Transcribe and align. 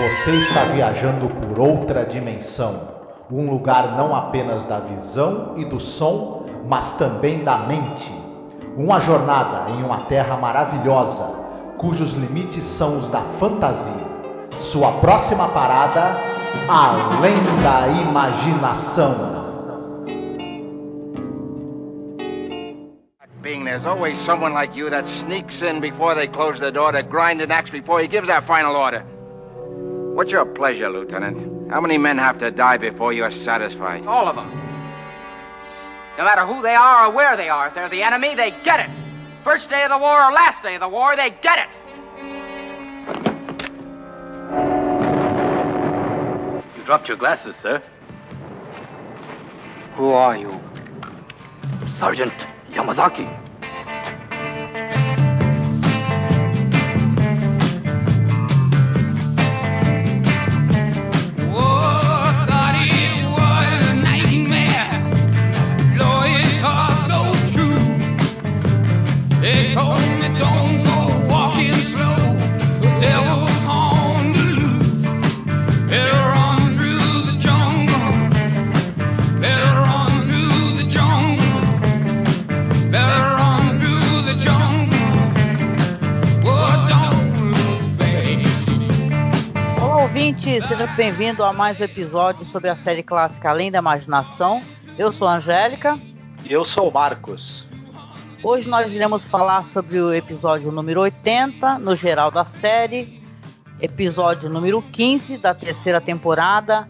Você 0.00 0.30
está 0.30 0.64
viajando 0.64 1.28
por 1.28 1.60
outra 1.60 2.06
dimensão, 2.06 2.88
um 3.30 3.50
lugar 3.50 3.98
não 3.98 4.14
apenas 4.14 4.64
da 4.64 4.78
visão 4.78 5.52
e 5.58 5.64
do 5.66 5.78
som, 5.78 6.46
mas 6.66 6.94
também 6.94 7.44
da 7.44 7.58
mente. 7.58 8.10
Uma 8.78 8.98
jornada 8.98 9.70
em 9.72 9.82
uma 9.82 10.04
terra 10.04 10.38
maravilhosa, 10.38 11.26
cujos 11.76 12.14
limites 12.14 12.64
são 12.64 12.98
os 12.98 13.10
da 13.10 13.20
fantasia. 13.38 13.92
Sua 14.56 14.90
próxima 14.92 15.48
parada, 15.48 16.16
além 16.66 17.36
da 17.62 17.88
imaginação. 18.00 19.14
Being 23.42 23.64
there's 23.64 23.84
always 23.84 24.16
someone 24.16 24.54
like 24.54 24.74
you 24.74 24.88
that 24.88 25.06
sneaks 25.06 25.60
in 25.60 25.80
before 25.80 26.14
they 26.14 26.26
close 26.26 26.58
the 26.58 26.70
door 26.70 26.90
to 26.92 27.02
grind 27.02 27.42
an 27.42 27.50
axe 27.50 27.70
before 27.70 28.00
he 28.00 28.08
gives 28.08 28.28
that 28.28 28.46
final 28.46 28.74
order. 28.74 29.04
What's 30.20 30.32
your 30.32 30.44
pleasure, 30.44 30.90
Lieutenant? 30.90 31.70
How 31.72 31.80
many 31.80 31.96
men 31.96 32.18
have 32.18 32.40
to 32.40 32.50
die 32.50 32.76
before 32.76 33.10
you're 33.10 33.30
satisfied? 33.30 34.04
All 34.04 34.28
of 34.28 34.36
them. 34.36 34.50
No 36.18 36.24
matter 36.24 36.44
who 36.44 36.60
they 36.60 36.74
are 36.74 37.06
or 37.06 37.10
where 37.10 37.38
they 37.38 37.48
are, 37.48 37.68
if 37.68 37.74
they're 37.74 37.88
the 37.88 38.02
enemy, 38.02 38.34
they 38.34 38.50
get 38.62 38.80
it. 38.80 38.90
First 39.44 39.70
day 39.70 39.82
of 39.82 39.88
the 39.88 39.96
war 39.96 40.22
or 40.22 40.30
last 40.30 40.62
day 40.62 40.74
of 40.74 40.82
the 40.82 40.90
war, 40.90 41.16
they 41.16 41.30
get 41.30 41.58
it. 41.60 41.68
You 46.76 46.84
dropped 46.84 47.08
your 47.08 47.16
glasses, 47.16 47.56
sir. 47.56 47.80
Who 49.96 50.10
are 50.10 50.36
you? 50.36 50.60
Sergeant 51.86 52.46
Yamazaki. 52.72 53.49
Seja 90.70 90.86
bem-vindo 90.86 91.44
a 91.44 91.52
mais 91.52 91.80
um 91.80 91.84
episódio 91.84 92.44
sobre 92.44 92.70
a 92.70 92.76
série 92.76 93.02
clássica 93.02 93.50
Além 93.50 93.70
da 93.70 93.80
Imaginação. 93.80 94.62
Eu 94.96 95.10
sou 95.10 95.26
a 95.26 95.34
Angélica. 95.34 95.98
E 96.48 96.52
eu 96.52 96.64
sou 96.64 96.88
o 96.88 96.92
Marcos. 96.92 97.69
Hoje 98.42 98.68
nós 98.68 98.90
iremos 98.90 99.22
falar 99.24 99.66
sobre 99.66 100.00
o 100.00 100.14
episódio 100.14 100.72
número 100.72 101.02
80, 101.02 101.78
no 101.78 101.94
geral 101.94 102.30
da 102.30 102.42
série, 102.42 103.22
episódio 103.80 104.48
número 104.48 104.80
15 104.80 105.36
da 105.36 105.54
terceira 105.54 106.00
temporada, 106.00 106.88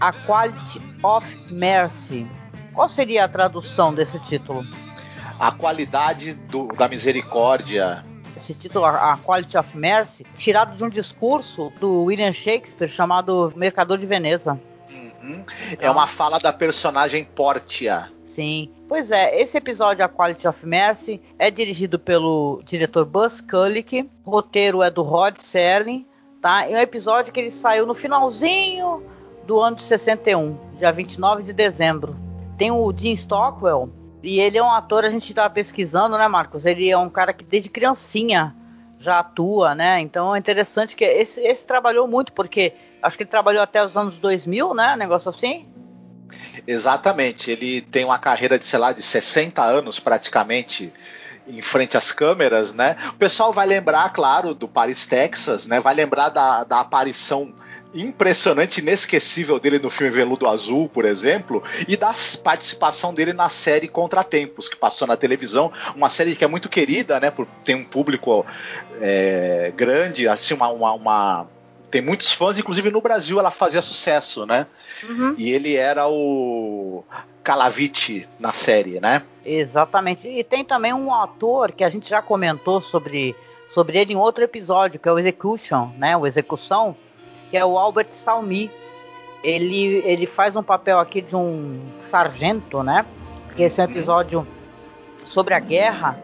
A 0.00 0.12
Quality 0.12 0.82
of 1.02 1.52
Mercy. 1.52 2.26
Qual 2.74 2.88
seria 2.88 3.24
a 3.24 3.28
tradução 3.28 3.94
desse 3.94 4.18
título? 4.18 4.64
A 5.38 5.52
qualidade 5.52 6.34
do, 6.34 6.66
da 6.68 6.88
misericórdia 6.88 8.04
esse 8.36 8.54
título, 8.54 8.86
A 8.86 9.18
Quality 9.18 9.58
of 9.58 9.76
Mercy, 9.76 10.24
tirado 10.34 10.74
de 10.74 10.82
um 10.82 10.88
discurso 10.88 11.70
do 11.78 12.04
William 12.04 12.32
Shakespeare 12.32 12.88
chamado 12.88 13.52
Mercador 13.54 13.98
de 13.98 14.06
Veneza. 14.06 14.58
Uhum. 14.90 15.42
É 15.78 15.90
uma 15.90 16.06
fala 16.06 16.38
da 16.40 16.50
personagem 16.50 17.22
Portia. 17.22 18.10
Sim. 18.34 18.70
Pois 18.88 19.10
é, 19.10 19.40
esse 19.40 19.58
episódio, 19.58 20.04
A 20.04 20.08
Quality 20.08 20.46
of 20.46 20.64
Mercy, 20.64 21.20
é 21.36 21.50
dirigido 21.50 21.98
pelo 21.98 22.62
diretor 22.64 23.04
Buzz 23.04 23.40
Kulick, 23.40 24.08
roteiro 24.24 24.82
é 24.82 24.90
do 24.90 25.02
Rod 25.02 25.36
Serling, 25.38 26.06
tá? 26.40 26.64
É 26.68 26.74
um 26.74 26.78
episódio 26.78 27.32
que 27.32 27.40
ele 27.40 27.50
saiu 27.50 27.86
no 27.86 27.94
finalzinho 27.94 29.02
do 29.46 29.60
ano 29.60 29.76
de 29.76 29.82
61, 29.82 30.56
dia 30.76 30.92
29 30.92 31.42
de 31.42 31.52
dezembro. 31.52 32.16
Tem 32.56 32.70
o 32.70 32.92
Dean 32.92 33.14
Stockwell, 33.14 33.90
e 34.22 34.38
ele 34.38 34.58
é 34.58 34.62
um 34.62 34.70
ator, 34.70 35.04
a 35.04 35.10
gente 35.10 35.30
estava 35.30 35.52
pesquisando, 35.52 36.16
né, 36.16 36.28
Marcos? 36.28 36.64
Ele 36.64 36.88
é 36.88 36.96
um 36.96 37.10
cara 37.10 37.32
que 37.32 37.42
desde 37.42 37.68
criancinha 37.68 38.54
já 38.96 39.18
atua, 39.18 39.74
né? 39.74 39.98
Então 40.00 40.36
é 40.36 40.38
interessante 40.38 40.94
que 40.94 41.04
esse, 41.04 41.40
esse 41.40 41.66
trabalhou 41.66 42.06
muito, 42.06 42.32
porque 42.32 42.74
acho 43.02 43.16
que 43.16 43.24
ele 43.24 43.30
trabalhou 43.30 43.62
até 43.62 43.84
os 43.84 43.96
anos 43.96 44.18
2000, 44.18 44.72
né? 44.72 44.94
Negócio 44.94 45.30
assim. 45.30 45.66
Exatamente. 46.66 47.50
Ele 47.50 47.80
tem 47.80 48.04
uma 48.04 48.18
carreira 48.18 48.58
de, 48.58 48.64
sei 48.64 48.78
lá, 48.78 48.92
de 48.92 49.02
60 49.02 49.62
anos 49.62 49.98
praticamente 49.98 50.92
em 51.46 51.60
frente 51.62 51.96
às 51.96 52.12
câmeras, 52.12 52.72
né? 52.72 52.96
O 53.08 53.14
pessoal 53.14 53.52
vai 53.52 53.66
lembrar, 53.66 54.12
claro, 54.12 54.54
do 54.54 54.68
Paris, 54.68 55.06
Texas, 55.06 55.66
né? 55.66 55.80
Vai 55.80 55.94
lembrar 55.94 56.28
da, 56.28 56.64
da 56.64 56.80
aparição 56.80 57.52
impressionante, 57.94 58.80
inesquecível 58.80 59.58
dele 59.58 59.78
no 59.78 59.90
filme 59.90 60.12
Veludo 60.12 60.46
Azul, 60.46 60.88
por 60.88 61.04
exemplo, 61.04 61.62
e 61.88 61.96
da 61.96 62.12
participação 62.42 63.12
dele 63.12 63.32
na 63.32 63.48
série 63.48 63.88
Contratempos, 63.88 64.68
que 64.68 64.76
passou 64.76 65.08
na 65.08 65.16
televisão, 65.16 65.72
uma 65.96 66.08
série 66.08 66.36
que 66.36 66.44
é 66.44 66.46
muito 66.46 66.68
querida, 66.68 67.18
né, 67.18 67.30
por 67.30 67.46
tem 67.64 67.74
um 67.74 67.84
público 67.84 68.46
é, 69.00 69.72
grande, 69.76 70.28
assim, 70.28 70.54
uma, 70.54 70.68
uma, 70.68 70.92
uma, 70.92 71.46
tem 71.90 72.00
muitos 72.00 72.32
fãs, 72.32 72.58
inclusive 72.58 72.90
no 72.90 73.00
Brasil 73.00 73.38
ela 73.38 73.50
fazia 73.50 73.82
sucesso, 73.82 74.46
né? 74.46 74.66
Uhum. 75.08 75.34
E 75.36 75.50
ele 75.50 75.76
era 75.76 76.08
o 76.08 77.04
Calavite 77.42 78.28
na 78.38 78.52
série, 78.52 79.00
né? 79.00 79.22
Exatamente. 79.44 80.28
E 80.28 80.44
tem 80.44 80.64
também 80.64 80.92
um 80.92 81.12
ator 81.14 81.72
que 81.72 81.82
a 81.82 81.88
gente 81.88 82.08
já 82.08 82.22
comentou 82.22 82.80
sobre, 82.80 83.34
sobre 83.72 83.98
ele 83.98 84.12
em 84.12 84.16
outro 84.16 84.44
episódio, 84.44 85.00
que 85.00 85.08
é 85.08 85.12
o 85.12 85.18
Execution, 85.18 85.90
né? 85.98 86.16
O 86.16 86.26
Execução 86.26 86.96
que 87.50 87.56
é 87.56 87.64
o 87.64 87.76
Albert 87.76 88.08
Salmi. 88.12 88.70
Ele, 89.42 90.02
ele 90.04 90.26
faz 90.26 90.54
um 90.54 90.62
papel 90.62 90.98
aqui 90.98 91.20
de 91.20 91.34
um 91.34 91.80
sargento, 92.02 92.82
né? 92.82 93.04
Que 93.56 93.64
esse 93.64 93.80
é 93.80 93.86
um 93.86 93.90
episódio 93.90 94.46
sobre 95.24 95.54
a 95.54 95.58
guerra. 95.58 96.22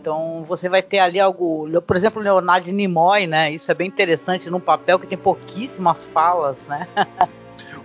Então 0.00 0.44
você 0.46 0.68
vai 0.68 0.80
ter 0.80 1.00
ali 1.00 1.18
algo, 1.18 1.68
por 1.82 1.96
exemplo, 1.96 2.22
Leonardo 2.22 2.70
Nimoy, 2.70 3.26
né? 3.26 3.50
Isso 3.52 3.70
é 3.70 3.74
bem 3.74 3.88
interessante 3.88 4.48
num 4.48 4.60
papel 4.60 4.98
que 4.98 5.06
tem 5.06 5.18
pouquíssimas 5.18 6.04
falas, 6.06 6.56
né? 6.68 6.86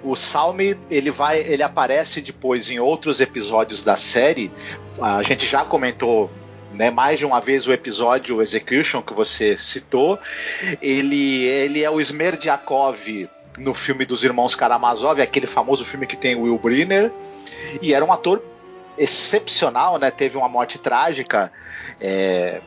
o 0.03 0.15
Salme 0.15 0.77
ele 0.91 1.09
vai, 1.09 1.39
ele 1.39 1.63
aparece 1.63 2.21
depois 2.21 2.69
em 2.69 2.79
outros 2.79 3.19
episódios 3.19 3.83
da 3.83 3.97
série. 3.97 4.51
A 5.01 5.23
gente 5.23 5.47
já 5.47 5.65
comentou 5.65 6.29
né, 6.73 6.91
mais 6.91 7.17
de 7.17 7.25
uma 7.25 7.39
vez 7.39 7.67
o 7.67 7.73
episódio 7.73 8.41
Execution 8.41 9.01
que 9.01 9.13
você 9.13 9.57
citou. 9.57 10.19
Ele, 10.81 11.45
ele 11.45 11.83
é 11.83 11.89
o 11.89 11.99
Smerdiakov 11.99 13.29
no 13.57 13.73
filme 13.73 14.05
dos 14.05 14.23
irmãos 14.23 14.55
Karamazov, 14.55 15.19
aquele 15.19 15.47
famoso 15.47 15.83
filme 15.83 16.05
que 16.05 16.17
tem 16.17 16.35
Will 16.35 16.57
Brynner, 16.57 17.11
e 17.81 17.93
era 17.93 18.03
um 18.03 18.11
ator 18.11 18.43
excepcional, 18.97 19.97
né? 19.97 20.11
Teve 20.11 20.37
uma 20.37 20.49
morte 20.49 20.79
trágica. 20.79 21.51
É, 21.99 22.61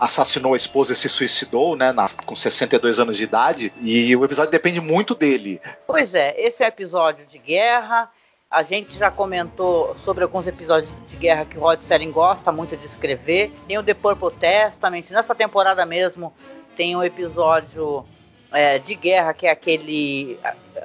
assassinou 0.00 0.54
a 0.54 0.56
esposa 0.56 0.92
e 0.92 0.96
se 0.96 1.08
suicidou, 1.08 1.76
né, 1.76 1.92
na, 1.92 2.08
com 2.26 2.34
62 2.34 2.98
anos 2.98 3.16
de 3.16 3.22
idade, 3.22 3.72
e 3.80 4.16
o 4.16 4.24
episódio 4.24 4.50
depende 4.50 4.80
muito 4.80 5.14
dele. 5.14 5.60
Pois 5.86 6.12
é, 6.12 6.34
esse 6.40 6.64
é 6.64 6.66
o 6.66 6.68
episódio 6.68 7.24
de 7.24 7.38
guerra, 7.38 8.10
a 8.52 8.62
gente 8.62 8.98
já 8.98 9.10
comentou 9.10 9.96
sobre 10.04 10.24
alguns 10.24 10.46
episódios 10.46 10.92
de 11.08 11.16
guerra 11.16 11.46
que 11.46 11.56
o 11.56 11.60
Rod 11.62 11.78
Serling 11.78 12.12
gosta 12.12 12.52
muito 12.52 12.76
de 12.76 12.84
escrever. 12.84 13.50
Tem 13.66 13.78
o 13.78 13.82
The 13.82 13.94
Purple 13.94 14.30
Testament. 14.38 15.04
Nessa 15.10 15.34
temporada 15.34 15.86
mesmo 15.86 16.34
tem 16.76 16.94
um 16.94 17.02
episódio 17.02 18.04
é, 18.52 18.78
de 18.78 18.94
guerra 18.94 19.32
que 19.32 19.46
é 19.46 19.50
aquele. 19.50 20.38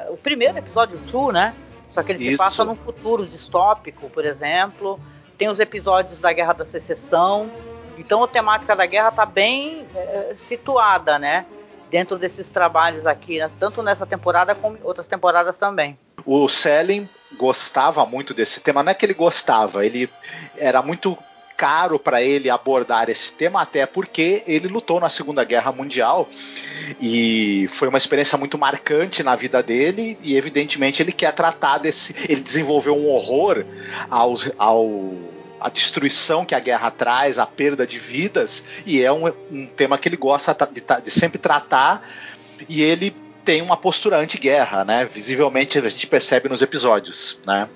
O 0.09 0.15
primeiro 0.15 0.57
episódio, 0.57 0.97
True, 1.01 1.33
né? 1.33 1.53
Só 1.97 2.03
que 2.03 2.11
ele 2.11 2.23
Isso. 2.25 2.33
se 2.33 2.37
passa 2.37 2.63
num 2.63 2.75
futuro 2.75 3.25
distópico, 3.25 4.07
por 4.07 4.23
exemplo. 4.23 4.99
Tem 5.35 5.49
os 5.49 5.59
episódios 5.59 6.19
da 6.19 6.31
Guerra 6.31 6.53
da 6.53 6.63
Secessão. 6.63 7.49
Então 7.97 8.23
a 8.23 8.27
temática 8.27 8.75
da 8.75 8.85
guerra 8.85 9.09
está 9.09 9.25
bem 9.25 9.83
é, 9.95 10.35
situada, 10.37 11.17
né? 11.17 11.47
Dentro 11.89 12.15
desses 12.15 12.49
trabalhos 12.49 13.07
aqui, 13.07 13.39
né? 13.39 13.49
tanto 13.59 13.81
nessa 13.81 14.05
temporada 14.05 14.53
como 14.53 14.77
outras 14.83 15.07
temporadas 15.07 15.57
também. 15.57 15.97
O 16.23 16.47
Selling 16.47 17.09
gostava 17.35 18.05
muito 18.05 18.31
desse 18.31 18.59
tema. 18.59 18.83
Não 18.83 18.91
é 18.91 18.93
que 18.93 19.03
ele 19.03 19.15
gostava, 19.15 19.83
ele 19.83 20.07
era 20.55 20.83
muito 20.83 21.17
caro 21.57 21.97
para 21.97 22.21
ele 22.21 22.49
abordar 22.49 23.09
esse 23.09 23.33
tema, 23.33 23.61
até 23.61 23.85
porque 23.87 24.43
ele 24.45 24.67
lutou 24.67 24.99
na 24.99 25.09
Segunda 25.09 25.43
Guerra 25.43 25.71
Mundial 25.71 26.29
e 27.01 27.67
foi 27.71 27.87
uma 27.87 27.97
experiência 27.97 28.37
muito 28.37 28.57
marcante 28.57 29.23
na 29.23 29.35
vida 29.35 29.63
dele. 29.63 30.17
E 30.21 30.37
evidentemente 30.37 31.01
ele 31.01 31.11
quer 31.11 31.33
tratar 31.33 31.79
desse. 31.79 32.15
Ele 32.29 32.41
desenvolveu 32.41 32.95
um 32.95 33.09
horror 33.09 33.65
aos, 34.09 34.51
ao 34.57 35.15
a 35.59 35.69
destruição 35.69 36.45
que 36.45 36.53
a 36.53 36.59
guerra 36.59 36.91
traz, 36.91 37.39
a 37.39 37.45
perda 37.45 37.87
de 37.87 37.97
vidas, 37.97 38.63
e 38.85 39.01
é 39.01 39.11
um, 39.11 39.25
um 39.51 39.65
tema 39.65 39.97
que 39.97 40.07
ele 40.07 40.15
gosta 40.15 40.55
de, 40.71 40.83
de 41.03 41.11
sempre 41.11 41.39
tratar. 41.39 42.07
E 42.69 42.83
ele 42.83 43.15
tem 43.43 43.61
uma 43.61 43.75
postura 43.75 44.17
anti-guerra, 44.17 44.85
né? 44.85 45.05
Visivelmente 45.05 45.79
a 45.79 45.89
gente 45.89 46.05
percebe 46.05 46.47
nos 46.47 46.61
episódios, 46.61 47.39
né? 47.45 47.67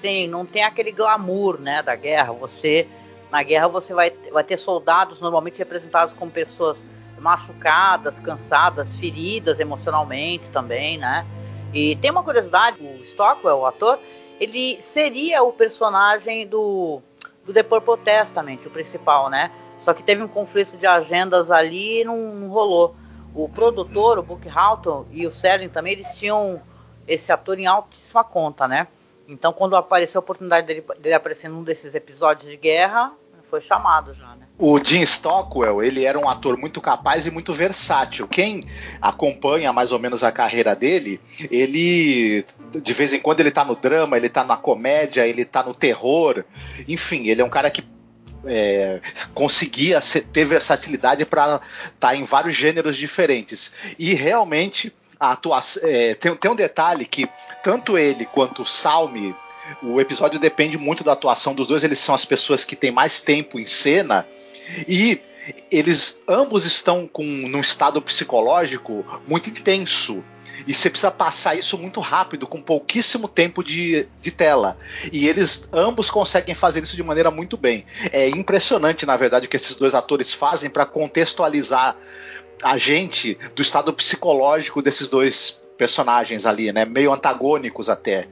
Sim, 0.00 0.26
não 0.26 0.44
tem 0.44 0.64
aquele 0.64 0.90
glamour, 0.90 1.60
né, 1.60 1.82
da 1.82 1.94
guerra. 1.94 2.32
Você 2.32 2.88
na 3.32 3.42
guerra 3.42 3.66
você 3.66 3.94
vai, 3.94 4.12
vai 4.30 4.44
ter 4.44 4.58
soldados 4.58 5.18
normalmente 5.18 5.58
representados 5.58 6.12
como 6.12 6.30
pessoas 6.30 6.84
machucadas, 7.18 8.20
cansadas, 8.20 8.94
feridas 8.96 9.58
emocionalmente 9.58 10.50
também, 10.50 10.98
né? 10.98 11.26
E 11.72 11.96
tem 11.96 12.10
uma 12.10 12.22
curiosidade, 12.22 12.76
o 12.84 13.02
Stockwell, 13.04 13.60
o 13.60 13.66
ator, 13.66 13.98
ele 14.38 14.78
seria 14.82 15.42
o 15.42 15.50
personagem 15.50 16.46
do, 16.46 17.00
do 17.46 17.54
The 17.54 17.62
Purple 17.62 17.96
Testament, 18.04 18.58
o 18.66 18.70
principal, 18.70 19.30
né? 19.30 19.50
Só 19.80 19.94
que 19.94 20.02
teve 20.02 20.22
um 20.22 20.28
conflito 20.28 20.76
de 20.76 20.86
agendas 20.86 21.50
ali 21.50 22.02
e 22.02 22.04
não, 22.04 22.18
não 22.34 22.48
rolou. 22.50 22.94
O 23.34 23.48
produtor, 23.48 24.18
o 24.18 24.22
Book 24.22 24.46
Houghton 24.46 25.06
e 25.10 25.26
o 25.26 25.30
Serling 25.30 25.70
também, 25.70 25.94
eles 25.94 26.18
tinham 26.18 26.60
esse 27.08 27.32
ator 27.32 27.58
em 27.58 27.66
altíssima 27.66 28.22
conta, 28.22 28.68
né? 28.68 28.88
Então, 29.26 29.54
quando 29.54 29.74
apareceu 29.74 30.18
a 30.18 30.22
oportunidade 30.22 30.66
dele, 30.66 30.84
dele 30.98 31.14
aparecer 31.14 31.48
num 31.48 31.62
desses 31.62 31.94
episódios 31.94 32.50
de 32.50 32.56
guerra, 32.58 33.12
foi 33.52 33.60
chamado 33.60 34.14
já, 34.14 34.34
né? 34.34 34.46
O 34.58 34.82
Jim 34.82 35.02
Stockwell, 35.02 35.82
ele 35.82 36.06
era 36.06 36.18
um 36.18 36.26
ator 36.26 36.56
muito 36.56 36.80
capaz 36.80 37.26
e 37.26 37.30
muito 37.30 37.52
versátil. 37.52 38.26
Quem 38.26 38.64
acompanha 38.98 39.74
mais 39.74 39.92
ou 39.92 39.98
menos 39.98 40.24
a 40.24 40.32
carreira 40.32 40.74
dele, 40.74 41.20
ele 41.50 42.46
de 42.70 42.92
vez 42.94 43.12
em 43.12 43.20
quando 43.20 43.40
ele 43.40 43.50
tá 43.50 43.62
no 43.62 43.76
drama, 43.76 44.16
ele 44.16 44.30
tá 44.30 44.42
na 44.42 44.56
comédia, 44.56 45.26
ele 45.26 45.44
tá 45.44 45.62
no 45.62 45.74
terror. 45.74 46.42
Enfim, 46.88 47.26
ele 47.26 47.42
é 47.42 47.44
um 47.44 47.50
cara 47.50 47.70
que 47.70 47.84
é, 48.46 49.02
conseguia 49.34 50.00
ser, 50.00 50.22
ter 50.22 50.46
versatilidade 50.46 51.26
para 51.26 51.56
estar 51.56 51.60
tá 52.00 52.16
em 52.16 52.24
vários 52.24 52.56
gêneros 52.56 52.96
diferentes. 52.96 53.70
E 53.98 54.14
realmente 54.14 54.94
a 55.20 55.32
atuação. 55.32 55.82
É, 55.84 56.14
tem, 56.14 56.34
tem 56.34 56.50
um 56.50 56.56
detalhe 56.56 57.04
que 57.04 57.28
tanto 57.62 57.98
ele 57.98 58.24
quanto 58.24 58.62
o 58.62 58.66
Salme 58.66 59.36
o 59.82 60.00
episódio 60.00 60.38
depende 60.38 60.76
muito 60.76 61.04
da 61.04 61.12
atuação 61.12 61.54
dos 61.54 61.66
dois, 61.66 61.84
eles 61.84 61.98
são 61.98 62.14
as 62.14 62.24
pessoas 62.24 62.64
que 62.64 62.76
têm 62.76 62.90
mais 62.90 63.20
tempo 63.20 63.58
em 63.58 63.66
cena 63.66 64.26
e 64.88 65.20
eles 65.70 66.20
ambos 66.28 66.64
estão 66.64 67.06
com 67.06 67.24
num 67.24 67.60
estado 67.60 68.00
psicológico 68.00 69.04
muito 69.26 69.50
intenso. 69.50 70.22
E 70.66 70.72
você 70.72 70.88
precisa 70.88 71.10
passar 71.10 71.56
isso 71.56 71.76
muito 71.76 71.98
rápido, 71.98 72.46
com 72.46 72.60
pouquíssimo 72.60 73.26
tempo 73.26 73.64
de, 73.64 74.06
de 74.20 74.30
tela. 74.30 74.78
E 75.10 75.26
eles 75.26 75.68
ambos 75.72 76.08
conseguem 76.08 76.54
fazer 76.54 76.82
isso 76.84 76.94
de 76.94 77.02
maneira 77.02 77.32
muito 77.32 77.56
bem. 77.56 77.84
É 78.12 78.28
impressionante, 78.28 79.04
na 79.04 79.16
verdade, 79.16 79.46
o 79.46 79.48
que 79.48 79.56
esses 79.56 79.74
dois 79.74 79.92
atores 79.92 80.32
fazem 80.32 80.70
para 80.70 80.86
contextualizar 80.86 81.96
a 82.62 82.78
gente 82.78 83.36
do 83.56 83.62
estado 83.62 83.92
psicológico 83.92 84.80
desses 84.80 85.08
dois 85.08 85.60
personagens 85.82 86.46
ali, 86.46 86.72
né? 86.72 86.84
Meio 86.84 87.12
antagônicos 87.12 87.90
até. 87.90 88.28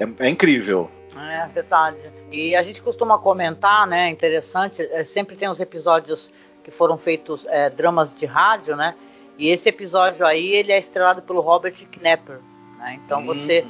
É, 0.00 0.26
é 0.26 0.28
incrível. 0.30 0.90
É 1.14 1.46
verdade. 1.48 1.98
E 2.32 2.56
a 2.56 2.62
gente 2.62 2.80
costuma 2.80 3.18
comentar, 3.18 3.86
né? 3.86 4.08
Interessante, 4.08 4.80
é, 4.90 5.04
sempre 5.04 5.36
tem 5.36 5.50
os 5.50 5.60
episódios 5.60 6.32
que 6.62 6.70
foram 6.70 6.96
feitos 6.96 7.44
é, 7.50 7.68
dramas 7.68 8.10
de 8.14 8.24
rádio, 8.24 8.74
né? 8.74 8.94
E 9.36 9.50
esse 9.50 9.68
episódio 9.68 10.24
aí 10.24 10.54
ele 10.54 10.72
é 10.72 10.78
estrelado 10.78 11.20
pelo 11.20 11.42
Robert 11.42 11.74
Knepper, 11.92 12.38
né? 12.78 12.98
Então 13.04 13.20
hum. 13.20 13.26
você 13.26 13.66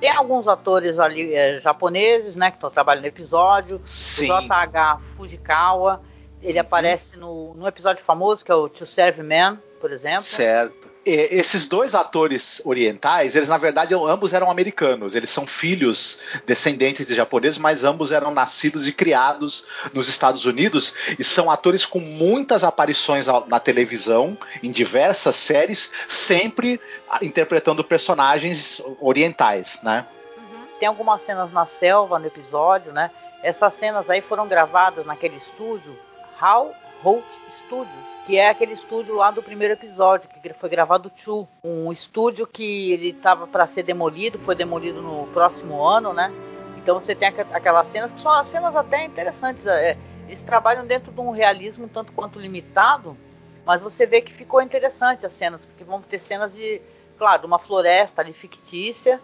tem 0.00 0.10
alguns 0.10 0.48
atores 0.48 0.98
ali 0.98 1.34
é, 1.34 1.58
japoneses, 1.58 2.34
né? 2.34 2.50
Que 2.50 2.56
estão 2.56 2.70
trabalhando 2.70 3.02
no 3.02 3.08
episódio. 3.08 3.82
Sim. 3.84 4.32
O 4.32 4.40
JH 4.40 5.02
Fujikawa, 5.14 6.00
ele 6.40 6.58
aparece 6.58 7.18
no, 7.18 7.52
no 7.52 7.68
episódio 7.68 8.02
famoso 8.02 8.42
que 8.42 8.50
é 8.50 8.54
o 8.54 8.66
To 8.66 8.86
Serve 8.86 9.22
Man, 9.22 9.58
por 9.78 9.92
exemplo. 9.92 10.22
Certo 10.22 10.87
esses 11.08 11.66
dois 11.66 11.94
atores 11.94 12.60
orientais, 12.64 13.34
eles 13.34 13.48
na 13.48 13.56
verdade 13.56 13.94
ambos 13.94 14.32
eram 14.32 14.50
americanos. 14.50 15.14
Eles 15.14 15.30
são 15.30 15.46
filhos 15.46 16.18
descendentes 16.46 17.06
de 17.06 17.14
japoneses, 17.14 17.58
mas 17.58 17.84
ambos 17.84 18.12
eram 18.12 18.30
nascidos 18.30 18.86
e 18.86 18.92
criados 18.92 19.64
nos 19.94 20.08
Estados 20.08 20.44
Unidos 20.44 20.94
e 21.18 21.24
são 21.24 21.50
atores 21.50 21.86
com 21.86 22.00
muitas 22.00 22.64
aparições 22.64 23.26
na 23.46 23.60
televisão, 23.60 24.36
em 24.62 24.70
diversas 24.70 25.36
séries, 25.36 25.90
sempre 26.08 26.80
interpretando 27.22 27.82
personagens 27.84 28.82
orientais, 29.00 29.80
né? 29.82 30.06
Uhum. 30.36 30.66
Tem 30.78 30.88
algumas 30.88 31.22
cenas 31.22 31.52
na 31.52 31.66
selva 31.66 32.18
no 32.18 32.26
episódio, 32.26 32.92
né? 32.92 33.10
Essas 33.42 33.74
cenas 33.74 34.10
aí 34.10 34.20
foram 34.20 34.48
gravadas 34.48 35.06
naquele 35.06 35.36
estúdio, 35.36 35.96
How 36.40 36.74
Holt 37.02 37.24
Studios 37.64 38.07
que 38.28 38.36
é 38.36 38.50
aquele 38.50 38.74
estúdio 38.74 39.14
lá 39.14 39.30
do 39.30 39.42
primeiro 39.42 39.72
episódio, 39.72 40.28
que 40.28 40.52
foi 40.52 40.68
gravado 40.68 41.10
Chu, 41.16 41.48
um 41.64 41.90
estúdio 41.90 42.46
que 42.46 42.92
ele 42.92 43.08
estava 43.08 43.46
para 43.46 43.66
ser 43.66 43.82
demolido, 43.84 44.38
foi 44.40 44.54
demolido 44.54 45.00
no 45.00 45.26
próximo 45.28 45.82
ano, 45.82 46.12
né? 46.12 46.30
Então 46.76 47.00
você 47.00 47.14
tem 47.14 47.26
aquelas 47.26 47.86
cenas 47.86 48.12
que 48.12 48.20
são 48.20 48.44
cenas 48.44 48.76
até 48.76 49.02
interessantes. 49.06 49.64
É, 49.64 49.96
eles 50.26 50.42
trabalham 50.42 50.86
dentro 50.86 51.10
de 51.10 51.18
um 51.18 51.30
realismo 51.30 51.88
tanto 51.88 52.12
quanto 52.12 52.38
limitado, 52.38 53.16
mas 53.64 53.80
você 53.80 54.04
vê 54.04 54.20
que 54.20 54.30
ficou 54.30 54.60
interessante 54.60 55.24
as 55.24 55.32
cenas, 55.32 55.64
porque 55.64 55.82
vão 55.82 56.02
ter 56.02 56.18
cenas 56.18 56.52
de, 56.52 56.82
claro, 57.16 57.46
uma 57.46 57.58
floresta 57.58 58.20
ali 58.20 58.34
fictícia, 58.34 59.18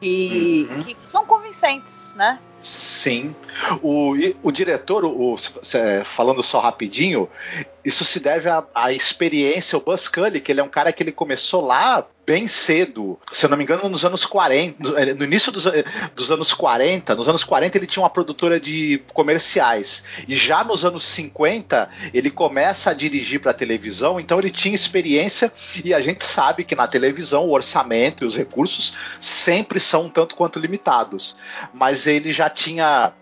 que, 0.00 0.68
uhum. 0.68 0.82
que 0.82 0.96
são 1.08 1.24
convincentes, 1.24 2.12
né? 2.16 2.40
Sim. 3.00 3.34
O, 3.80 4.12
o 4.42 4.52
diretor, 4.52 5.06
o, 5.06 5.34
o, 5.34 5.36
falando 6.04 6.42
só 6.42 6.60
rapidinho, 6.60 7.30
isso 7.82 8.04
se 8.04 8.20
deve 8.20 8.50
à, 8.50 8.62
à 8.74 8.92
experiência, 8.92 9.78
o 9.78 9.80
Buzz 9.80 10.06
Cully, 10.06 10.38
que 10.38 10.52
ele 10.52 10.60
é 10.60 10.62
um 10.62 10.68
cara 10.68 10.92
que 10.92 11.02
ele 11.02 11.10
começou 11.10 11.64
lá 11.64 12.06
bem 12.30 12.46
cedo, 12.46 13.18
se 13.32 13.44
eu 13.44 13.50
não 13.50 13.56
me 13.56 13.64
engano, 13.64 13.88
nos 13.88 14.04
anos 14.04 14.24
40, 14.24 14.76
no, 14.78 15.16
no 15.16 15.24
início 15.24 15.50
dos, 15.50 15.64
dos, 16.14 16.30
anos 16.30 16.54
40, 16.54 17.16
nos 17.16 17.28
anos 17.28 17.42
40 17.42 17.76
ele 17.76 17.88
tinha 17.88 18.04
uma 18.04 18.08
produtora 18.08 18.60
de 18.60 19.02
comerciais, 19.12 20.04
e 20.28 20.36
já 20.36 20.62
nos 20.62 20.84
anos 20.84 21.02
50 21.06 21.90
ele 22.14 22.30
começa 22.30 22.90
a 22.90 22.94
dirigir 22.94 23.40
para 23.40 23.52
televisão, 23.52 24.20
então 24.20 24.38
ele 24.38 24.52
tinha 24.52 24.76
experiência, 24.76 25.52
e 25.84 25.92
a 25.92 26.00
gente 26.00 26.24
sabe 26.24 26.62
que 26.62 26.76
na 26.76 26.86
televisão 26.86 27.46
o 27.46 27.50
orçamento 27.50 28.22
e 28.22 28.26
os 28.28 28.36
recursos 28.36 28.94
sempre 29.20 29.80
são 29.80 30.04
um 30.04 30.08
tanto 30.08 30.36
quanto 30.36 30.60
limitados, 30.60 31.34
mas 31.74 32.06
ele 32.06 32.32
já 32.32 32.48
tinha 32.48 33.12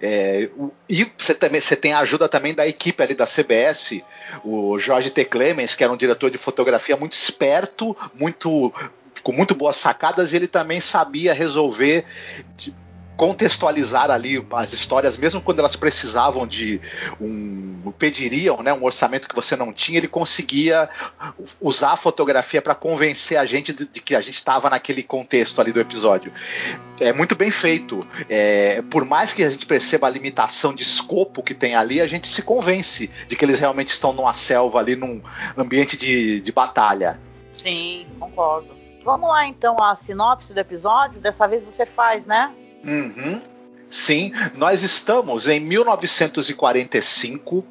é, 0.00 0.48
e 0.88 1.10
você, 1.16 1.34
também, 1.34 1.60
você 1.60 1.76
tem 1.76 1.92
a 1.92 2.00
ajuda 2.00 2.28
também 2.28 2.54
da 2.54 2.66
equipe 2.66 3.02
ali 3.02 3.14
da 3.14 3.26
CBS, 3.26 4.00
o 4.44 4.78
Jorge 4.78 5.10
T. 5.10 5.24
Clemens, 5.24 5.74
que 5.74 5.84
era 5.84 5.92
um 5.92 5.96
diretor 5.96 6.30
de 6.30 6.38
fotografia 6.38 6.96
muito 6.96 7.12
esperto, 7.12 7.96
muito 8.18 8.72
com 9.22 9.32
muito 9.32 9.54
boas 9.54 9.76
sacadas, 9.76 10.32
e 10.32 10.36
ele 10.36 10.46
também 10.46 10.80
sabia 10.80 11.32
resolver 11.32 12.04
contextualizar 13.16 14.10
ali 14.10 14.44
as 14.52 14.72
histórias, 14.72 15.16
mesmo 15.16 15.40
quando 15.40 15.60
elas 15.60 15.76
precisavam 15.76 16.46
de 16.46 16.80
um 17.20 17.92
pediriam, 17.98 18.62
né, 18.62 18.72
um 18.72 18.84
orçamento 18.84 19.28
que 19.28 19.34
você 19.34 19.56
não 19.56 19.72
tinha, 19.72 19.98
ele 19.98 20.08
conseguia 20.08 20.88
usar 21.60 21.92
a 21.92 21.96
fotografia 21.96 22.60
para 22.60 22.74
convencer 22.74 23.38
a 23.38 23.44
gente 23.44 23.72
de, 23.72 23.86
de, 23.86 24.00
que 24.00 24.14
a 24.14 24.20
gente 24.20 24.34
estava 24.34 24.68
naquele 24.68 25.02
contexto 25.02 25.60
ali 25.60 25.72
do 25.72 25.80
episódio. 25.80 26.32
É 27.00 27.12
muito 27.12 27.34
bem 27.36 27.50
feito. 27.50 28.00
É, 28.28 28.82
por 28.82 29.04
mais 29.04 29.32
que 29.32 29.42
a 29.42 29.50
gente 29.50 29.66
perceba 29.66 30.06
a 30.06 30.10
limitação 30.10 30.74
de 30.74 30.82
escopo 30.82 31.42
que 31.42 31.54
tem 31.54 31.74
ali, 31.74 32.00
a 32.00 32.06
gente 32.06 32.26
se 32.26 32.42
convence 32.42 33.08
de 33.28 33.36
que 33.36 33.44
eles 33.44 33.58
realmente 33.58 33.88
estão 33.88 34.12
numa 34.12 34.34
selva 34.34 34.78
ali, 34.78 34.96
num 34.96 35.22
ambiente 35.56 35.96
de, 35.96 36.40
de 36.40 36.52
batalha. 36.52 37.20
Sim, 37.52 38.06
concordo. 38.18 38.74
Vamos 39.04 39.28
lá 39.28 39.46
então 39.46 39.80
a 39.82 39.94
sinopse 39.94 40.52
do 40.52 40.58
episódio. 40.58 41.20
Dessa 41.20 41.46
vez 41.46 41.64
você 41.64 41.84
faz, 41.84 42.24
né? 42.24 42.52
Uhum. 42.84 43.40
Sim, 43.88 44.32
nós 44.56 44.82
estamos 44.82 45.48
em 45.48 45.60
1945 45.60 47.64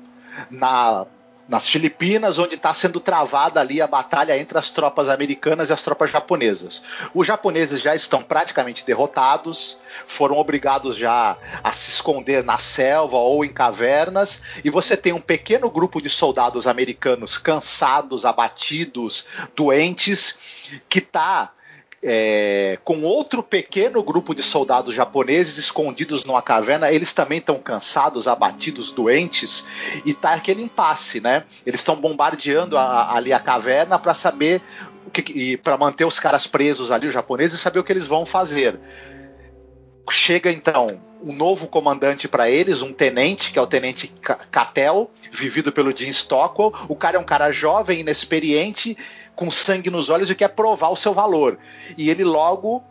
na 0.49 1.05
nas 1.47 1.67
Filipinas, 1.67 2.39
onde 2.39 2.55
está 2.55 2.73
sendo 2.73 2.99
travada 2.99 3.59
ali 3.59 3.81
a 3.81 3.87
batalha 3.87 4.37
entre 4.37 4.57
as 4.57 4.71
tropas 4.71 5.09
americanas 5.09 5.69
e 5.69 5.73
as 5.73 5.83
tropas 5.83 6.09
japonesas. 6.09 6.81
Os 7.13 7.27
japoneses 7.27 7.81
já 7.81 7.93
estão 7.93 8.21
praticamente 8.21 8.85
derrotados, 8.85 9.77
foram 10.05 10.37
obrigados 10.37 10.95
já 10.95 11.37
a 11.63 11.73
se 11.73 11.91
esconder 11.91 12.43
na 12.43 12.57
selva 12.57 13.17
ou 13.17 13.43
em 13.43 13.49
cavernas, 13.49 14.41
e 14.63 14.69
você 14.69 14.95
tem 14.95 15.11
um 15.11 15.21
pequeno 15.21 15.69
grupo 15.69 16.01
de 16.01 16.09
soldados 16.09 16.65
americanos 16.65 17.37
cansados, 17.37 18.25
abatidos, 18.25 19.25
doentes, 19.55 20.81
que 20.87 20.99
está 20.99 21.51
é, 22.03 22.77
com 22.83 23.01
outro 23.01 23.41
pequeno 23.41 24.03
grupo 24.03 24.35
de 24.35 24.43
soldados 24.43 24.93
japoneses 24.93 25.57
escondidos 25.57 26.25
numa 26.25 26.41
caverna. 26.41 26.91
Eles 26.91 27.13
também 27.13 27.37
estão 27.37 27.55
cansados, 27.55 28.27
abatidos, 28.27 28.91
doentes, 28.91 30.01
e 30.05 30.13
tá 30.13 30.33
aquele 30.33 30.61
impasse, 30.61 31.21
né? 31.21 31.45
Eles 31.65 31.79
estão 31.79 31.95
bombardeando 31.95 32.77
a, 32.77 33.15
ali 33.15 33.31
a 33.31 33.39
caverna 33.39 33.97
para 33.97 34.13
saber 34.13 34.61
o 35.07 35.09
que, 35.09 35.57
para 35.57 35.77
manter 35.77 36.05
os 36.05 36.19
caras 36.19 36.45
presos 36.45 36.91
ali, 36.91 37.07
os 37.07 37.13
japoneses, 37.13 37.59
e 37.59 37.61
saber 37.61 37.79
o 37.79 37.83
que 37.83 37.93
eles 37.93 38.07
vão 38.07 38.25
fazer. 38.25 38.77
Chega 40.11 40.51
então 40.51 40.87
um 41.25 41.33
novo 41.33 41.67
comandante 41.67 42.27
para 42.27 42.49
eles, 42.49 42.81
um 42.81 42.91
tenente, 42.91 43.51
que 43.51 43.57
é 43.57 43.61
o 43.61 43.67
tenente 43.67 44.13
Catel, 44.51 45.09
vivido 45.31 45.71
pelo 45.71 45.95
Jim 45.97 46.09
Stockwell. 46.09 46.73
O 46.89 46.95
cara 46.95 47.15
é 47.15 47.19
um 47.19 47.23
cara 47.23 47.51
jovem, 47.51 48.01
inexperiente, 48.01 48.97
com 49.35 49.49
sangue 49.49 49.89
nos 49.89 50.09
olhos 50.09 50.29
e 50.29 50.35
quer 50.35 50.49
provar 50.49 50.89
o 50.89 50.95
seu 50.95 51.13
valor. 51.13 51.57
E 51.97 52.09
ele 52.09 52.23
logo 52.23 52.83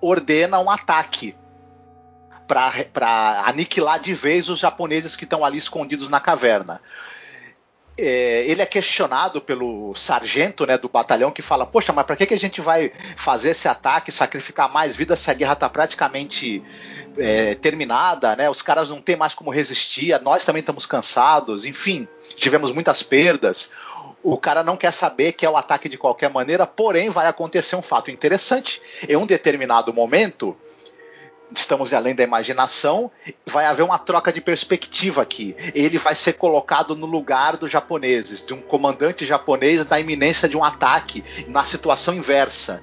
ordena 0.00 0.58
um 0.58 0.70
ataque 0.70 1.34
para 2.46 3.42
aniquilar 3.44 3.98
de 3.98 4.14
vez 4.14 4.48
os 4.48 4.60
japoneses 4.60 5.16
que 5.16 5.24
estão 5.24 5.44
ali 5.44 5.58
escondidos 5.58 6.08
na 6.08 6.20
caverna. 6.20 6.80
É, 7.98 8.44
ele 8.46 8.60
é 8.60 8.66
questionado 8.66 9.40
pelo 9.40 9.94
sargento 9.94 10.66
né, 10.66 10.76
do 10.76 10.88
batalhão 10.88 11.30
que 11.30 11.40
fala: 11.40 11.64
Poxa, 11.64 11.94
mas 11.94 12.04
para 12.04 12.14
que, 12.14 12.26
que 12.26 12.34
a 12.34 12.38
gente 12.38 12.60
vai 12.60 12.92
fazer 13.16 13.50
esse 13.50 13.66
ataque, 13.68 14.12
sacrificar 14.12 14.70
mais 14.70 14.94
vidas 14.94 15.20
se 15.20 15.30
a 15.30 15.34
guerra 15.34 15.54
está 15.54 15.68
praticamente 15.68 16.62
é, 17.16 17.54
terminada? 17.54 18.36
Né? 18.36 18.50
Os 18.50 18.60
caras 18.60 18.90
não 18.90 19.00
têm 19.00 19.16
mais 19.16 19.32
como 19.32 19.50
resistir, 19.50 20.20
nós 20.20 20.44
também 20.44 20.60
estamos 20.60 20.84
cansados, 20.84 21.64
enfim, 21.64 22.06
tivemos 22.36 22.70
muitas 22.70 23.02
perdas. 23.02 23.70
O 24.28 24.36
cara 24.36 24.64
não 24.64 24.76
quer 24.76 24.92
saber 24.92 25.30
que 25.30 25.46
é 25.46 25.48
o 25.48 25.56
ataque 25.56 25.88
de 25.88 25.96
qualquer 25.96 26.28
maneira, 26.28 26.66
porém 26.66 27.08
vai 27.08 27.28
acontecer 27.28 27.76
um 27.76 27.80
fato 27.80 28.10
interessante. 28.10 28.82
Em 29.08 29.14
um 29.14 29.24
determinado 29.24 29.94
momento, 29.94 30.56
estamos 31.54 31.94
além 31.94 32.12
da 32.12 32.24
imaginação, 32.24 33.08
vai 33.46 33.66
haver 33.66 33.84
uma 33.84 34.00
troca 34.00 34.32
de 34.32 34.40
perspectiva 34.40 35.22
aqui. 35.22 35.54
Ele 35.72 35.96
vai 35.96 36.16
ser 36.16 36.32
colocado 36.32 36.96
no 36.96 37.06
lugar 37.06 37.56
dos 37.56 37.70
japoneses, 37.70 38.44
de 38.44 38.52
um 38.52 38.60
comandante 38.60 39.24
japonês 39.24 39.86
na 39.86 40.00
iminência 40.00 40.48
de 40.48 40.56
um 40.56 40.64
ataque, 40.64 41.22
na 41.46 41.64
situação 41.64 42.12
inversa. 42.12 42.82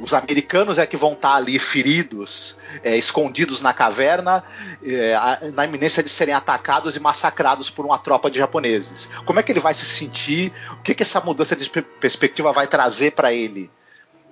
Os 0.00 0.14
americanos 0.14 0.78
é 0.78 0.86
que 0.86 0.96
vão 0.96 1.12
estar 1.12 1.34
ali 1.34 1.58
feridos, 1.58 2.56
é, 2.84 2.96
escondidos 2.96 3.60
na 3.60 3.74
caverna, 3.74 4.44
é, 4.82 5.16
na 5.52 5.64
iminência 5.64 6.02
de 6.02 6.08
serem 6.08 6.34
atacados 6.34 6.94
e 6.94 7.00
massacrados 7.00 7.68
por 7.68 7.84
uma 7.84 7.98
tropa 7.98 8.30
de 8.30 8.38
japoneses. 8.38 9.10
Como 9.24 9.40
é 9.40 9.42
que 9.42 9.50
ele 9.50 9.60
vai 9.60 9.74
se 9.74 9.84
sentir? 9.84 10.52
O 10.72 10.82
que, 10.82 10.94
que 10.94 11.02
essa 11.02 11.20
mudança 11.20 11.56
de 11.56 11.68
perspectiva 11.68 12.52
vai 12.52 12.66
trazer 12.66 13.12
para 13.12 13.32
ele? 13.32 13.70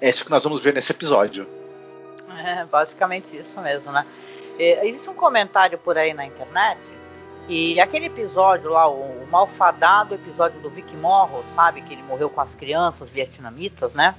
É 0.00 0.08
isso 0.08 0.25
que 0.25 0.30
nós 0.30 0.44
vamos 0.44 0.62
ver 0.62 0.73
nesse 0.73 0.92
episódio. 0.92 1.49
É, 2.44 2.64
basicamente 2.64 3.37
isso 3.37 3.61
mesmo, 3.61 3.90
né? 3.90 4.06
É, 4.58 4.87
existe 4.87 5.11
um 5.11 5.14
comentário 5.14 5.78
por 5.78 5.99
aí 5.99 6.14
na 6.14 6.25
internet 6.25 6.78
e 7.49 7.80
aquele 7.80 8.06
episódio 8.06 8.70
lá, 8.70 8.88
o, 8.88 9.23
o 9.23 9.28
malfadado 9.30 10.14
episódio 10.14 10.61
do 10.61 10.68
Vic 10.68 10.96
Morro, 10.96 11.44
sabe? 11.54 11.80
Que 11.82 11.94
ele 11.94 12.02
morreu 12.02 12.28
com 12.28 12.40
as 12.40 12.54
crianças 12.54 13.08
vietnamitas, 13.08 13.94
né? 13.94 14.14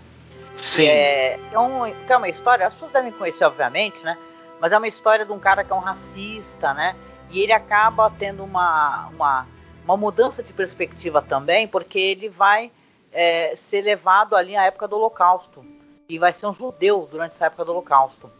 Sim. 0.57 0.87
É, 0.87 1.39
é, 1.51 1.59
um, 1.59 1.85
é 1.85 2.17
uma 2.17 2.29
história, 2.29 2.65
as 2.65 2.73
pessoas 2.73 2.91
devem 2.91 3.11
conhecer, 3.11 3.45
obviamente, 3.45 4.03
né? 4.03 4.17
Mas 4.59 4.71
é 4.71 4.77
uma 4.77 4.87
história 4.87 5.23
de 5.23 5.31
um 5.31 5.39
cara 5.39 5.63
que 5.63 5.71
é 5.71 5.75
um 5.75 5.79
racista, 5.79 6.73
né? 6.73 6.95
E 7.29 7.41
ele 7.41 7.53
acaba 7.53 8.11
tendo 8.17 8.43
uma, 8.43 9.07
uma, 9.09 9.47
uma 9.83 9.97
mudança 9.97 10.41
de 10.41 10.51
perspectiva 10.53 11.21
também, 11.21 11.67
porque 11.67 11.99
ele 11.99 12.29
vai 12.29 12.71
é, 13.11 13.55
ser 13.55 13.81
levado 13.81 14.35
ali 14.35 14.55
à 14.55 14.65
época 14.65 14.87
do 14.87 14.95
Holocausto 14.95 15.63
e 16.09 16.17
vai 16.17 16.33
ser 16.33 16.47
um 16.47 16.53
judeu 16.53 17.07
durante 17.09 17.33
essa 17.33 17.45
época 17.47 17.65
do 17.65 17.71
Holocausto. 17.71 18.31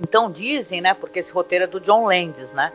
Então 0.00 0.30
dizem, 0.30 0.80
né, 0.80 0.92
porque 0.94 1.20
esse 1.20 1.32
roteiro 1.32 1.64
é 1.64 1.68
do 1.68 1.80
John 1.80 2.06
Landis, 2.06 2.52
né? 2.52 2.72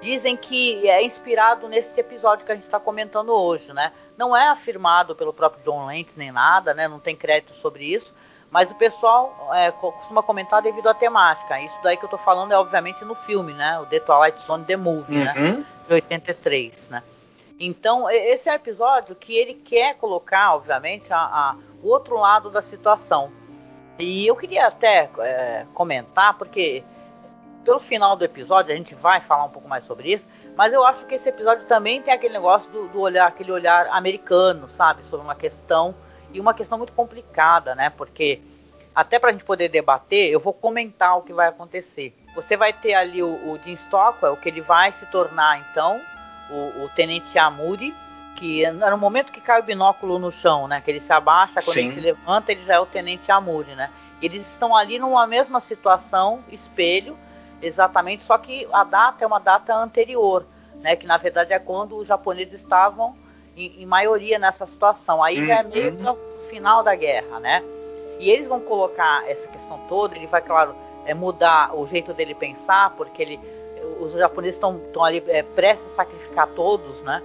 Dizem 0.00 0.36
que 0.36 0.88
é 0.88 1.02
inspirado 1.02 1.68
nesse 1.68 1.98
episódio 2.00 2.44
que 2.44 2.52
a 2.52 2.54
gente 2.54 2.64
está 2.64 2.80
comentando 2.80 3.30
hoje, 3.30 3.72
né? 3.72 3.92
Não 4.16 4.36
é 4.36 4.48
afirmado 4.48 5.14
pelo 5.14 5.32
próprio 5.32 5.62
John 5.64 5.86
Landis 5.86 6.16
nem 6.16 6.32
nada, 6.32 6.72
né? 6.72 6.88
Não 6.88 6.98
tem 6.98 7.14
crédito 7.14 7.52
sobre 7.54 7.84
isso, 7.84 8.14
mas 8.50 8.70
o 8.70 8.74
pessoal 8.74 9.50
é, 9.52 9.70
costuma 9.70 10.22
comentar 10.22 10.62
devido 10.62 10.88
à 10.88 10.94
temática. 10.94 11.60
Isso 11.60 11.76
daí 11.82 11.96
que 11.96 12.04
eu 12.04 12.08
estou 12.08 12.18
falando 12.18 12.52
é 12.52 12.58
obviamente 12.58 13.04
no 13.04 13.14
filme, 13.14 13.52
né? 13.52 13.78
O 13.80 13.86
The 13.86 14.00
Twilight 14.00 14.46
Zone 14.46 14.64
The 14.64 14.76
Movie, 14.76 15.18
né? 15.18 15.34
uhum. 15.36 15.58
né? 15.58 15.66
De 15.86 15.94
83, 15.94 16.88
né? 16.88 17.02
Então, 17.58 18.08
esse 18.10 18.48
é 18.48 18.52
um 18.52 18.56
episódio 18.56 19.14
que 19.14 19.34
ele 19.34 19.54
quer 19.54 19.94
colocar, 19.96 20.54
obviamente, 20.54 21.10
a, 21.12 21.18
a, 21.18 21.56
o 21.82 21.88
outro 21.88 22.18
lado 22.18 22.50
da 22.50 22.60
situação. 22.60 23.32
E 23.98 24.26
eu 24.26 24.36
queria 24.36 24.66
até 24.66 25.08
é, 25.18 25.64
comentar, 25.72 26.36
porque 26.36 26.84
pelo 27.66 27.80
final 27.80 28.14
do 28.14 28.24
episódio 28.24 28.72
a 28.72 28.76
gente 28.76 28.94
vai 28.94 29.20
falar 29.20 29.44
um 29.44 29.50
pouco 29.50 29.68
mais 29.68 29.82
sobre 29.82 30.12
isso, 30.12 30.28
mas 30.56 30.72
eu 30.72 30.86
acho 30.86 31.04
que 31.04 31.16
esse 31.16 31.28
episódio 31.28 31.66
também 31.66 32.00
tem 32.00 32.14
aquele 32.14 32.32
negócio 32.32 32.70
do, 32.70 32.86
do 32.86 33.00
olhar, 33.00 33.26
aquele 33.26 33.50
olhar 33.50 33.88
americano, 33.88 34.68
sabe, 34.68 35.02
sobre 35.02 35.26
uma 35.26 35.34
questão 35.34 35.92
e 36.32 36.38
uma 36.38 36.54
questão 36.54 36.78
muito 36.78 36.92
complicada, 36.92 37.74
né? 37.74 37.90
Porque 37.90 38.40
até 38.94 39.18
para 39.18 39.30
a 39.30 39.32
gente 39.32 39.44
poder 39.44 39.68
debater, 39.68 40.30
eu 40.30 40.38
vou 40.38 40.52
comentar 40.52 41.18
o 41.18 41.22
que 41.22 41.32
vai 41.32 41.48
acontecer. 41.48 42.16
Você 42.36 42.56
vai 42.56 42.72
ter 42.72 42.94
ali 42.94 43.20
o, 43.20 43.28
o 43.50 43.58
Jim 43.62 43.74
Stockwell, 43.74 44.36
que 44.36 44.48
ele 44.48 44.60
vai 44.60 44.92
se 44.92 45.04
tornar 45.06 45.58
então 45.58 46.00
o, 46.48 46.84
o 46.84 46.88
Tenente 46.94 47.36
Amuri, 47.36 47.92
que 48.36 48.64
era 48.64 48.92
no 48.92 48.98
momento 48.98 49.32
que 49.32 49.40
cai 49.40 49.58
o 49.58 49.64
binóculo 49.64 50.20
no 50.20 50.30
chão, 50.30 50.68
né? 50.68 50.80
Que 50.80 50.92
ele 50.92 51.00
se 51.00 51.12
abaixa, 51.12 51.54
quando 51.54 51.74
Sim. 51.74 51.86
ele 51.86 51.92
se 51.92 52.00
levanta, 52.00 52.52
ele 52.52 52.62
já 52.62 52.74
é 52.74 52.78
o 52.78 52.86
Tenente 52.86 53.32
Amuri, 53.32 53.74
né? 53.74 53.90
Eles 54.22 54.48
estão 54.48 54.74
ali 54.76 55.00
numa 55.00 55.26
mesma 55.26 55.60
situação, 55.60 56.44
espelho, 56.48 57.18
exatamente, 57.62 58.22
só 58.22 58.36
que 58.38 58.66
a 58.72 58.84
data 58.84 59.24
é 59.24 59.26
uma 59.26 59.40
data 59.40 59.74
anterior, 59.74 60.44
né? 60.80 60.96
Que 60.96 61.06
na 61.06 61.16
verdade 61.16 61.52
é 61.52 61.58
quando 61.58 61.96
os 61.96 62.08
japoneses 62.08 62.54
estavam 62.54 63.16
em, 63.56 63.82
em 63.82 63.86
maioria 63.86 64.38
nessa 64.38 64.66
situação. 64.66 65.22
Aí 65.22 65.40
uhum. 65.40 65.46
já 65.46 65.54
é 65.56 65.62
uhum. 65.62 65.68
meio 65.68 65.92
no 65.92 66.16
final 66.48 66.82
da 66.82 66.94
guerra, 66.94 67.40
né? 67.40 67.62
E 68.18 68.30
eles 68.30 68.48
vão 68.48 68.60
colocar 68.60 69.28
essa 69.28 69.46
questão 69.48 69.78
toda, 69.88 70.16
ele 70.16 70.26
vai, 70.26 70.40
claro, 70.40 70.74
é, 71.04 71.12
mudar 71.12 71.74
o 71.74 71.86
jeito 71.86 72.14
dele 72.14 72.34
pensar, 72.34 72.90
porque 72.90 73.22
ele, 73.22 73.40
os 74.00 74.12
japoneses 74.12 74.56
estão 74.56 74.80
ali 75.02 75.22
é, 75.28 75.42
prestes 75.42 75.86
a 75.92 75.96
sacrificar 75.96 76.46
todos, 76.48 77.00
né? 77.02 77.22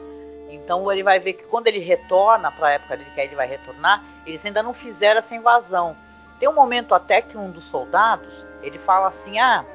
Então 0.49 0.91
ele 0.91 1.01
vai 1.01 1.17
ver 1.19 1.33
que 1.33 1.43
quando 1.43 1.67
ele 1.67 1.79
retorna 1.79 2.51
para 2.51 2.67
a 2.67 2.71
época 2.71 2.97
dele, 2.97 3.09
que 3.13 3.21
aí 3.21 3.27
ele 3.27 3.35
vai 3.35 3.47
retornar, 3.47 4.03
eles 4.25 4.45
ainda 4.45 4.61
não 4.61 4.73
fizeram 4.73 5.19
essa 5.19 5.33
invasão. 5.33 5.95
Tem 6.39 6.49
um 6.49 6.53
momento 6.53 6.93
até 6.93 7.21
que 7.21 7.37
um 7.37 7.49
dos 7.51 7.63
soldados, 7.65 8.45
ele 8.61 8.77
fala 8.77 9.07
assim, 9.07 9.39
ah, 9.39 9.65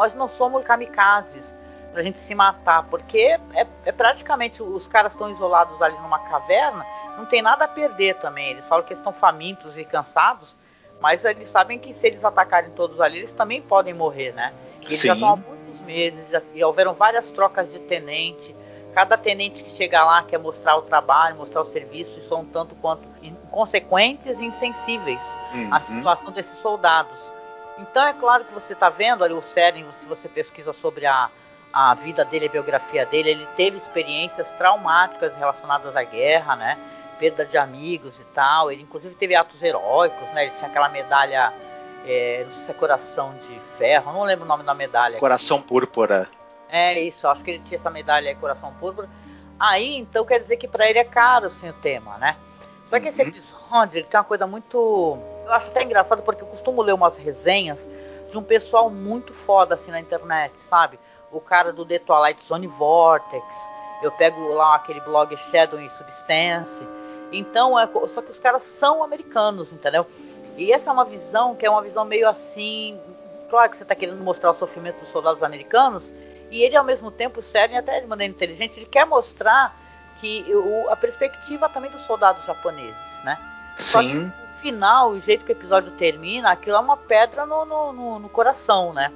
nós 0.00 0.14
não 0.14 0.28
somos 0.28 0.64
kamikazes 0.64 1.54
pra 1.92 2.02
gente 2.02 2.18
se 2.18 2.34
matar, 2.34 2.84
porque 2.84 3.38
é, 3.52 3.66
é 3.84 3.92
praticamente, 3.92 4.62
os 4.62 4.88
caras 4.88 5.12
estão 5.12 5.28
isolados 5.28 5.82
ali 5.82 5.94
numa 5.98 6.18
caverna, 6.20 6.86
não 7.18 7.26
tem 7.26 7.42
nada 7.42 7.66
a 7.66 7.68
perder 7.68 8.14
também. 8.14 8.48
Eles 8.48 8.64
falam 8.64 8.82
que 8.82 8.94
estão 8.94 9.12
famintos 9.12 9.76
e 9.76 9.84
cansados, 9.84 10.56
mas 11.02 11.22
eles 11.22 11.50
sabem 11.50 11.78
que 11.78 11.92
se 11.92 12.06
eles 12.06 12.24
atacarem 12.24 12.70
todos 12.70 12.98
ali, 12.98 13.18
eles 13.18 13.34
também 13.34 13.60
podem 13.60 13.92
morrer, 13.92 14.32
né? 14.32 14.54
E 14.80 14.86
eles 14.86 15.00
Sim. 15.00 15.08
já 15.08 15.12
estão 15.12 15.34
há 15.34 15.36
muitos 15.36 15.80
meses, 15.82 16.30
já, 16.30 16.40
já 16.54 16.66
houveram 16.66 16.94
várias 16.94 17.30
trocas 17.30 17.70
de 17.70 17.80
tenente, 17.80 18.56
Cada 18.94 19.16
tenente 19.16 19.62
que 19.62 19.70
chega 19.70 20.02
lá 20.02 20.22
quer 20.24 20.38
mostrar 20.38 20.76
o 20.76 20.82
trabalho, 20.82 21.36
mostrar 21.36 21.60
o 21.60 21.64
serviço 21.64 22.18
e 22.18 22.28
são 22.28 22.44
tanto 22.44 22.74
quanto 22.76 23.02
inconsequentes 23.22 24.36
e 24.38 24.44
insensíveis 24.44 25.20
uhum. 25.54 25.72
à 25.72 25.80
situação 25.80 26.32
desses 26.32 26.58
soldados. 26.58 27.16
Então 27.80 28.06
é 28.06 28.12
claro 28.12 28.44
que 28.44 28.52
você 28.52 28.74
está 28.74 28.88
vendo 28.88 29.24
ali 29.24 29.32
o 29.32 29.42
Seren, 29.42 29.86
se 29.98 30.06
você 30.06 30.28
pesquisa 30.28 30.72
sobre 30.72 31.06
a, 31.06 31.30
a 31.72 31.94
vida 31.94 32.24
dele, 32.24 32.46
a 32.46 32.50
biografia 32.50 33.06
dele, 33.06 33.30
ele 33.30 33.48
teve 33.56 33.78
experiências 33.78 34.52
traumáticas 34.52 35.34
relacionadas 35.34 35.96
à 35.96 36.02
guerra, 36.02 36.56
né? 36.56 36.78
Perda 37.18 37.44
de 37.44 37.56
amigos 37.56 38.14
e 38.20 38.24
tal. 38.34 38.70
Ele 38.70 38.82
inclusive 38.82 39.14
teve 39.14 39.34
atos 39.34 39.62
heróicos, 39.62 40.28
né? 40.30 40.44
Ele 40.44 40.52
tinha 40.52 40.68
aquela 40.68 40.88
medalha, 40.88 41.52
é, 42.06 42.44
não 42.46 42.54
sei 42.56 42.64
se 42.66 42.70
é 42.70 42.74
coração 42.74 43.34
de 43.48 43.60
ferro, 43.78 44.12
não 44.12 44.22
lembro 44.24 44.44
o 44.44 44.48
nome 44.48 44.62
da 44.62 44.74
medalha. 44.74 45.18
Coração 45.18 45.62
púrpura. 45.62 46.28
É 46.68 47.00
isso, 47.00 47.26
acho 47.26 47.42
que 47.42 47.50
ele 47.50 47.60
tinha 47.60 47.78
essa 47.78 47.90
medalha 47.90 48.30
aí, 48.30 48.36
Coração 48.36 48.72
Púrpura. 48.74 49.08
Aí, 49.58 49.96
então 49.96 50.24
quer 50.24 50.38
dizer 50.38 50.56
que 50.56 50.68
para 50.68 50.88
ele 50.88 51.00
é 51.00 51.04
caro 51.04 51.46
assim, 51.46 51.68
o 51.68 51.72
tema, 51.72 52.16
né? 52.18 52.36
Só 52.88 52.98
que 53.00 53.08
esse 53.08 53.20
uhum. 53.20 53.28
episódio 53.28 53.98
ele 53.98 54.06
tem 54.06 54.18
uma 54.18 54.24
coisa 54.24 54.46
muito. 54.46 55.18
Eu 55.50 55.54
acho 55.54 55.68
até 55.70 55.82
engraçado 55.82 56.22
porque 56.22 56.44
eu 56.44 56.46
costumo 56.46 56.80
ler 56.80 56.92
umas 56.92 57.16
resenhas 57.16 57.80
de 58.30 58.38
um 58.38 58.42
pessoal 58.42 58.88
muito 58.88 59.34
foda 59.34 59.74
assim 59.74 59.90
na 59.90 59.98
internet, 59.98 60.54
sabe? 60.68 60.96
O 61.32 61.40
cara 61.40 61.72
do 61.72 61.84
The 61.84 61.98
Twilight 61.98 62.40
Zone 62.46 62.68
Vortex. 62.68 63.44
Eu 64.00 64.12
pego 64.12 64.52
lá 64.52 64.76
aquele 64.76 65.00
blog 65.00 65.36
Shadow 65.36 65.80
e 65.80 65.90
Substance. 65.90 66.86
Então, 67.32 67.76
é, 67.76 67.88
só 68.08 68.22
que 68.22 68.30
os 68.30 68.38
caras 68.38 68.62
são 68.62 69.02
americanos, 69.02 69.72
entendeu? 69.72 70.06
E 70.56 70.72
essa 70.72 70.90
é 70.90 70.92
uma 70.92 71.04
visão 71.04 71.56
que 71.56 71.66
é 71.66 71.70
uma 71.70 71.82
visão 71.82 72.04
meio 72.04 72.28
assim. 72.28 72.96
Claro 73.48 73.68
que 73.70 73.76
você 73.76 73.82
está 73.82 73.96
querendo 73.96 74.22
mostrar 74.22 74.52
o 74.52 74.54
sofrimento 74.54 75.00
dos 75.00 75.08
soldados 75.08 75.42
americanos, 75.42 76.12
e 76.48 76.62
ele, 76.62 76.76
ao 76.76 76.84
mesmo 76.84 77.10
tempo, 77.10 77.40
o 77.40 77.42
Seren, 77.42 77.76
até 77.76 78.00
de 78.00 78.06
maneira 78.06 78.32
inteligente, 78.32 78.78
ele 78.78 78.86
quer 78.86 79.04
mostrar 79.04 79.76
que 80.20 80.44
o, 80.48 80.88
a 80.88 80.94
perspectiva 80.94 81.68
também 81.68 81.90
dos 81.90 82.02
soldados 82.02 82.44
japoneses, 82.44 83.24
né? 83.24 83.36
Sim. 83.76 84.32
Final, 84.60 85.10
o 85.10 85.20
jeito 85.20 85.44
que 85.44 85.52
o 85.52 85.56
episódio 85.56 85.90
termina, 85.92 86.50
aquilo 86.50 86.76
é 86.76 86.80
uma 86.80 86.96
pedra 86.96 87.46
no, 87.46 87.64
no, 87.64 87.92
no, 87.92 88.18
no 88.18 88.28
coração, 88.28 88.92
né? 88.92 89.12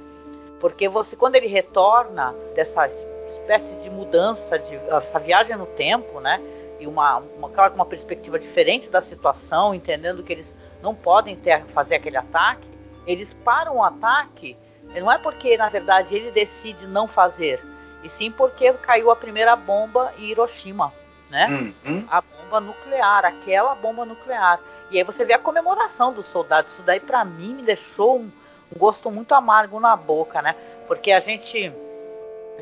Porque 0.59 0.87
você, 0.87 1.15
quando 1.15 1.35
ele 1.35 1.47
retorna 1.47 2.33
dessa 2.53 2.87
espécie 2.87 3.75
de 3.75 3.89
mudança, 3.89 4.57
de 4.57 4.75
essa 4.75 5.19
viagem 5.19 5.55
no 5.55 5.65
tempo, 5.65 6.19
né? 6.19 6.41
E 6.79 6.87
uma, 6.87 7.17
uma, 7.37 7.49
claro, 7.49 7.75
uma 7.75 7.85
perspectiva 7.85 8.39
diferente 8.39 8.89
da 8.89 9.01
situação, 9.01 9.73
entendendo 9.73 10.23
que 10.23 10.33
eles 10.33 10.53
não 10.81 10.93
podem 10.93 11.35
ter, 11.35 11.63
fazer 11.65 11.95
aquele 11.95 12.17
ataque, 12.17 12.67
eles 13.07 13.33
param 13.33 13.77
o 13.77 13.83
ataque 13.83 14.57
Não 14.99 15.11
é 15.11 15.17
porque, 15.17 15.57
na 15.57 15.69
verdade, 15.69 16.15
ele 16.15 16.31
decide 16.31 16.87
não 16.87 17.07
fazer, 17.07 17.63
e 18.03 18.09
sim 18.09 18.31
porque 18.31 18.71
caiu 18.73 19.09
a 19.09 19.15
primeira 19.15 19.55
bomba 19.55 20.13
em 20.17 20.25
Hiroshima, 20.25 20.93
né? 21.29 21.47
Uhum. 21.85 22.05
A 22.09 22.21
bomba 22.21 22.59
nuclear, 22.59 23.25
aquela 23.25 23.73
bomba 23.75 24.05
nuclear. 24.05 24.59
E 24.91 24.97
aí 24.97 25.03
você 25.03 25.25
vê 25.25 25.33
a 25.33 25.39
comemoração 25.39 26.13
dos 26.13 26.25
soldados. 26.27 26.71
Isso 26.73 26.83
daí, 26.83 26.99
para 26.99 27.25
mim, 27.25 27.55
me 27.55 27.63
deixou 27.63 28.19
um, 28.19 28.31
um 28.73 28.77
gosto 28.77 29.09
muito 29.09 29.33
amargo 29.33 29.79
na 29.79 29.95
boca, 29.95 30.41
né? 30.41 30.55
Porque 30.87 31.11
a 31.11 31.19
gente 31.19 31.73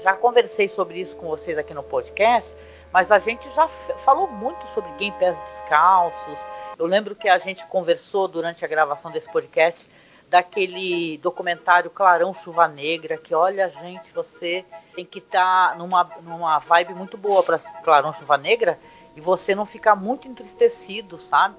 já 0.01 0.13
conversei 0.13 0.67
sobre 0.67 0.99
isso 0.99 1.15
com 1.15 1.27
vocês 1.27 1.57
aqui 1.57 1.73
no 1.73 1.83
podcast, 1.83 2.53
mas 2.91 3.11
a 3.11 3.19
gente 3.19 3.49
já 3.53 3.67
falou 4.05 4.27
muito 4.27 4.65
sobre 4.67 4.91
Game 4.93 5.15
Pés 5.17 5.37
Descalços. 5.39 6.39
Eu 6.77 6.85
lembro 6.85 7.15
que 7.15 7.27
a 7.27 7.37
gente 7.37 7.65
conversou 7.67 8.27
durante 8.27 8.63
a 8.63 8.67
gravação 8.67 9.11
desse 9.11 9.31
podcast 9.31 9.87
daquele 10.29 11.19
documentário 11.19 11.91
Clarão 11.91 12.33
Chuva 12.33 12.67
Negra, 12.67 13.17
que 13.17 13.35
olha, 13.35 13.69
gente, 13.69 14.11
você 14.11 14.65
tem 14.95 15.05
que 15.05 15.19
estar 15.19 15.69
tá 15.71 15.75
numa, 15.75 16.03
numa 16.23 16.57
vibe 16.57 16.95
muito 16.95 17.17
boa 17.17 17.43
para 17.43 17.59
Clarão 17.59 18.13
Chuva 18.13 18.35
Negra 18.35 18.79
e 19.15 19.21
você 19.21 19.53
não 19.53 19.65
ficar 19.65 19.95
muito 19.95 20.27
entristecido, 20.27 21.19
sabe? 21.19 21.55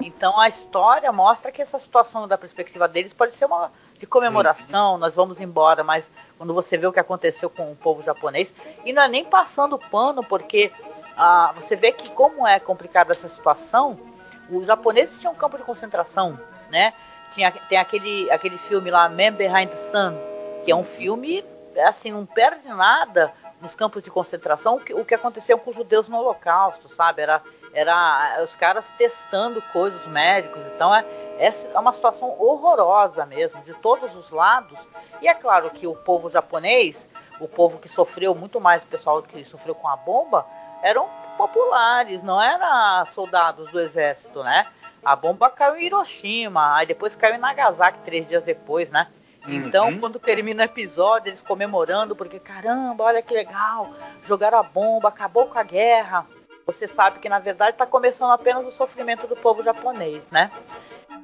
Então 0.00 0.38
a 0.38 0.48
história 0.48 1.10
mostra 1.12 1.52
que 1.52 1.60
essa 1.60 1.78
situação 1.78 2.26
da 2.26 2.38
perspectiva 2.38 2.88
deles 2.88 3.12
pode 3.12 3.34
ser 3.34 3.44
uma 3.44 3.70
de 3.98 4.06
comemoração, 4.06 4.96
nós 4.96 5.14
vamos 5.14 5.40
embora, 5.40 5.84
mas 5.84 6.10
quando 6.38 6.54
você 6.54 6.78
vê 6.78 6.86
o 6.86 6.92
que 6.92 6.98
aconteceu 6.98 7.50
com 7.50 7.70
o 7.70 7.76
povo 7.76 8.02
japonês, 8.02 8.52
e 8.82 8.94
não 8.94 9.02
é 9.02 9.08
nem 9.08 9.26
passando 9.26 9.78
pano, 9.78 10.24
porque 10.24 10.72
ah, 11.18 11.52
você 11.54 11.76
vê 11.76 11.92
que 11.92 12.10
como 12.12 12.46
é 12.46 12.58
complicada 12.58 13.12
essa 13.12 13.28
situação, 13.28 14.00
os 14.48 14.66
japoneses 14.66 15.20
tinham 15.20 15.34
um 15.34 15.36
campo 15.36 15.58
de 15.58 15.62
concentração, 15.62 16.40
né? 16.70 16.94
Tinha, 17.28 17.52
tem 17.52 17.76
aquele, 17.76 18.30
aquele 18.30 18.56
filme 18.56 18.90
lá, 18.90 19.06
Man 19.06 19.34
Behind 19.34 19.68
the 19.68 19.76
Sun, 19.76 20.16
que 20.64 20.72
é 20.72 20.74
um 20.74 20.82
filme, 20.82 21.44
assim, 21.86 22.10
não 22.10 22.24
perde 22.24 22.66
nada 22.68 23.32
nos 23.60 23.74
campos 23.74 24.02
de 24.02 24.10
concentração 24.10 24.76
o 24.76 24.80
que, 24.80 24.94
o 24.94 25.04
que 25.04 25.14
aconteceu 25.14 25.58
com 25.58 25.68
os 25.68 25.76
judeus 25.76 26.08
no 26.08 26.16
Holocausto, 26.16 26.88
sabe? 26.88 27.20
Era, 27.20 27.42
era 27.72 28.42
os 28.42 28.56
caras 28.56 28.90
testando 28.98 29.62
coisas 29.72 30.04
médicos, 30.06 30.64
então 30.66 30.94
é, 30.94 31.04
é 31.38 31.78
uma 31.78 31.92
situação 31.92 32.34
horrorosa 32.38 33.24
mesmo, 33.24 33.62
de 33.62 33.74
todos 33.74 34.14
os 34.14 34.30
lados. 34.30 34.78
E 35.22 35.28
é 35.28 35.34
claro 35.34 35.70
que 35.70 35.86
o 35.86 35.94
povo 35.94 36.28
japonês, 36.28 37.08
o 37.40 37.48
povo 37.48 37.78
que 37.78 37.88
sofreu 37.88 38.34
muito 38.34 38.60
mais, 38.60 38.82
o 38.82 38.86
pessoal 38.86 39.22
que 39.22 39.44
sofreu 39.44 39.74
com 39.74 39.88
a 39.88 39.96
bomba, 39.96 40.46
eram 40.82 41.08
populares, 41.36 42.22
não 42.22 42.40
eram 42.40 43.06
soldados 43.14 43.68
do 43.68 43.80
exército, 43.80 44.42
né? 44.42 44.66
A 45.02 45.16
bomba 45.16 45.48
caiu 45.48 45.76
em 45.76 45.86
Hiroshima, 45.86 46.76
aí 46.76 46.86
depois 46.86 47.16
caiu 47.16 47.36
em 47.36 47.38
Nagasaki 47.38 48.00
três 48.04 48.28
dias 48.28 48.42
depois, 48.42 48.90
né? 48.90 49.06
Então, 49.48 49.88
uhum. 49.88 49.98
quando 49.98 50.18
termina 50.18 50.62
o 50.62 50.66
episódio, 50.66 51.30
eles 51.30 51.40
comemorando, 51.40 52.14
porque 52.14 52.38
caramba, 52.38 53.04
olha 53.04 53.22
que 53.22 53.32
legal, 53.32 53.90
jogaram 54.26 54.58
a 54.58 54.62
bomba, 54.62 55.08
acabou 55.08 55.46
com 55.46 55.58
a 55.58 55.62
guerra. 55.62 56.26
Você 56.72 56.86
sabe 56.86 57.18
que 57.18 57.28
na 57.28 57.40
verdade 57.40 57.72
está 57.72 57.84
começando 57.84 58.30
apenas 58.30 58.64
o 58.64 58.70
sofrimento 58.70 59.26
do 59.26 59.34
povo 59.34 59.62
japonês, 59.62 60.28
né? 60.30 60.50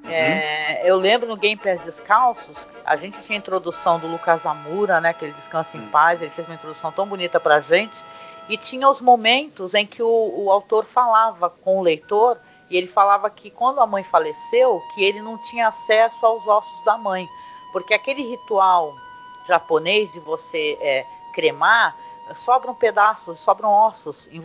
É, 0.08 0.88
eu 0.88 0.96
lembro 0.96 1.28
no 1.28 1.36
Game 1.36 1.56
Pass 1.56 1.80
Descalços, 1.80 2.68
a 2.84 2.96
gente 2.96 3.20
tinha 3.22 3.36
a 3.36 3.40
introdução 3.40 3.98
do 3.98 4.06
Lucas 4.06 4.44
Amura, 4.44 5.00
né? 5.00 5.12
Que 5.12 5.24
ele 5.24 5.34
descansa 5.34 5.76
em 5.76 5.86
paz, 5.86 6.20
ele 6.20 6.30
fez 6.32 6.46
uma 6.48 6.54
introdução 6.54 6.90
tão 6.90 7.06
bonita 7.06 7.38
pra 7.38 7.60
gente. 7.60 8.04
E 8.48 8.56
tinha 8.56 8.88
os 8.88 9.00
momentos 9.00 9.74
em 9.74 9.86
que 9.86 10.02
o, 10.02 10.32
o 10.36 10.50
autor 10.50 10.84
falava 10.84 11.48
com 11.50 11.78
o 11.78 11.82
leitor, 11.82 12.38
e 12.68 12.76
ele 12.76 12.86
falava 12.88 13.30
que 13.30 13.50
quando 13.50 13.80
a 13.80 13.86
mãe 13.86 14.02
faleceu, 14.02 14.82
que 14.94 15.04
ele 15.04 15.20
não 15.22 15.38
tinha 15.38 15.68
acesso 15.68 16.24
aos 16.26 16.46
ossos 16.46 16.84
da 16.84 16.98
mãe. 16.98 17.28
Porque 17.72 17.94
aquele 17.94 18.22
ritual 18.22 18.94
japonês 19.46 20.12
de 20.12 20.18
você 20.20 20.76
é, 20.80 21.06
cremar, 21.32 21.96
sobram 22.34 22.74
pedaços, 22.74 23.38
sobram 23.38 23.70
ossos. 23.70 24.28
E, 24.30 24.38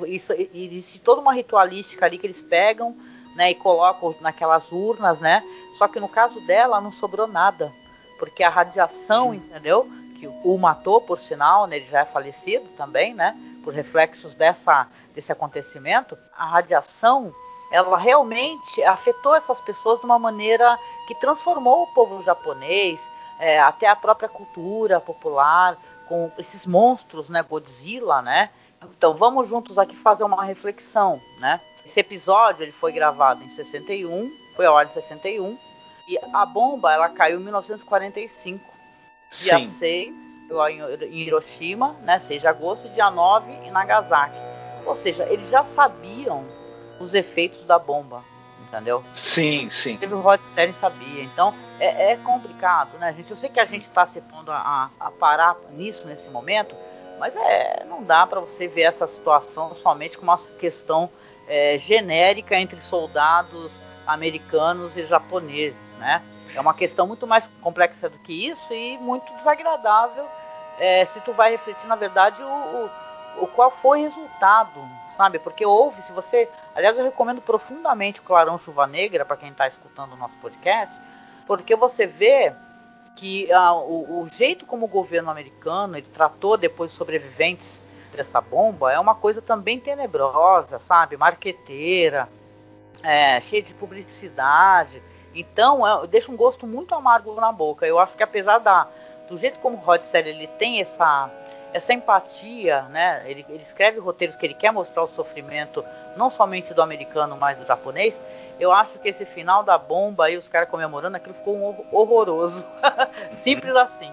e 0.54 0.66
existe 0.66 1.00
toda 1.00 1.22
uma 1.22 1.34
ritualística 1.34 2.06
ali 2.06 2.18
que 2.18 2.28
eles 2.28 2.42
pegam 2.42 2.96
né, 3.36 3.52
e 3.52 3.56
colocam 3.56 4.14
naquelas 4.22 4.72
urnas, 4.72 5.20
né? 5.20 5.44
Só 5.78 5.88
que 5.88 6.00
no 6.00 6.08
caso 6.08 6.40
dela 6.42 6.82
não 6.82 6.92
sobrou 6.92 7.28
nada, 7.28 7.72
porque 8.20 8.44
a 8.44 8.50
radiação, 8.50 9.32
Sim. 9.32 9.38
entendeu? 9.38 9.90
Que 10.20 10.28
o 10.28 10.58
matou, 10.58 11.02
por 11.02 11.20
sinal, 11.20 11.66
né, 11.66 11.78
ele 11.78 11.88
já 11.88 12.02
é 12.02 12.06
falecido 12.06 12.68
também, 12.78 13.14
né? 13.14 13.36
Por 13.64 13.74
reflexos 13.74 14.34
dessa, 14.34 14.88
desse 15.14 15.32
acontecimento, 15.32 16.18
a 16.38 16.46
radiação 16.46 17.34
ela 17.72 17.98
realmente 17.98 18.84
afetou 18.84 19.34
essas 19.34 19.62
pessoas 19.62 20.00
de 20.00 20.06
uma 20.06 20.20
maneira 20.20 20.78
que 21.08 21.16
transformou 21.16 21.84
o 21.84 21.88
povo 21.88 22.22
japonês, 22.22 23.00
é, 23.40 23.60
até 23.60 23.88
a 23.88 23.96
própria 23.96 24.28
cultura 24.28 25.00
popular, 25.00 25.78
com 26.12 26.30
esses 26.38 26.66
monstros, 26.66 27.30
né, 27.30 27.42
Godzilla, 27.42 28.22
né? 28.22 28.50
Então 28.84 29.14
vamos 29.14 29.48
juntos 29.48 29.78
aqui 29.78 29.96
fazer 29.96 30.26
uma 30.26 30.44
reflexão, 30.44 31.22
né? 31.40 31.62
Esse 31.86 32.02
episódio 32.02 32.64
ele 32.64 32.74
foi 32.74 32.92
gravado 32.92 33.42
em 33.42 33.48
61, 33.48 34.30
foi 34.54 34.66
a 34.66 34.74
hora 34.74 34.90
de 34.90 34.94
61, 34.94 35.58
e 36.10 36.20
a 36.34 36.46
bomba 36.46 36.92
ela 36.92 37.08
caiu 37.08 37.40
em 37.40 37.44
1945. 37.44 38.62
Dia 39.30 39.58
Sim. 39.58 39.70
6 39.70 40.16
em 41.10 41.20
Hiroshima, 41.20 41.96
né, 42.02 42.20
6 42.20 42.42
de 42.42 42.48
agosto, 42.48 42.88
e 42.88 42.90
dia 42.90 43.10
9 43.10 43.50
em 43.50 43.72
Nagasaki. 43.72 44.38
Ou 44.86 44.98
seja, 44.98 45.26
eles 45.30 45.50
já 45.50 45.64
sabiam 45.64 46.44
os 47.00 47.14
efeitos 47.14 47.64
da 47.64 47.80
bomba, 47.80 48.22
entendeu? 48.72 49.04
Sim, 49.14 49.70
sim. 49.70 49.98
Teve 49.98 50.14
o 50.14 50.22
Rod 50.22 50.40
Serling 50.56 50.74
sabia, 50.74 51.24
então 51.24 51.54
é, 51.80 52.14
é, 52.14 52.18
complicado, 52.18 52.98
né, 52.98 53.14
gente? 53.14 53.30
Eu 53.30 53.38
sei 53.38 53.50
que 53.50 53.60
a 53.60 53.66
gente 53.66 53.84
está 53.84 54.08
se 54.08 54.22
pondo 54.22 54.52
a, 54.52 54.90
a 55.00 55.12
parar 55.12 55.58
nisso 55.72 56.08
nesse 56.08 56.30
momento, 56.30 56.76
mas 57.20 57.36
é, 57.36 57.84
não 57.88 58.02
dá 58.02 58.26
para 58.26 58.40
você 58.40 58.68
ver 58.68 58.84
essa 58.84 59.06
situação 59.06 59.76
somente 59.76 60.18
como 60.18 60.32
uma 60.32 60.40
questão 60.58 61.10
é, 61.48 61.78
genérica 61.78 62.56
entre 62.56 62.80
soldados 62.80 63.72
americanos 64.08 64.96
e 64.96 65.06
japoneses, 65.06 65.78
né? 66.00 66.22
É 66.56 66.60
uma 66.60 66.74
questão 66.74 67.08
muito 67.08 67.28
mais 67.28 67.50
complexa 67.62 68.10
do 68.10 68.18
que 68.20 68.48
isso 68.48 68.74
e 68.74 68.98
muito 68.98 69.34
desagradável 69.36 70.26
é, 70.82 71.06
se 71.06 71.22
tu 71.22 71.32
vai 71.32 71.52
refletir, 71.52 71.88
na 71.88 71.96
verdade, 71.96 72.42
o, 72.42 72.48
o, 72.48 72.90
o, 73.44 73.48
qual 73.48 73.70
foi 73.70 74.00
o 74.00 74.04
resultado, 74.04 74.82
sabe? 75.22 75.38
Porque 75.38 75.64
houve, 75.64 76.02
se 76.02 76.12
você... 76.12 76.50
Aliás, 76.74 76.98
eu 76.98 77.04
recomendo 77.04 77.42
profundamente 77.42 78.20
o 78.20 78.24
Clarão 78.24 78.58
Chuva 78.58 78.88
Negra 78.88 79.24
para 79.24 79.38
quem 79.38 79.50
está 79.50 79.68
escutando 79.68 80.14
o 80.14 80.16
nosso 80.16 80.34
podcast, 80.42 81.00
porque 81.46 81.76
você 81.76 82.08
vê 82.08 82.52
que 83.16 83.52
ah, 83.52 83.76
o, 83.76 84.22
o, 84.22 84.30
jeito 84.30 84.66
como 84.66 84.86
o 84.86 84.90
governo 84.90 85.30
americano 85.30 85.96
ele 85.96 86.08
tratou 86.12 86.58
depois 86.58 86.90
os 86.90 86.98
sobreviventes 86.98 87.80
dessa 88.16 88.42
bomba 88.42 88.92
é 88.92 89.00
uma 89.00 89.14
coisa 89.14 89.44
também 89.44 89.80
tenebrosa, 89.80 90.80
sabe? 90.80 91.18
Marqueteira, 91.18 92.28
é, 93.04 93.40
cheia 93.42 93.62
de 93.62 93.76
publicidade. 93.76 95.04
Então, 95.36 95.86
é, 95.86 96.08
deixa 96.08 96.32
um 96.32 96.36
gosto 96.36 96.66
muito 96.66 96.96
amargo 96.96 97.36
na 97.36 97.52
boca. 97.52 97.86
Eu 97.86 98.00
acho 98.00 98.18
que 98.18 98.24
apesar 98.24 98.58
da, 98.58 98.88
do 99.30 99.38
jeito 99.38 99.60
como 99.60 99.78
o 99.78 99.82
Rod 99.82 100.02
ele 100.16 100.48
tem 100.48 100.82
essa, 100.82 101.30
essa 101.74 101.94
empatia, 101.94 102.84
né? 102.84 103.24
Ele, 103.26 103.46
ele 103.50 103.64
escreve 103.64 104.00
roteiros 104.00 104.36
que 104.36 104.46
ele 104.46 104.54
quer 104.54 104.72
mostrar 104.72 105.04
o 105.04 105.08
sofrimento 105.08 105.84
não 106.16 106.30
somente 106.30 106.74
do 106.74 106.82
americano, 106.82 107.38
mas 107.38 107.58
do 107.58 107.66
japonês. 107.66 108.20
Eu 108.60 108.72
acho 108.72 109.00
que 109.00 109.10
esse 109.10 109.26
final 109.26 109.64
da 109.64 109.78
bomba 109.78 110.26
aí, 110.26 110.38
os 110.38 110.48
caras 110.48 110.70
comemorando, 110.70 111.18
aquilo 111.18 111.34
ficou 111.34 111.56
um 111.58 111.86
horroroso. 111.92 112.68
Simples 113.42 113.76
assim. 113.76 114.12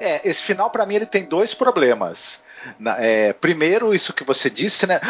É, 0.00 0.26
esse 0.28 0.42
final 0.42 0.70
para 0.70 0.86
mim 0.86 0.96
ele 0.96 1.06
tem 1.06 1.24
dois 1.24 1.54
problemas. 1.54 2.42
É, 2.98 3.32
primeiro, 3.34 3.94
isso 3.94 4.12
que 4.12 4.24
você 4.24 4.50
disse, 4.50 4.86
né? 4.86 5.00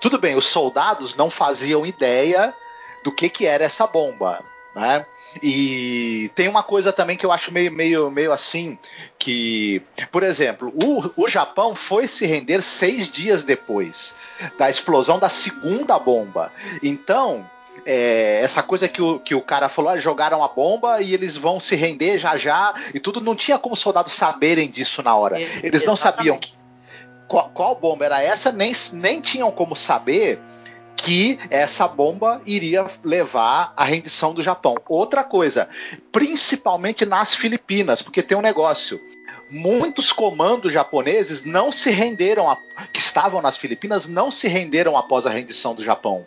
tudo 0.00 0.18
bem, 0.18 0.36
os 0.36 0.46
soldados 0.46 1.16
não 1.16 1.30
faziam 1.30 1.86
ideia 1.86 2.54
do 3.02 3.12
que, 3.14 3.28
que 3.28 3.46
era 3.46 3.64
essa 3.64 3.86
bomba. 3.86 4.40
Né? 4.76 5.06
E 5.42 6.30
tem 6.34 6.48
uma 6.48 6.62
coisa 6.62 6.92
também 6.92 7.16
que 7.16 7.24
eu 7.24 7.32
acho 7.32 7.50
meio, 7.50 7.72
meio, 7.72 8.10
meio 8.10 8.30
assim, 8.30 8.78
que, 9.18 9.80
por 10.12 10.22
exemplo, 10.22 10.70
o, 10.74 11.24
o 11.24 11.28
Japão 11.28 11.74
foi 11.74 12.06
se 12.06 12.26
render 12.26 12.60
seis 12.60 13.10
dias 13.10 13.42
depois 13.42 14.14
da 14.58 14.68
explosão 14.68 15.18
da 15.18 15.30
segunda 15.30 15.98
bomba. 15.98 16.52
Então, 16.82 17.48
é, 17.86 18.40
essa 18.42 18.62
coisa 18.62 18.86
que 18.86 19.00
o, 19.00 19.18
que 19.18 19.34
o 19.34 19.40
cara 19.40 19.70
falou, 19.70 19.92
ah, 19.92 19.98
jogaram 19.98 20.44
a 20.44 20.48
bomba 20.48 21.00
e 21.00 21.14
eles 21.14 21.38
vão 21.38 21.58
se 21.58 21.74
render 21.74 22.18
já 22.18 22.36
já 22.36 22.74
e 22.92 23.00
tudo, 23.00 23.18
não 23.22 23.34
tinha 23.34 23.58
como 23.58 23.72
os 23.72 23.80
soldados 23.80 24.12
saberem 24.12 24.68
disso 24.68 25.02
na 25.02 25.16
hora. 25.16 25.40
Eles 25.62 25.86
não 25.86 25.96
sabiam 25.96 26.36
que, 26.36 26.52
qual, 27.26 27.50
qual 27.54 27.74
bomba 27.74 28.04
era 28.04 28.22
essa, 28.22 28.52
nem, 28.52 28.74
nem 28.92 29.22
tinham 29.22 29.50
como 29.50 29.74
saber 29.74 30.38
que 31.06 31.38
essa 31.50 31.86
bomba 31.86 32.42
iria 32.44 32.84
levar 33.04 33.72
à 33.76 33.84
rendição 33.84 34.34
do 34.34 34.42
Japão. 34.42 34.74
Outra 34.88 35.22
coisa, 35.22 35.68
principalmente 36.10 37.06
nas 37.06 37.32
Filipinas, 37.32 38.02
porque 38.02 38.24
tem 38.24 38.36
um 38.36 38.42
negócio. 38.42 39.00
Muitos 39.48 40.10
comandos 40.10 40.72
japoneses 40.72 41.44
não 41.44 41.70
se 41.70 41.92
renderam, 41.92 42.50
a, 42.50 42.56
que 42.92 42.98
estavam 42.98 43.40
nas 43.40 43.56
Filipinas, 43.56 44.08
não 44.08 44.32
se 44.32 44.48
renderam 44.48 44.96
após 44.96 45.24
a 45.24 45.30
rendição 45.30 45.76
do 45.76 45.84
Japão. 45.84 46.26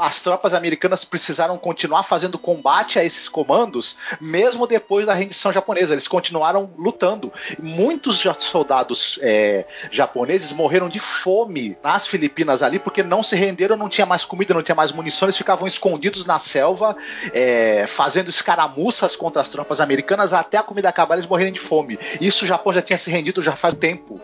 As 0.00 0.20
tropas 0.20 0.54
americanas 0.54 1.04
precisaram 1.04 1.56
continuar 1.58 2.02
fazendo 2.02 2.38
combate 2.38 2.98
a 2.98 3.04
esses 3.04 3.28
comandos, 3.28 3.96
mesmo 4.20 4.66
depois 4.66 5.06
da 5.06 5.14
rendição 5.14 5.52
japonesa. 5.52 5.94
Eles 5.94 6.08
continuaram 6.08 6.70
lutando. 6.76 7.32
Muitos 7.58 8.22
soldados 8.40 9.18
é, 9.22 9.66
japoneses 9.90 10.52
morreram 10.52 10.88
de 10.88 10.98
fome 10.98 11.76
nas 11.82 12.06
Filipinas 12.06 12.62
ali, 12.62 12.78
porque 12.78 13.02
não 13.02 13.22
se 13.22 13.36
renderam, 13.36 13.76
não 13.76 13.88
tinha 13.88 14.06
mais 14.06 14.24
comida, 14.24 14.54
não 14.54 14.62
tinha 14.62 14.74
mais 14.74 14.92
munição, 14.92 15.26
eles 15.26 15.36
ficavam 15.36 15.66
escondidos 15.66 16.26
na 16.26 16.38
selva, 16.38 16.96
é, 17.32 17.86
fazendo 17.86 18.30
escaramuças 18.30 19.16
contra 19.16 19.42
as 19.42 19.48
tropas 19.48 19.80
americanas 19.80 20.32
até 20.32 20.58
a 20.58 20.62
comida 20.62 20.88
acabar, 20.88 21.14
eles 21.14 21.26
morrerem 21.26 21.52
de 21.52 21.60
fome. 21.60 21.98
Isso 22.20 22.44
o 22.44 22.48
Japão 22.48 22.72
já 22.72 22.82
tinha 22.82 22.98
se 22.98 23.10
rendido 23.10 23.42
já 23.42 23.56
faz 23.56 23.74
tempo. 23.74 24.20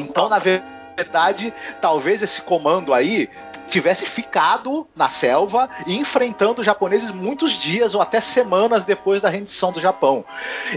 Então, 0.00 0.28
na 0.28 0.38
verdade, 0.38 1.52
talvez 1.80 2.22
esse 2.22 2.42
comando 2.42 2.92
aí 2.92 3.28
tivesse 3.68 4.06
ficado 4.06 4.86
na 4.96 5.08
selva 5.08 5.68
e 5.86 5.96
enfrentando 5.96 6.60
os 6.60 6.66
japoneses 6.66 7.10
muitos 7.10 7.52
dias 7.52 7.94
ou 7.94 8.02
até 8.02 8.20
semanas 8.20 8.84
depois 8.84 9.20
da 9.20 9.28
rendição 9.28 9.70
do 9.70 9.80
Japão. 9.80 10.24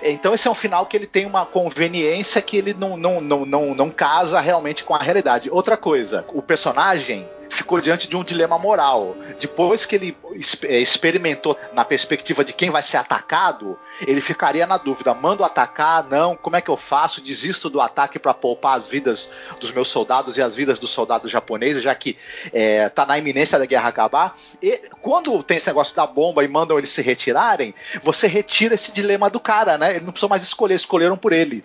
Então 0.04 0.34
esse 0.34 0.48
é 0.48 0.52
um 0.52 0.56
final 0.56 0.86
que 0.86 0.96
ele 0.96 1.08
tem 1.08 1.26
uma 1.26 1.46
conveniência 1.46 2.42
que 2.42 2.58
ele 2.58 2.74
não, 2.74 2.98
não, 2.98 3.22
não, 3.22 3.46
não, 3.46 3.74
não 3.74 3.90
casa 3.90 4.40
realmente 4.40 4.84
com 4.84 4.94
a 4.94 5.00
realidade. 5.00 5.50
Outra 5.50 5.78
coisa, 5.78 6.26
o 6.34 6.42
personagem 6.42 7.28
ficou 7.52 7.82
diante 7.82 8.08
de 8.08 8.16
um 8.16 8.24
dilema 8.24 8.58
moral. 8.58 9.16
Depois 9.40 9.86
que 9.86 9.96
ele 9.96 10.18
é, 10.64 10.80
experimentou 10.80 11.58
na 11.74 11.84
perspectiva 11.84 12.44
de 12.44 12.54
quem 12.54 12.70
vai 12.70 12.82
ser 12.82 12.98
atacado, 12.98 13.78
ele 14.08 14.22
ficaria 14.22 14.66
na 14.66 14.78
dúvida: 14.78 15.14
mando 15.14 15.44
atacar? 15.44 16.04
Não? 16.06 16.36
Como 16.36 16.56
é 16.56 16.62
que 16.62 16.70
eu 16.70 16.78
faço? 16.78 17.22
Desisto 17.22 17.70
do 17.70 17.82
ataque 17.82 18.18
para 18.18 18.34
poupar 18.34 18.78
as 18.78 18.88
vidas 18.88 19.30
dos 19.60 19.72
meus 19.72 19.90
soldados 19.90 20.38
e 20.38 20.42
as 20.42 20.56
vidas 20.56 20.80
dos 20.80 20.92
soldados 20.92 21.30
japoneses, 21.30 21.84
já 21.84 21.94
que 21.94 22.18
é, 22.54 22.88
tá 22.90 23.06
na 23.06 23.18
iminência 23.18 23.60
da 23.60 23.66
guerra 23.66 23.90
acabar. 23.90 24.38
E 24.62 24.90
quando 25.02 25.44
tem 25.44 25.58
esse 25.58 25.68
negócio 25.68 25.96
da 25.96 26.08
bomba 26.08 26.44
e 26.44 26.48
mandam 26.48 26.78
eles 26.78 26.90
se 26.90 27.02
retirarem, 27.02 27.74
você 28.02 28.28
retira 28.28 28.76
esse 28.76 28.94
dilema 28.94 29.30
do 29.30 29.40
cara, 29.40 29.78
né? 29.78 29.96
Ele 29.96 30.06
não 30.06 30.12
precisa 30.12 30.30
mais 30.30 30.44
escolher, 30.44 30.76
escolheram 30.76 31.18
por 31.18 31.34
ele. 31.34 31.64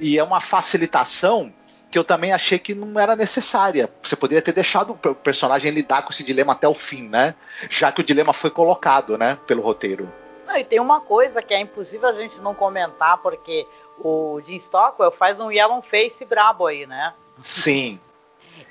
E 0.00 0.18
é 0.18 0.24
uma 0.24 0.40
facilitação 0.40 1.52
que 1.90 1.98
eu 1.98 2.04
também 2.04 2.32
achei 2.32 2.58
que 2.58 2.74
não 2.74 2.98
era 3.00 3.16
necessária. 3.16 3.88
Você 4.02 4.14
poderia 4.14 4.42
ter 4.42 4.52
deixado 4.52 4.92
o 4.92 5.14
personagem 5.14 5.70
lidar 5.70 6.02
com 6.02 6.12
esse 6.12 6.22
dilema 6.22 6.52
até 6.52 6.68
o 6.68 6.74
fim, 6.74 7.08
né? 7.08 7.34
Já 7.70 7.90
que 7.90 8.00
o 8.00 8.04
dilema 8.04 8.32
foi 8.32 8.50
colocado, 8.50 9.16
né, 9.16 9.38
pelo 9.46 9.62
roteiro. 9.62 10.12
Não, 10.46 10.56
e 10.56 10.64
tem 10.64 10.80
uma 10.80 11.00
coisa 11.00 11.42
que 11.42 11.52
é 11.52 11.60
impossível 11.60 12.08
a 12.08 12.12
gente 12.12 12.40
não 12.40 12.54
comentar, 12.54 13.18
porque 13.18 13.66
o 13.98 14.40
Jim 14.46 14.56
Stockwell 14.56 15.10
faz 15.10 15.38
um 15.40 15.50
Yellow 15.50 15.82
Face 15.82 16.24
brabo 16.24 16.66
aí, 16.66 16.86
né? 16.86 17.12
Sim. 17.40 18.00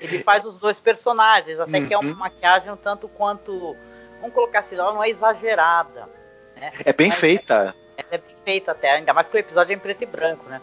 Ele 0.00 0.22
faz 0.22 0.44
os 0.44 0.56
dois 0.56 0.78
personagens, 0.78 1.58
até 1.58 1.78
uhum. 1.78 1.86
que 1.86 1.94
é 1.94 1.98
uma 1.98 2.10
uhum. 2.10 2.18
maquiagem 2.18 2.70
um 2.70 2.76
tanto 2.76 3.08
quanto. 3.08 3.76
Vamos 4.20 4.34
colocar 4.34 4.60
assim, 4.60 4.76
ela 4.76 4.92
não 4.92 5.02
é 5.02 5.08
exagerada. 5.08 6.08
Né? 6.56 6.72
É 6.84 6.92
bem 6.92 7.08
Mas 7.08 7.18
feita. 7.18 7.74
É, 7.96 8.04
é 8.10 8.18
bem 8.18 8.36
feita 8.44 8.72
até, 8.72 8.90
ainda 8.92 9.12
mais 9.12 9.28
que 9.28 9.36
o 9.36 9.38
episódio 9.38 9.72
é 9.72 9.76
em 9.76 9.78
preto 9.78 10.02
e 10.02 10.06
branco, 10.06 10.44
né? 10.48 10.60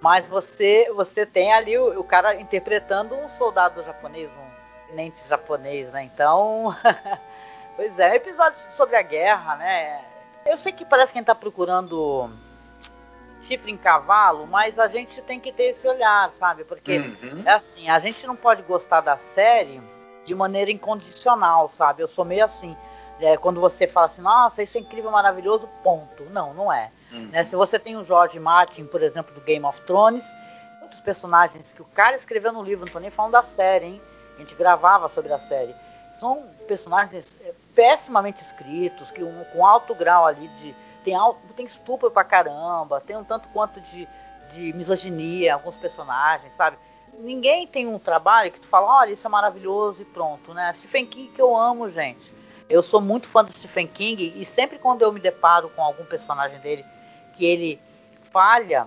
Mas 0.00 0.28
você 0.28 0.90
você 0.94 1.24
tem 1.24 1.52
ali 1.52 1.76
o, 1.78 2.00
o 2.00 2.04
cara 2.04 2.34
interpretando 2.34 3.14
um 3.14 3.28
soldado 3.28 3.82
japonês, 3.82 4.30
um 4.30 4.88
tenente 4.88 5.26
japonês, 5.28 5.90
né? 5.92 6.04
Então, 6.04 6.76
pois 7.76 7.98
é, 7.98 8.16
episódio 8.16 8.58
sobre 8.72 8.96
a 8.96 9.02
guerra, 9.02 9.56
né? 9.56 10.04
Eu 10.44 10.58
sei 10.58 10.72
que 10.72 10.84
parece 10.84 11.12
que 11.12 11.18
a 11.18 11.20
gente 11.20 11.26
tá 11.26 11.34
procurando 11.34 12.30
chifre 13.42 13.70
em 13.70 13.76
cavalo, 13.76 14.46
mas 14.46 14.78
a 14.78 14.88
gente 14.88 15.22
tem 15.22 15.38
que 15.38 15.52
ter 15.52 15.70
esse 15.70 15.86
olhar, 15.86 16.30
sabe? 16.30 16.64
Porque 16.64 16.98
uhum. 16.98 17.42
é 17.44 17.52
assim, 17.52 17.88
a 17.88 17.98
gente 17.98 18.26
não 18.26 18.36
pode 18.36 18.62
gostar 18.62 19.00
da 19.00 19.16
série 19.16 19.80
de 20.24 20.34
maneira 20.34 20.70
incondicional, 20.70 21.68
sabe? 21.68 22.02
Eu 22.02 22.08
sou 22.08 22.24
meio 22.24 22.44
assim. 22.44 22.76
É, 23.20 23.36
quando 23.36 23.60
você 23.60 23.86
fala 23.86 24.06
assim, 24.06 24.20
nossa, 24.20 24.62
isso 24.62 24.76
é 24.76 24.80
incrível, 24.80 25.10
maravilhoso, 25.10 25.68
ponto. 25.82 26.24
Não, 26.24 26.52
não 26.52 26.72
é. 26.72 26.90
Uhum. 27.12 27.26
Né? 27.26 27.44
Se 27.44 27.56
você 27.56 27.78
tem 27.78 27.96
o 27.96 28.04
George 28.04 28.38
Martin, 28.38 28.84
por 28.84 29.02
exemplo, 29.02 29.34
do 29.34 29.40
Game 29.40 29.64
of 29.64 29.80
Thrones, 29.82 30.24
outros 30.82 31.00
personagens 31.00 31.72
que 31.72 31.82
o 31.82 31.86
cara 31.86 32.16
escreveu 32.16 32.52
no 32.52 32.62
livro, 32.62 32.86
não 32.86 32.92
tô 32.92 32.98
nem 32.98 33.10
falando 33.10 33.32
da 33.32 33.42
série, 33.42 33.86
hein? 33.86 34.02
A 34.36 34.40
gente 34.40 34.54
gravava 34.54 35.08
sobre 35.08 35.32
a 35.32 35.38
série. 35.38 35.74
São 36.18 36.44
personagens 36.66 37.38
é, 37.42 37.52
pessimamente 37.74 38.42
escritos, 38.42 39.10
que 39.10 39.22
um, 39.22 39.44
com 39.52 39.66
alto 39.66 39.94
grau 39.94 40.26
ali 40.26 40.48
de. 40.48 40.74
Tem, 41.04 41.14
alto, 41.14 41.38
tem 41.54 41.66
estupro 41.66 42.10
pra 42.10 42.24
caramba, 42.24 43.00
tem 43.00 43.16
um 43.16 43.22
tanto 43.22 43.48
quanto 43.50 43.80
de, 43.80 44.08
de 44.50 44.72
misoginia, 44.72 45.54
alguns 45.54 45.76
personagens, 45.76 46.52
sabe? 46.56 46.76
Ninguém 47.20 47.66
tem 47.66 47.86
um 47.86 47.98
trabalho 47.98 48.50
que 48.50 48.60
tu 48.60 48.66
fala, 48.66 48.88
olha, 48.98 49.12
isso 49.12 49.24
é 49.24 49.30
maravilhoso 49.30 50.02
e 50.02 50.04
pronto, 50.04 50.52
né? 50.52 50.74
Stephen 50.76 51.06
King 51.06 51.28
que 51.28 51.40
eu 51.40 51.56
amo, 51.56 51.88
gente. 51.88 52.34
Eu 52.68 52.82
sou 52.82 53.00
muito 53.00 53.28
fã 53.28 53.44
do 53.44 53.52
Stephen 53.52 53.86
King 53.86 54.34
e 54.36 54.44
sempre 54.44 54.78
quando 54.78 55.02
eu 55.02 55.12
me 55.12 55.20
deparo 55.20 55.70
com 55.70 55.82
algum 55.82 56.04
personagem 56.04 56.58
dele 56.58 56.84
que 57.36 57.44
ele 57.44 57.80
falha 58.30 58.86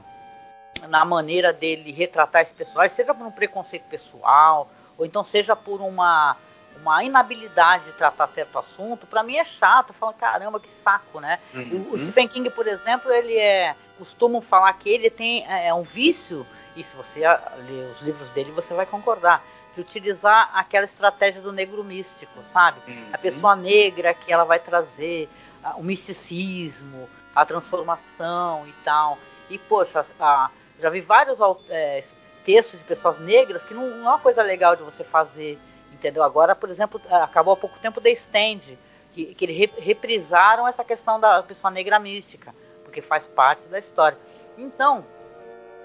na 0.88 1.04
maneira 1.04 1.52
dele 1.52 1.92
retratar 1.92 2.42
esse 2.42 2.54
personagem, 2.54 2.96
seja 2.96 3.14
por 3.14 3.26
um 3.26 3.32
preconceito 3.32 3.84
pessoal, 3.84 4.70
ou 4.98 5.06
então 5.06 5.24
seja 5.24 5.56
por 5.56 5.82
uma, 5.82 6.38
uma 6.82 7.04
inabilidade 7.04 7.86
de 7.86 7.92
tratar 7.94 8.28
certo 8.28 8.58
assunto, 8.58 9.06
para 9.06 9.24
mim 9.24 9.36
é 9.38 9.44
chato. 9.44 9.94
Fala, 9.94 10.14
caramba, 10.14 10.60
que 10.60 10.72
saco, 10.72 11.20
né? 11.20 11.40
Uhum. 11.54 11.88
O, 11.92 11.96
o, 11.96 12.00
Stephen 12.00 12.28
King, 12.28 12.50
por 12.50 12.68
exemplo, 12.68 13.12
ele 13.12 13.38
é. 13.38 13.76
Costumam 13.98 14.42
falar 14.42 14.72
que 14.74 14.90
ele 14.90 15.10
tem 15.10 15.46
é, 15.46 15.68
é 15.68 15.74
um 15.74 15.84
vício, 15.84 16.48
e 16.74 16.84
se 16.86 16.96
você 16.96 17.20
ler 17.20 17.92
os 17.92 18.02
livros 18.02 18.30
dele, 18.30 18.50
você 18.52 18.74
vai 18.74 18.86
concordar, 18.86 19.44
de 19.76 19.82
utilizar 19.82 20.50
aquela 20.54 20.86
estratégia 20.86 21.42
do 21.42 21.52
negro 21.52 21.84
místico, 21.84 22.32
sabe? 22.54 22.80
Uhum. 22.88 23.10
A 23.12 23.18
pessoa 23.18 23.58
negra 23.58 24.14
que 24.14 24.32
ela 24.32 24.46
vai 24.46 24.58
trazer 24.58 25.30
o 25.76 25.84
misticismo, 25.84 27.10
a 27.36 27.46
transformação 27.46 28.68
e 28.68 28.72
tal. 28.84 29.18
E, 29.50 29.58
poxa, 29.58 30.06
a, 30.20 30.50
já 30.80 30.90
vi 30.90 31.02
vários 31.02 31.40
é, 31.70 32.04
textos 32.46 32.80
de 32.80 32.86
pessoas 32.86 33.20
negras 33.20 33.64
que 33.64 33.74
não, 33.74 33.88
não, 33.88 34.08
é 34.08 34.10
uma 34.10 34.20
coisa 34.20 34.42
legal 34.42 34.76
de 34.76 34.84
você 34.84 35.04
fazer, 35.04 35.60
entendeu? 35.92 36.24
Agora, 36.24 36.56
por 36.56 36.70
exemplo, 36.70 37.02
acabou 37.10 37.54
há 37.54 37.58
pouco 37.58 37.78
tempo 37.80 38.02
The 38.02 38.12
Stand, 38.12 38.78
que, 39.12 39.34
que 39.34 39.46
eles 39.46 39.70
reprisaram 39.78 40.68
essa 40.68 40.84
questão 40.84 41.20
da 41.20 41.44
pessoa 41.44 41.72
negra 41.72 42.00
mística, 42.00 42.54
porque 42.84 43.02
faz 43.02 43.28
parte 43.28 43.68
da 43.68 43.80
história. 43.80 44.18
Então, 44.58 45.06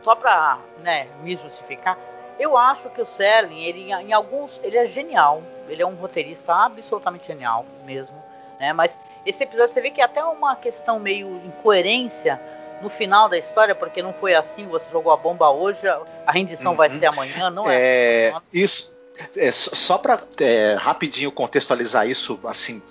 só 0.03 0.15
para 0.15 0.59
né, 0.79 1.09
me 1.23 1.35
justificar, 1.37 1.99
eu 2.39 2.57
acho 2.57 2.91
que 2.91 3.01
o 3.01 3.07
Selling, 3.07 3.63
ele 3.63 3.93
em 3.93 4.13
alguns, 4.13 4.61
ele 4.63 4.77
é 4.77 4.87
genial, 4.87 5.43
ele 5.69 5.83
é 5.83 5.87
um 5.87 5.95
roteirista 5.95 6.53
absolutamente 6.53 7.27
genial 7.27 7.65
mesmo, 7.85 8.23
né? 8.59 8.73
Mas 8.73 8.99
esse 9.25 9.43
episódio 9.43 9.75
você 9.75 9.81
vê 9.81 9.91
que 9.91 10.01
é 10.01 10.05
até 10.05 10.25
uma 10.25 10.55
questão 10.57 10.99
meio 10.99 11.41
incoerência 11.45 12.41
no 12.83 12.91
final 12.91 13.29
da 13.29 13.39
história, 13.39 13.75
porque 13.75 14.03
não 14.03 14.13
foi 14.13 14.35
assim, 14.35 14.67
você 14.67 14.87
jogou 14.91 15.13
a 15.13 15.17
bomba 15.17 15.51
hoje, 15.51 15.81
a 16.27 16.33
rendição 16.33 16.73
uhum. 16.73 16.77
vai 16.77 16.91
ser 16.91 17.07
amanhã, 17.07 17.51
não 17.51 17.71
é? 17.71 17.77
é 17.77 18.35
isso. 18.53 18.93
É, 19.37 19.53
só 19.53 19.97
para 19.97 20.21
é, 20.41 20.75
rapidinho 20.75 21.31
contextualizar 21.31 22.07
isso, 22.07 22.39
assim, 22.45 22.83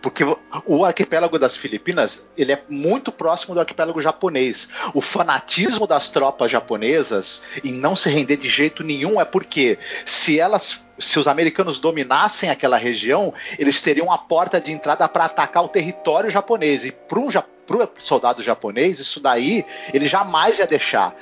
porque 0.00 0.24
o 0.64 0.84
arquipélago 0.84 1.38
das 1.38 1.56
Filipinas 1.56 2.26
ele 2.36 2.52
é 2.52 2.62
muito 2.68 3.12
próximo 3.12 3.54
do 3.54 3.60
arquipélago 3.60 4.00
japonês. 4.00 4.68
O 4.94 5.00
fanatismo 5.00 5.86
das 5.86 6.10
tropas 6.10 6.50
japonesas 6.50 7.42
em 7.64 7.72
não 7.72 7.94
se 7.96 8.10
render 8.10 8.36
de 8.36 8.48
jeito 8.48 8.82
nenhum 8.82 9.20
é 9.20 9.24
porque 9.24 9.78
se 10.04 10.38
elas 10.38 10.84
se 10.98 11.18
os 11.18 11.28
americanos 11.28 11.78
dominassem 11.78 12.48
aquela 12.48 12.76
região, 12.76 13.32
eles 13.58 13.82
teriam 13.82 14.10
a 14.10 14.16
porta 14.16 14.60
de 14.60 14.72
entrada 14.72 15.06
para 15.06 15.26
atacar 15.26 15.62
o 15.62 15.68
território 15.68 16.30
japonês. 16.30 16.84
E 16.84 16.90
para 16.92 17.18
um 17.18 17.28
pro 17.66 17.90
soldado 17.98 18.42
japonês, 18.42 18.98
isso 18.98 19.20
daí 19.20 19.64
ele 19.92 20.06
jamais 20.06 20.58
ia 20.58 20.66
deixar, 20.66 21.14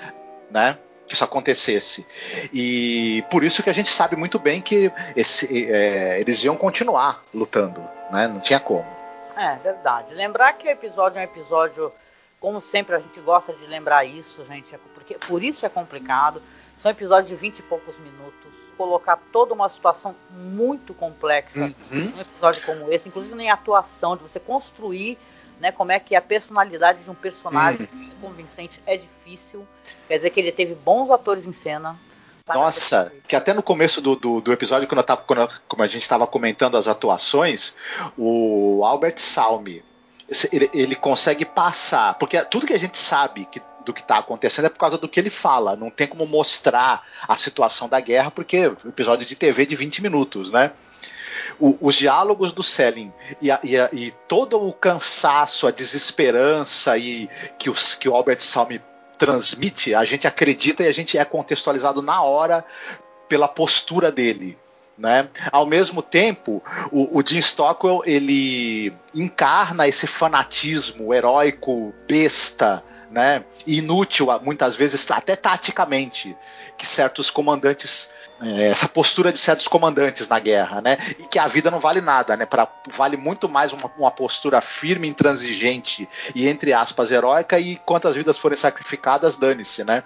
né? 0.51 0.79
Que 1.07 1.15
isso 1.15 1.25
acontecesse. 1.25 2.07
E 2.53 3.25
por 3.31 3.43
isso 3.43 3.63
que 3.63 3.71
a 3.71 3.73
gente 3.73 3.91
sabe 3.91 4.17
muito 4.17 4.39
bem 4.39 4.61
que 4.61 4.93
esse, 5.17 5.71
é, 5.71 6.21
eles 6.21 6.43
iam 6.45 6.57
continuar 6.57 7.25
lutando, 7.33 7.83
né? 8.15 8.29
Não 8.29 8.41
tinha 8.41 8.61
como. 8.61 8.87
É 9.37 9.57
verdade. 9.57 10.15
Lembrar 10.15 10.53
que 10.55 10.69
o 10.69 10.71
episódio 10.71 11.19
é 11.19 11.23
um 11.23 11.25
episódio, 11.25 11.93
como 12.41 12.61
sempre 12.61 12.95
a 12.95 13.01
gente 13.01 13.19
gosta 13.21 13.53
de 13.53 13.67
lembrar 13.67 14.05
isso, 14.05 14.45
gente, 14.47 14.73
é 14.75 14.79
porque 14.95 15.15
por 15.15 15.43
isso 15.43 15.67
é 15.67 15.69
complicado. 15.69 16.41
São 16.81 16.91
episódios 16.91 17.29
de 17.29 17.37
20 17.37 17.59
e 17.59 17.63
poucos 17.63 17.99
minutos 17.99 18.65
colocar 18.77 19.19
toda 19.33 19.55
uma 19.55 19.69
situação 19.69 20.15
muito 20.31 20.93
complexa 20.95 21.61
uhum. 21.93 22.11
num 22.11 22.21
episódio 22.21 22.63
como 22.65 22.93
esse, 22.93 23.09
inclusive 23.09 23.35
nem 23.35 23.51
atuação, 23.51 24.17
de 24.17 24.23
você 24.25 24.41
construir 24.41 25.17
né, 25.61 25.71
como 25.71 25.93
é 25.93 26.01
que 26.01 26.17
a 26.17 26.21
personalidade 26.21 27.05
de 27.05 27.11
um 27.11 27.15
personagem 27.15 27.89
uhum. 27.93 28.11
convincente 28.21 28.83
é 28.87 28.97
difícil. 28.97 29.67
Quer 30.09 30.17
dizer 30.17 30.31
que 30.31 30.41
ele 30.41 30.53
teve 30.53 30.75
bons 30.75 31.11
atores 31.11 31.47
em 31.47 31.53
cena. 31.53 31.97
Nossa, 32.47 33.11
que 33.27 33.35
até 33.35 33.55
no 33.55 33.63
começo 33.63 34.03
do, 34.03 34.17
do, 34.17 34.41
do 34.41 34.53
episódio, 34.53 34.87
quando, 34.87 34.99
eu 34.99 35.05
tava, 35.05 35.23
quando 35.23 35.49
como 35.67 35.83
a 35.83 35.87
gente 35.87 36.03
estava 36.03 36.27
comentando 36.27 36.77
as 36.77 36.87
atuações, 36.87 37.75
o 38.19 38.85
Albert 38.85 39.19
Salmi, 39.19 39.83
ele, 40.53 40.71
ele 40.75 40.95
consegue 40.95 41.47
passar, 41.47 42.15
porque 42.15 42.43
tudo 42.45 42.67
que 42.67 42.75
a 42.75 42.79
gente 42.79 42.99
sabe 42.99 43.47
que 43.47 43.61
do 43.85 43.93
que 43.93 44.01
está 44.01 44.19
acontecendo 44.19 44.65
é 44.65 44.71
por 44.71 44.79
causa 44.79 44.97
do 44.97 45.07
que 45.07 45.21
ele 45.21 45.29
fala. 45.29 45.77
Não 45.77 45.91
tem 45.91 46.07
como 46.07 46.27
mostrar 46.27 47.03
a 47.29 47.37
situação 47.37 47.87
da 47.87 48.01
guerra, 48.01 48.31
porque 48.31 48.73
episódio 48.87 49.27
de 49.27 49.37
TV 49.37 49.67
de 49.67 49.77
20 49.77 50.03
minutos, 50.03 50.51
né? 50.51 50.73
o, 51.59 51.77
os 51.81 51.95
diálogos 51.95 52.53
do 52.53 52.63
Selling 52.63 53.13
e, 53.41 53.51
a, 53.51 53.61
e, 53.63 53.77
a, 53.79 53.89
e, 53.93 54.11
todo 54.29 54.61
o 54.61 54.73
cansaço, 54.73 55.67
a 55.67 55.71
desesperança 55.71 56.97
e 56.97 57.29
que, 57.59 57.69
os, 57.69 57.95
que 57.95 58.09
o 58.09 58.15
Albert 58.15 58.41
Salmi 58.41 58.81
transmite, 59.19 59.95
a 59.95 60.05
gente 60.05 60.27
acredita 60.27 60.83
e 60.83 60.87
a 60.87 60.93
gente 60.93 61.17
é 61.17 61.25
contextualizado 61.25 62.03
na 62.03 62.23
hora 62.23 62.65
pela 63.29 63.49
postura 63.49 64.11
dele. 64.11 64.59
Né? 64.97 65.29
Ao 65.51 65.67
mesmo 65.67 66.01
tempo, 66.01 66.63
o, 66.93 67.19
o 67.19 67.27
Jim 67.27 67.41
Stockwell 67.41 68.03
ele 68.07 68.95
encarna 69.13 69.89
esse 69.89 70.07
fanatismo 70.07 71.13
heróico, 71.13 71.93
besta, 72.07 72.85
né? 73.15 73.45
inútil 73.67 74.27
muitas 74.43 74.75
vezes 74.77 75.09
até 75.11 75.37
taticamente 75.37 76.37
que 76.77 76.87
certos 76.87 77.31
comandantes 77.31 78.11
é, 78.43 78.69
essa 78.69 78.89
postura 78.89 79.33
de 79.33 79.39
certos 79.39 79.69
comandantes 79.69 80.29
na 80.29 80.41
guerra, 80.41 80.81
né? 80.81 80.99
E 81.21 81.27
que 81.27 81.39
a 81.39 81.47
vida 81.47 81.71
não 81.71 81.79
vale 81.79 82.01
nada, 82.01 82.37
né? 82.37 82.45
Pra, 82.45 82.69
vale 82.91 83.17
muito 83.17 83.49
mais 83.49 83.73
uma, 83.73 83.91
uma, 83.97 84.11
postura 84.11 84.61
firme, 84.61 85.07
intransigente 85.07 86.09
e, 86.35 86.49
entre 86.49 86.73
aspas, 86.73 87.13
heróica, 87.13 87.59
e 87.61 87.77
quantas 87.77 88.17
vidas 88.17 88.37
forem 88.37 88.59
sacrificadas, 88.59 89.37
dane-se, 89.37 89.85
né? 89.85 90.03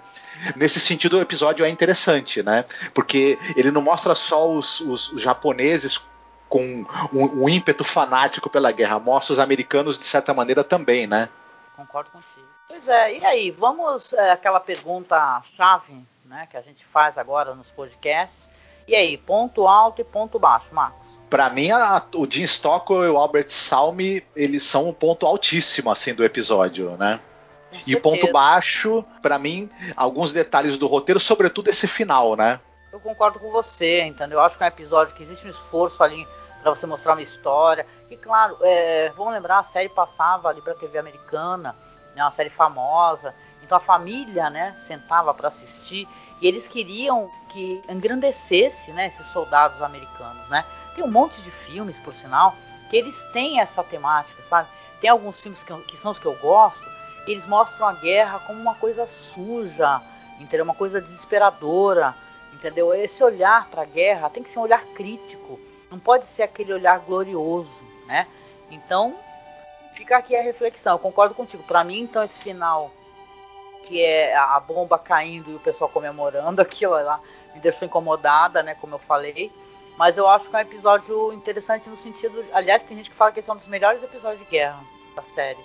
Nesse 0.55 0.79
sentido, 0.79 1.17
o 1.17 1.21
episódio 1.21 1.65
é 1.65 1.69
interessante, 1.69 2.43
né? 2.43 2.63
Porque 2.93 3.37
ele 3.55 3.71
não 3.71 3.81
mostra 3.81 4.13
só 4.13 4.49
os, 4.49 4.79
os 4.81 5.11
japoneses 5.15 5.99
com 6.47 6.85
um, 7.11 7.43
um, 7.43 7.49
ímpeto 7.49 7.83
fanático 7.83 8.49
pela 8.49 8.71
guerra, 8.71 8.99
mostra 8.99 9.33
os 9.33 9.39
americanos, 9.39 9.97
de 9.97 10.05
certa 10.05 10.33
maneira, 10.33 10.63
também, 10.63 11.07
né? 11.07 11.29
Concordo 11.75 12.11
contigo. 12.11 12.48
Pois 12.69 12.87
é, 12.87 13.17
e 13.17 13.25
aí, 13.25 13.51
vamos 13.51 14.13
é, 14.13 14.31
aquela 14.31 14.59
pergunta 14.59 15.41
chave 15.57 16.05
né, 16.23 16.47
que 16.49 16.55
a 16.55 16.61
gente 16.61 16.85
faz 16.85 17.17
agora 17.17 17.55
nos 17.55 17.67
podcasts. 17.71 18.47
E 18.87 18.95
aí, 18.95 19.17
ponto 19.17 19.67
alto 19.67 20.01
e 20.01 20.03
ponto 20.03 20.37
baixo, 20.37 20.67
Marcos? 20.71 21.09
Para 21.29 21.49
mim, 21.49 21.71
a, 21.71 22.01
o 22.15 22.29
Jim 22.29 22.43
Stockwell 22.43 23.05
e 23.05 23.09
o 23.09 23.17
Albert 23.17 23.49
Salmi, 23.49 24.23
eles 24.35 24.63
são 24.63 24.87
um 24.87 24.93
ponto 24.93 25.25
altíssimo 25.25 25.91
assim 25.91 26.13
do 26.13 26.23
episódio, 26.23 26.95
né? 26.97 27.19
E 27.85 27.95
o 27.95 28.01
ponto 28.01 28.31
baixo, 28.31 29.03
para 29.21 29.37
mim, 29.37 29.69
alguns 29.95 30.31
detalhes 30.31 30.77
do 30.77 30.87
roteiro, 30.87 31.19
sobretudo 31.19 31.69
esse 31.69 31.87
final, 31.87 32.35
né? 32.35 32.59
Eu 32.91 32.99
concordo 32.99 33.39
com 33.39 33.51
você, 33.51 34.03
entendeu? 34.03 34.39
Eu 34.39 34.43
acho 34.43 34.57
que 34.57 34.63
é 34.63 34.65
um 34.65 34.69
episódio 34.69 35.13
que 35.15 35.23
existe 35.23 35.47
um 35.47 35.51
esforço 35.51 36.03
ali 36.03 36.27
para 36.61 36.71
você 36.71 36.85
mostrar 36.85 37.13
uma 37.13 37.21
história. 37.21 37.85
E 38.09 38.17
claro, 38.17 38.57
é, 38.61 39.11
vamos 39.15 39.33
lembrar, 39.33 39.59
a 39.59 39.63
série 39.63 39.89
passava 39.89 40.49
ali 40.49 40.61
pra 40.61 40.73
TV 40.73 40.97
americana, 40.97 41.75
né, 42.19 42.25
uma 42.25 42.31
série 42.31 42.49
famosa. 42.49 43.33
Então 43.63 43.77
a 43.77 43.81
família, 43.81 44.49
né, 44.49 44.75
sentava 44.85 45.33
para 45.33 45.47
assistir 45.47 46.07
e 46.41 46.47
eles 46.47 46.67
queriam 46.67 47.31
que 47.49 47.81
engrandecesse, 47.89 48.91
né, 48.91 49.07
esses 49.07 49.25
soldados 49.27 49.81
americanos, 49.81 50.47
né? 50.49 50.65
Tem 50.95 51.03
um 51.03 51.11
monte 51.11 51.41
de 51.41 51.51
filmes, 51.51 51.99
por 51.99 52.13
sinal, 52.13 52.55
que 52.89 52.97
eles 52.97 53.21
têm 53.33 53.59
essa 53.59 53.83
temática, 53.83 54.41
sabe? 54.49 54.67
Tem 55.01 55.09
alguns 55.09 55.39
filmes 55.39 55.61
que, 55.63 55.73
que 55.83 55.97
são 55.97 56.11
os 56.11 56.19
que 56.19 56.25
eu 56.25 56.35
gosto, 56.35 56.83
e 57.27 57.31
eles 57.31 57.45
mostram 57.45 57.87
a 57.87 57.93
guerra 57.93 58.39
como 58.39 58.59
uma 58.59 58.75
coisa 58.75 59.05
suja, 59.07 60.01
entendeu? 60.39 60.63
Uma 60.63 60.73
coisa 60.73 61.01
desesperadora, 61.01 62.15
entendeu? 62.53 62.93
Esse 62.93 63.23
olhar 63.23 63.67
para 63.67 63.83
a 63.83 63.85
guerra 63.85 64.29
tem 64.29 64.43
que 64.43 64.49
ser 64.49 64.59
um 64.59 64.63
olhar 64.63 64.83
crítico, 64.95 65.59
não 65.91 65.99
pode 65.99 66.25
ser 66.25 66.43
aquele 66.43 66.73
olhar 66.73 66.99
glorioso, 66.99 67.69
né? 68.07 68.27
Então, 68.71 69.15
fica 69.99 70.15
aqui 70.15 70.33
a 70.33 70.41
reflexão. 70.41 70.93
Eu 70.93 70.99
concordo 70.99 71.35
contigo. 71.35 71.61
Para 71.63 71.83
mim, 71.83 71.99
então, 71.99 72.23
esse 72.23 72.39
final 72.39 72.89
que 73.83 74.01
é 74.01 74.35
a 74.35 74.59
bomba 74.59 74.97
caindo 74.97 75.51
e 75.51 75.55
o 75.55 75.59
pessoal 75.59 75.89
comemorando 75.89 76.61
aquilo 76.63 76.93
lá, 76.93 77.19
me 77.53 77.59
deixou 77.59 77.85
incomodada, 77.85 78.63
né, 78.63 78.75
como 78.75 78.95
eu 78.95 78.99
falei. 78.99 79.51
Mas 79.97 80.17
eu 80.17 80.27
acho 80.29 80.49
que 80.49 80.55
é 80.55 80.59
um 80.59 80.61
episódio 80.61 81.33
interessante 81.33 81.89
no 81.89 81.97
sentido, 81.97 82.45
aliás, 82.53 82.83
tem 82.83 82.95
gente 82.97 83.09
que 83.09 83.15
fala 83.15 83.31
que 83.31 83.39
esse 83.41 83.49
é 83.49 83.53
um 83.53 83.57
dos 83.57 83.67
melhores 83.67 84.01
episódios 84.01 84.39
de 84.39 84.45
guerra 84.45 84.79
da 85.15 85.21
série. 85.23 85.59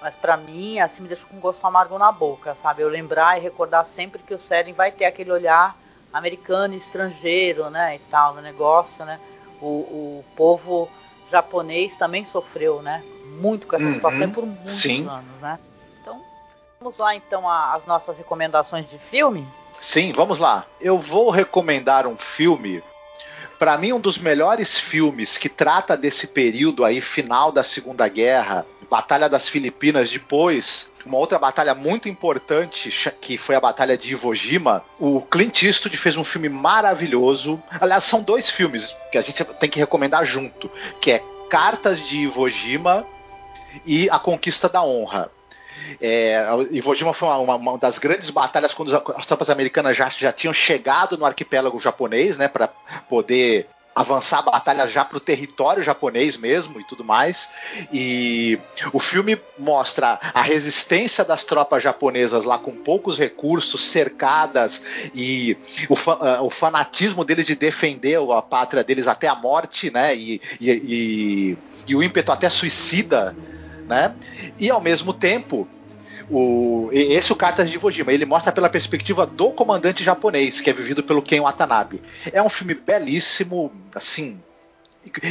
Mas 0.00 0.14
para 0.16 0.36
mim, 0.36 0.80
assim, 0.80 1.02
me 1.02 1.08
deixa 1.08 1.26
com 1.26 1.38
gosto 1.38 1.64
amargo 1.64 1.98
na 1.98 2.10
boca, 2.10 2.56
sabe? 2.56 2.82
Eu 2.82 2.88
lembrar 2.88 3.38
e 3.38 3.40
recordar 3.40 3.84
sempre 3.84 4.22
que 4.22 4.34
o 4.34 4.38
Seren 4.38 4.72
vai 4.72 4.90
ter 4.90 5.04
aquele 5.04 5.30
olhar 5.30 5.76
americano 6.12 6.74
e 6.74 6.78
estrangeiro, 6.78 7.70
né, 7.70 7.96
e 7.96 7.98
tal, 8.10 8.34
no 8.34 8.40
negócio, 8.40 9.04
né? 9.04 9.20
O, 9.60 9.66
o 9.66 10.24
povo 10.34 10.88
japonês 11.30 11.96
também 11.96 12.24
sofreu, 12.24 12.80
né? 12.82 13.04
Muito 13.40 13.66
com 13.66 13.76
essa 13.76 13.84
uhum, 13.84 13.94
situação 13.94 14.30
por 14.30 14.46
muitos 14.46 14.72
sim. 14.72 15.06
anos, 15.06 15.40
né? 15.40 15.58
Vamos 16.80 16.96
lá 16.96 17.14
então 17.16 17.48
às 17.48 17.84
nossas 17.86 18.16
recomendações 18.18 18.88
de 18.88 18.98
filme? 19.10 19.44
Sim, 19.80 20.12
vamos 20.12 20.38
lá. 20.38 20.64
Eu 20.80 20.96
vou 20.96 21.28
recomendar 21.28 22.06
um 22.06 22.16
filme 22.16 22.82
para 23.58 23.76
mim 23.76 23.92
um 23.92 23.98
dos 23.98 24.16
melhores 24.16 24.78
filmes 24.78 25.36
que 25.36 25.48
trata 25.48 25.96
desse 25.96 26.28
período 26.28 26.84
aí 26.84 27.00
final 27.00 27.50
da 27.50 27.64
Segunda 27.64 28.06
Guerra, 28.06 28.64
Batalha 28.88 29.28
das 29.28 29.48
Filipinas, 29.48 30.08
depois 30.08 30.92
uma 31.04 31.18
outra 31.18 31.38
batalha 31.38 31.74
muito 31.74 32.08
importante 32.08 32.90
que 33.20 33.36
foi 33.36 33.56
a 33.56 33.60
Batalha 33.60 33.98
de 33.98 34.12
Iwo 34.12 34.32
Jima. 34.32 34.84
O 35.00 35.20
Clint 35.22 35.64
Eastwood 35.64 35.96
fez 35.96 36.16
um 36.16 36.24
filme 36.24 36.48
maravilhoso. 36.48 37.60
Aliás, 37.80 38.04
são 38.04 38.22
dois 38.22 38.48
filmes 38.48 38.96
que 39.10 39.18
a 39.18 39.22
gente 39.22 39.44
tem 39.44 39.68
que 39.68 39.80
recomendar 39.80 40.24
junto, 40.24 40.70
que 41.00 41.10
é 41.10 41.24
Cartas 41.50 42.06
de 42.06 42.18
Iwo 42.18 42.48
Jima 42.48 43.04
e 43.86 44.08
A 44.10 44.18
Conquista 44.18 44.68
da 44.68 44.82
Honra. 44.82 45.30
É, 46.00 46.44
Iwo 46.70 46.94
Jima 46.94 47.14
foi 47.14 47.28
uma, 47.28 47.54
uma, 47.54 47.78
das 47.78 47.98
grandes 47.98 48.30
batalhas 48.30 48.74
quando 48.74 48.94
as 49.16 49.26
tropas 49.26 49.48
americanas 49.48 49.96
já, 49.96 50.08
já 50.08 50.32
tinham 50.32 50.52
chegado 50.52 51.16
no 51.16 51.24
arquipélago 51.24 51.78
japonês, 51.78 52.36
né, 52.36 52.48
para 52.48 52.68
poder 53.08 53.66
avançar 53.98 54.38
a 54.38 54.42
batalha 54.42 54.86
já 54.86 55.04
para 55.04 55.16
o 55.16 55.20
território 55.20 55.82
japonês 55.82 56.36
mesmo 56.36 56.80
e 56.80 56.84
tudo 56.84 57.04
mais. 57.04 57.48
E 57.92 58.58
o 58.92 59.00
filme 59.00 59.40
mostra 59.58 60.20
a 60.32 60.40
resistência 60.40 61.24
das 61.24 61.44
tropas 61.44 61.82
japonesas 61.82 62.44
lá 62.44 62.58
com 62.58 62.72
poucos 62.76 63.18
recursos, 63.18 63.88
cercadas, 63.88 65.10
e 65.14 65.56
o, 65.88 65.94
uh, 65.94 66.44
o 66.44 66.50
fanatismo 66.50 67.24
deles 67.24 67.44
de 67.44 67.56
defender 67.56 68.20
a 68.36 68.40
pátria 68.42 68.84
deles 68.84 69.08
até 69.08 69.26
a 69.26 69.34
morte, 69.34 69.90
né? 69.90 70.14
E, 70.14 70.40
e, 70.60 70.70
e, 70.70 71.58
e 71.88 71.96
o 71.96 72.02
ímpeto 72.02 72.30
até 72.30 72.48
suicida 72.48 73.34
né? 73.88 74.14
E 74.58 74.70
ao 74.70 74.80
mesmo 74.80 75.12
tempo, 75.12 75.66
o, 76.30 76.90
esse 76.92 77.32
é 77.32 77.34
o 77.34 77.36
Cartas 77.36 77.70
de 77.70 77.76
Iwo 77.76 77.90
ele 78.10 78.26
mostra 78.26 78.52
pela 78.52 78.68
perspectiva 78.68 79.26
do 79.26 79.50
comandante 79.50 80.04
japonês, 80.04 80.60
que 80.60 80.68
é 80.68 80.72
vivido 80.72 81.02
pelo 81.02 81.22
Ken 81.22 81.40
Watanabe. 81.40 82.02
É 82.32 82.42
um 82.42 82.48
filme 82.48 82.74
belíssimo, 82.74 83.72
assim, 83.94 84.38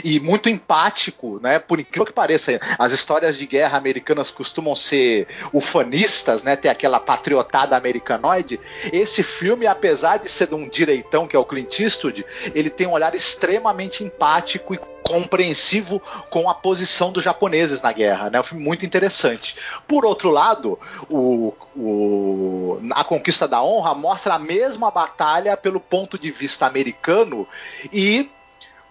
e 0.04 0.20
muito 0.20 0.50
empático, 0.50 1.40
né? 1.42 1.60
Por 1.60 1.80
incrível 1.80 2.06
que 2.06 2.14
pareça, 2.14 2.60
as 2.78 2.92
histórias 2.92 3.38
de 3.38 3.46
guerra 3.46 3.78
americanas 3.78 4.30
costumam 4.30 4.76
ser 4.76 5.28
ufanistas, 5.54 6.44
né? 6.44 6.56
Ter 6.56 6.70
aquela 6.70 7.00
patriotada 7.00 7.76
americanoide. 7.76 8.60
Esse 8.92 9.24
filme, 9.24 9.68
apesar 9.68 10.18
de 10.18 10.30
ser 10.30 10.48
de 10.48 10.56
um 10.56 10.68
direitão 10.68 11.28
que 11.28 11.36
é 11.36 11.40
o 11.40 11.46
Clint 11.46 11.80
Eastwood, 11.80 12.26
ele 12.54 12.70
tem 12.70 12.88
um 12.88 12.92
olhar 12.92 13.14
extremamente 13.16 14.04
empático 14.04 14.74
e 14.74 14.80
compreensivo 15.08 16.02
com 16.30 16.50
a 16.50 16.54
posição 16.54 17.14
dos 17.14 17.24
japoneses 17.24 17.82
na 17.82 17.94
guerra, 17.94 18.30
né? 18.30 18.40
Um 18.40 18.44
filme 18.44 18.64
muito 18.64 18.86
interessante. 18.86 19.56
Por 19.88 20.06
outro 20.06 20.30
lado, 20.30 20.78
o, 21.10 21.54
o, 21.76 22.80
a 22.92 23.04
Conquista 23.06 23.48
da 23.48 23.64
Honra 23.64 23.96
mostra 23.96 24.34
a 24.34 24.40
mesma 24.40 24.92
batalha 24.92 25.56
pelo 25.56 25.80
ponto 25.80 26.20
de 26.20 26.30
vista 26.30 26.66
americano 26.66 27.48
e 27.92 28.30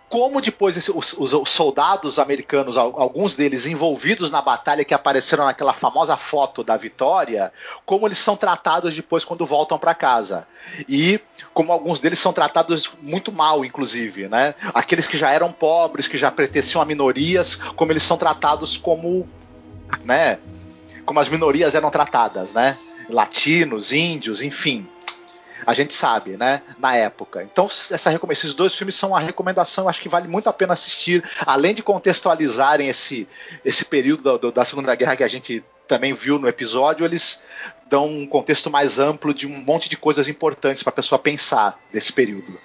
como 0.08 0.40
depois 0.40 0.76
esse, 0.76 0.90
os, 0.90 1.14
os, 1.14 1.50
soldados 1.50 2.18
americanos, 2.18 2.76
alguns 2.76 3.34
deles 3.34 3.66
envolvidos 3.66 4.30
na 4.30 4.40
batalha 4.40 4.84
que 4.84 4.94
apareceram 4.94 5.44
naquela 5.44 5.72
famosa 5.72 6.16
foto 6.16 6.62
da 6.62 6.76
vitória, 6.76 7.52
como 7.84 8.06
eles 8.06 8.18
são 8.18 8.36
tratados 8.36 8.94
depois 8.94 9.24
quando 9.24 9.44
voltam 9.44 9.78
para 9.78 9.94
casa. 9.94 10.46
E 10.88 11.20
como 11.52 11.72
alguns 11.72 11.98
deles 11.98 12.20
são 12.20 12.32
tratados 12.32 12.90
muito 13.02 13.32
mal, 13.32 13.64
inclusive, 13.64 14.28
né? 14.28 14.54
Aqueles 14.72 15.08
que 15.08 15.18
já 15.18 15.32
eram 15.32 15.50
pobres, 15.50 16.06
que 16.06 16.16
já 16.18 16.30
pertenciam 16.30 16.80
a 16.80 16.84
minorias, 16.84 17.56
como 17.56 17.90
eles 17.90 18.04
são 18.04 18.16
tratados 18.16 18.76
como, 18.76 19.28
né? 20.04 20.38
Como 21.04 21.18
as 21.18 21.28
minorias 21.28 21.74
eram 21.74 21.90
tratadas, 21.90 22.52
né? 22.52 22.78
Latinos, 23.08 23.92
índios, 23.92 24.40
enfim 24.40 24.86
a 25.64 25.74
gente 25.74 25.94
sabe, 25.94 26.36
né? 26.36 26.62
Na 26.78 26.96
época. 26.96 27.42
Então, 27.42 27.66
essa, 27.66 28.20
esses 28.30 28.54
dois 28.54 28.74
filmes 28.74 28.96
são 28.96 29.10
uma 29.10 29.20
recomendação, 29.20 29.88
acho 29.88 30.02
que 30.02 30.08
vale 30.08 30.28
muito 30.28 30.48
a 30.48 30.52
pena 30.52 30.74
assistir, 30.74 31.24
além 31.46 31.74
de 31.74 31.82
contextualizarem 31.82 32.88
esse, 32.88 33.28
esse 33.64 33.84
período 33.84 34.38
da, 34.38 34.50
da 34.50 34.64
Segunda 34.64 34.94
Guerra 34.94 35.16
que 35.16 35.24
a 35.24 35.28
gente 35.28 35.64
também 35.86 36.12
viu 36.12 36.38
no 36.38 36.48
episódio, 36.48 37.04
eles 37.04 37.42
dão 37.88 38.06
um 38.06 38.26
contexto 38.26 38.70
mais 38.70 38.98
amplo 38.98 39.32
de 39.32 39.46
um 39.46 39.60
monte 39.64 39.88
de 39.88 39.96
coisas 39.96 40.28
importantes 40.28 40.82
para 40.82 40.90
a 40.90 40.96
pessoa 40.96 41.18
pensar 41.18 41.78
desse 41.92 42.12
período. 42.12 42.58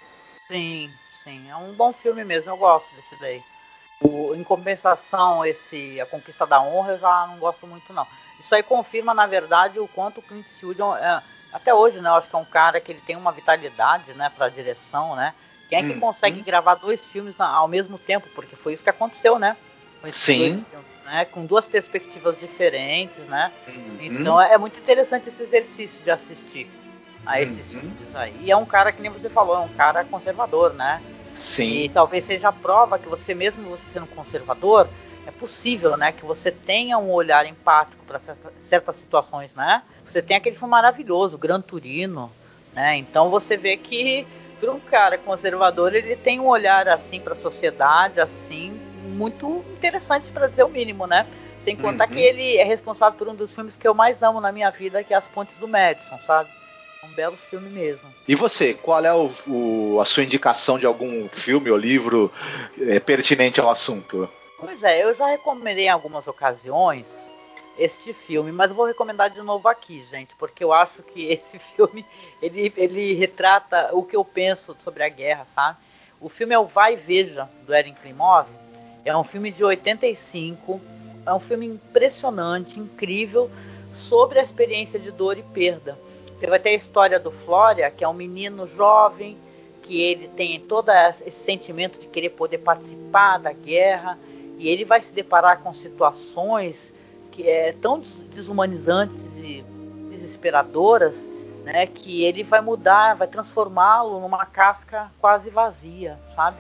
Sim, 0.50 0.92
sim, 1.24 1.50
é 1.50 1.56
um 1.56 1.74
bom 1.74 1.94
filme 1.94 2.24
mesmo, 2.24 2.50
eu 2.50 2.58
gosto 2.58 2.94
desse 2.96 3.20
daí. 3.20 3.42
O, 4.02 4.34
em 4.34 4.44
compensação, 4.44 5.46
esse 5.46 6.02
A 6.02 6.06
Conquista 6.08 6.48
da 6.48 6.60
Honra 6.60 6.94
eu 6.94 7.00
já 7.00 7.28
não 7.28 7.38
gosto 7.38 7.68
muito 7.68 7.94
não. 7.94 8.08
Isso 8.40 8.54
aí 8.56 8.64
confirma, 8.64 9.14
na 9.14 9.28
verdade, 9.28 9.80
o 9.80 9.88
quanto 9.88 10.20
o 10.20 10.24
Clint 10.24 10.48
Eastwood 10.48 10.82
é, 10.82 11.22
até 11.52 11.74
hoje, 11.74 12.00
né, 12.00 12.10
eu 12.10 12.14
acho 12.14 12.30
que 12.30 12.36
é 12.36 12.40
um 12.40 12.46
cara 12.46 12.80
que 12.80 12.92
ele 12.92 13.02
tem 13.06 13.16
uma 13.16 13.32
vitalidade, 13.32 14.14
né, 14.14 14.32
para 14.36 14.46
a 14.46 14.50
direção, 14.50 15.16
né, 15.16 15.34
Quem 15.72 15.80
é 15.80 15.82
que 15.84 15.92
hum, 15.92 16.00
consegue 16.02 16.42
hum. 16.42 16.44
gravar 16.44 16.76
dois 16.76 17.00
filmes 17.06 17.34
ao 17.40 17.68
mesmo 17.68 17.98
tempo? 17.98 18.28
Porque 18.36 18.58
foi 18.58 18.74
isso 18.74 18.84
que 18.84 18.90
aconteceu, 18.90 19.40
né? 19.40 19.56
Sim. 20.12 20.38
Filmes, 20.38 20.66
né? 21.06 21.26
Com 21.26 21.46
duas 21.46 21.66
perspectivas 21.66 22.38
diferentes, 22.38 23.24
né? 23.26 23.54
Uhum. 23.68 23.98
Então 24.02 24.42
é 24.42 24.58
muito 24.58 24.80
interessante 24.80 25.30
esse 25.30 25.42
exercício 25.42 26.02
de 26.04 26.12
assistir 26.12 26.70
a 27.26 27.40
esses 27.40 27.72
uhum. 27.74 27.80
filmes 27.80 28.16
aí. 28.16 28.36
E 28.42 28.52
é 28.52 28.58
um 28.58 28.66
cara 28.66 28.92
que 28.92 29.02
nem 29.02 29.10
você 29.10 29.30
falou, 29.30 29.56
é 29.56 29.60
um 29.60 29.70
cara 29.70 30.04
conservador, 30.04 30.74
né? 30.74 31.02
Sim. 31.34 31.84
E 31.84 31.90
talvez 31.90 32.26
seja 32.26 32.50
a 32.50 32.52
prova 32.52 33.00
que 33.00 33.08
você 33.08 33.34
mesmo 33.34 33.70
você 33.70 33.84
sendo 33.92 34.08
conservador, 34.08 34.90
é 35.36 35.40
possível, 35.40 35.98
né, 35.98 36.12
que 36.12 36.26
você 36.26 36.52
tenha 36.52 36.98
um 36.98 37.12
olhar 37.12 37.46
empático 37.46 38.04
para 38.06 38.20
certas 38.70 38.96
situações, 38.96 39.54
né? 39.56 39.82
Você 40.06 40.22
tem 40.22 40.36
aquele 40.38 40.56
filme 40.56 40.72
maravilhoso, 40.72 41.38
Gran 41.38 41.62
Turino, 41.62 42.32
né? 42.74 42.98
Então 42.98 43.30
você 43.30 43.56
vê 43.56 43.78
que 43.78 44.28
para 44.60 44.72
um 44.72 44.80
cara 44.80 45.18
conservador 45.18 45.96
ele 45.96 46.16
tem 46.16 46.40
um 46.40 46.48
olhar 46.48 46.88
assim 46.88 47.20
para 47.20 47.34
a 47.34 47.36
sociedade, 47.36 48.20
assim 48.20 48.80
muito 49.04 49.64
interessante 49.72 50.30
para 50.32 50.48
dizer 50.48 50.64
o 50.64 50.70
mínimo, 50.70 51.08
né? 51.08 51.26
Sem 51.64 51.76
contar 51.76 52.08
uhum. 52.08 52.16
que 52.16 52.20
ele 52.20 52.58
é 52.58 52.64
responsável 52.64 53.18
por 53.18 53.28
um 53.28 53.36
dos 53.36 53.52
filmes 53.52 53.76
que 53.76 53.88
eu 53.88 53.94
mais 53.94 54.24
amo 54.24 54.42
na 54.42 54.52
minha 54.52 54.70
vida, 54.70 55.04
que 55.04 55.14
é 55.14 55.18
As 55.18 55.28
Pontes 55.28 55.56
do 55.58 55.68
Madison, 55.68 56.18
sabe? 56.26 56.50
Um 57.04 57.14
belo 57.14 57.38
filme 57.50 57.70
mesmo. 57.70 58.10
E 58.28 58.36
você, 58.36 58.74
qual 58.74 59.04
é 59.04 59.14
o, 59.14 59.32
o, 59.48 60.00
a 60.02 60.06
sua 60.06 60.24
indicação 60.24 60.78
de 60.78 60.86
algum 60.86 61.28
filme 61.30 61.70
ou 61.70 61.78
livro 61.78 62.32
é, 62.80 63.00
pertinente 63.00 63.60
ao 63.60 63.70
assunto? 63.70 64.30
Pois 64.62 64.84
é, 64.84 65.04
eu 65.04 65.12
já 65.16 65.26
recomendei 65.26 65.86
em 65.86 65.90
algumas 65.90 66.28
ocasiões 66.28 67.32
este 67.80 68.14
filme, 68.14 68.52
mas 68.52 68.72
vou 68.72 68.86
recomendar 68.86 69.32
de 69.32 69.42
novo 69.42 69.68
aqui, 69.68 70.04
gente, 70.04 70.36
porque 70.36 70.64
eu 70.64 70.72
acho 70.72 71.02
que 71.02 71.26
esse 71.34 71.58
filme 71.58 72.06
ele, 72.40 72.72
ele 72.78 73.14
retrata 73.16 73.90
o 73.92 74.04
que 74.04 74.16
eu 74.16 74.24
penso 74.24 74.78
sobre 74.80 75.04
a 75.04 75.10
guerra, 75.10 75.48
sabe? 75.56 75.80
O 76.20 76.30
filme 76.30 76.54
é 76.54 76.60
o 76.60 76.66
Vai 76.66 76.94
e 76.94 76.96
Veja, 76.96 77.50
do 77.66 77.74
Erin 77.74 77.96
Klimov. 77.96 78.48
É 79.04 79.18
um 79.18 79.24
filme 79.24 79.50
de 79.50 79.64
85, 79.64 80.80
é 81.26 81.34
um 81.34 81.40
filme 81.40 81.66
impressionante, 81.66 82.80
incrível, 82.80 83.50
sobre 83.96 84.38
a 84.38 84.44
experiência 84.44 85.00
de 85.00 85.10
dor 85.10 85.40
e 85.40 85.42
perda. 85.42 85.98
Teve 86.40 86.56
até 86.56 86.70
a 86.70 86.76
história 86.76 87.20
do 87.20 87.32
Flória, 87.32 87.90
que 87.90 88.04
é 88.04 88.08
um 88.08 88.14
menino 88.14 88.68
jovem, 88.68 89.36
que 89.82 90.00
ele 90.00 90.28
tem 90.28 90.60
todo 90.60 90.92
esse 90.92 91.32
sentimento 91.32 92.00
de 92.00 92.06
querer 92.06 92.30
poder 92.30 92.60
participar 92.60 93.40
da 93.40 93.52
guerra, 93.52 94.20
e 94.62 94.70
ele 94.70 94.86
vai 94.86 95.02
se 95.02 95.12
deparar 95.12 95.58
com 95.62 95.74
situações 95.74 96.94
que 97.32 97.50
é 97.50 97.74
tão 97.74 98.00
desumanizantes 98.32 99.18
e 99.38 99.66
desesperadoras, 100.12 101.28
né, 101.64 101.88
que 101.88 102.24
ele 102.24 102.44
vai 102.44 102.62
mudar, 102.62 103.16
vai 103.16 103.28
transformá-lo 103.28 104.20
numa 104.20 104.46
casca 104.46 105.12
quase 105.20 105.50
vazia, 105.50 106.20
sabe? 106.36 106.58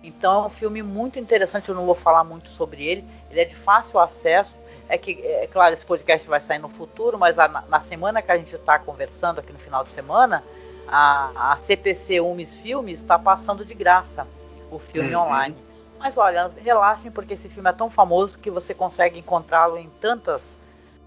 Então 0.00 0.44
é 0.44 0.46
um 0.46 0.50
filme 0.50 0.80
muito 0.80 1.18
interessante, 1.18 1.68
eu 1.68 1.74
não 1.74 1.86
vou 1.86 1.96
falar 1.96 2.22
muito 2.22 2.48
sobre 2.50 2.84
ele, 2.84 3.04
ele 3.32 3.40
é 3.40 3.44
de 3.44 3.56
fácil 3.56 3.98
acesso. 3.98 4.54
É 4.88 4.96
que, 4.96 5.20
é 5.24 5.48
claro, 5.48 5.74
esse 5.74 5.84
podcast 5.84 6.28
vai 6.28 6.40
sair 6.40 6.58
no 6.60 6.68
futuro, 6.68 7.18
mas 7.18 7.36
a, 7.38 7.48
na 7.48 7.80
semana 7.80 8.22
que 8.22 8.30
a 8.30 8.38
gente 8.38 8.54
está 8.54 8.78
conversando 8.78 9.40
aqui 9.40 9.52
no 9.52 9.58
final 9.58 9.82
de 9.82 9.90
semana, 9.90 10.42
a, 10.86 11.52
a 11.52 11.56
CPC 11.56 12.20
Umes 12.20 12.54
Filmes 12.54 13.00
está 13.00 13.18
passando 13.18 13.64
de 13.64 13.74
graça 13.74 14.26
o 14.70 14.78
filme 14.78 15.14
uhum. 15.14 15.22
online. 15.22 15.69
Mas 16.00 16.16
olha, 16.16 16.50
relaxem 16.56 17.10
porque 17.10 17.34
esse 17.34 17.46
filme 17.46 17.68
é 17.68 17.74
tão 17.74 17.90
famoso 17.90 18.38
que 18.38 18.50
você 18.50 18.72
consegue 18.72 19.18
encontrá-lo 19.18 19.76
em 19.76 19.90
tantas 20.00 20.58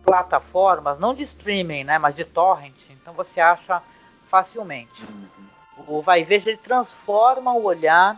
plataformas, 0.05 0.99
não 0.99 1.15
de 1.15 1.23
streaming, 1.23 1.83
né, 1.83 1.97
mas 1.97 2.13
de 2.13 2.23
torrent. 2.23 2.91
Então 2.91 3.11
você 3.11 3.41
acha 3.41 3.81
facilmente. 4.29 5.03
O 5.87 5.99
Vai 5.99 6.23
Veja 6.23 6.51
ele 6.51 6.59
transforma 6.59 7.51
o 7.53 7.63
olhar 7.63 8.15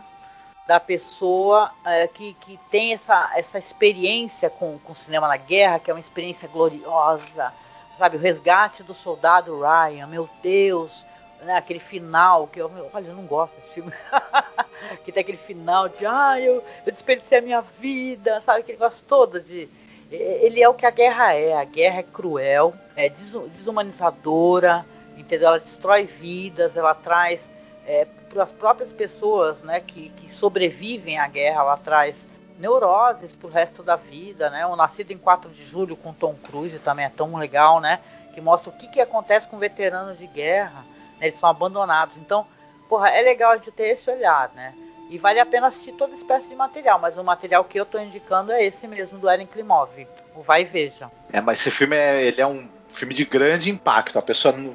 da 0.66 0.78
pessoa 0.78 1.70
é, 1.82 2.06
que, 2.08 2.34
que 2.34 2.60
tem 2.70 2.92
essa, 2.92 3.30
essa 3.34 3.58
experiência 3.58 4.50
com, 4.50 4.78
com 4.80 4.92
o 4.92 4.96
cinema 4.96 5.26
na 5.26 5.38
guerra, 5.38 5.78
que 5.78 5.90
é 5.90 5.94
uma 5.94 6.00
experiência 6.00 6.46
gloriosa, 6.46 7.54
sabe? 7.96 8.18
O 8.18 8.20
resgate 8.20 8.82
do 8.82 8.92
soldado 8.92 9.58
Ryan, 9.58 10.08
meu 10.08 10.28
Deus, 10.42 11.05
aquele 11.54 11.80
final 11.80 12.46
que 12.46 12.60
eu, 12.60 12.70
olha, 12.92 13.08
eu 13.08 13.14
não 13.14 13.26
gosto 13.26 13.54
desse 13.56 13.74
filme. 13.74 13.92
que 15.04 15.12
tem 15.12 15.20
aquele 15.20 15.38
final 15.38 15.88
de, 15.88 16.06
ah, 16.06 16.40
eu, 16.40 16.62
eu 16.84 16.92
desperdicei 16.92 17.38
a 17.38 17.42
minha 17.42 17.60
vida, 17.60 18.40
sabe? 18.40 18.60
Aquele 18.60 18.78
negócio 18.78 19.04
todo 19.06 19.40
de. 19.40 19.68
Ele 20.10 20.62
é 20.62 20.68
o 20.68 20.74
que 20.74 20.86
a 20.86 20.90
guerra 20.90 21.34
é. 21.34 21.54
A 21.54 21.64
guerra 21.64 22.00
é 22.00 22.02
cruel, 22.02 22.74
é 22.94 23.08
desumanizadora, 23.08 24.86
entendeu? 25.16 25.48
Ela 25.48 25.58
destrói 25.58 26.04
vidas, 26.04 26.76
ela 26.76 26.94
traz 26.94 27.50
é, 27.86 28.06
para 28.28 28.44
as 28.44 28.52
próprias 28.52 28.92
pessoas 28.92 29.62
né, 29.62 29.80
que, 29.80 30.10
que 30.10 30.30
sobrevivem 30.30 31.18
à 31.18 31.26
guerra, 31.26 31.60
ela 31.60 31.76
traz 31.76 32.26
neuroses 32.58 33.34
para 33.34 33.48
o 33.48 33.50
resto 33.50 33.82
da 33.82 33.96
vida, 33.96 34.48
né? 34.48 34.64
O 34.66 34.76
Nascido 34.76 35.10
em 35.10 35.18
4 35.18 35.50
de 35.50 35.64
Julho 35.64 35.96
com 35.96 36.12
Tom 36.12 36.34
Cruise 36.34 36.78
também 36.78 37.04
é 37.04 37.10
tão 37.10 37.36
legal, 37.36 37.80
né? 37.80 38.00
Que 38.32 38.40
mostra 38.40 38.70
o 38.70 38.72
que, 38.72 38.88
que 38.88 39.00
acontece 39.00 39.48
com 39.48 39.58
veteranos 39.58 40.18
de 40.18 40.26
guerra 40.26 40.84
né? 41.20 41.28
Eles 41.28 41.38
são 41.38 41.48
abandonados. 41.48 42.16
Então, 42.16 42.46
porra, 42.88 43.10
é 43.10 43.22
legal 43.22 43.52
a 43.52 43.56
gente 43.56 43.70
ter 43.70 43.88
esse 43.88 44.10
olhar, 44.10 44.50
né? 44.54 44.74
E 45.08 45.18
vale 45.18 45.38
a 45.38 45.46
pena 45.46 45.68
assistir 45.68 45.92
toda 45.92 46.14
espécie 46.14 46.48
de 46.48 46.54
material, 46.56 46.98
mas 46.98 47.16
o 47.16 47.22
material 47.22 47.62
que 47.64 47.78
eu 47.78 47.84
estou 47.84 48.00
indicando 48.00 48.52
é 48.52 48.64
esse 48.64 48.88
mesmo, 48.88 49.18
do 49.18 49.28
Eren 49.28 49.46
Klimov, 49.46 49.90
o 50.34 50.42
Vai 50.42 50.62
e 50.62 50.64
Veja. 50.64 51.10
É, 51.32 51.40
mas 51.40 51.60
esse 51.60 51.70
filme 51.70 51.96
é, 51.96 52.24
ele 52.24 52.40
é 52.40 52.46
um 52.46 52.68
filme 52.88 53.14
de 53.14 53.24
grande 53.24 53.70
impacto. 53.70 54.18
A 54.18 54.22
pessoa 54.22 54.54
não, 54.56 54.74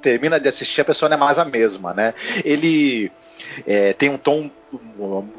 termina 0.00 0.40
de 0.40 0.48
assistir, 0.48 0.80
a 0.80 0.84
pessoa 0.84 1.08
não 1.08 1.16
é 1.16 1.20
mais 1.20 1.38
a 1.38 1.44
mesma, 1.44 1.94
né? 1.94 2.12
Ele 2.44 3.12
é, 3.66 3.92
tem 3.92 4.08
um 4.08 4.18
tom 4.18 4.50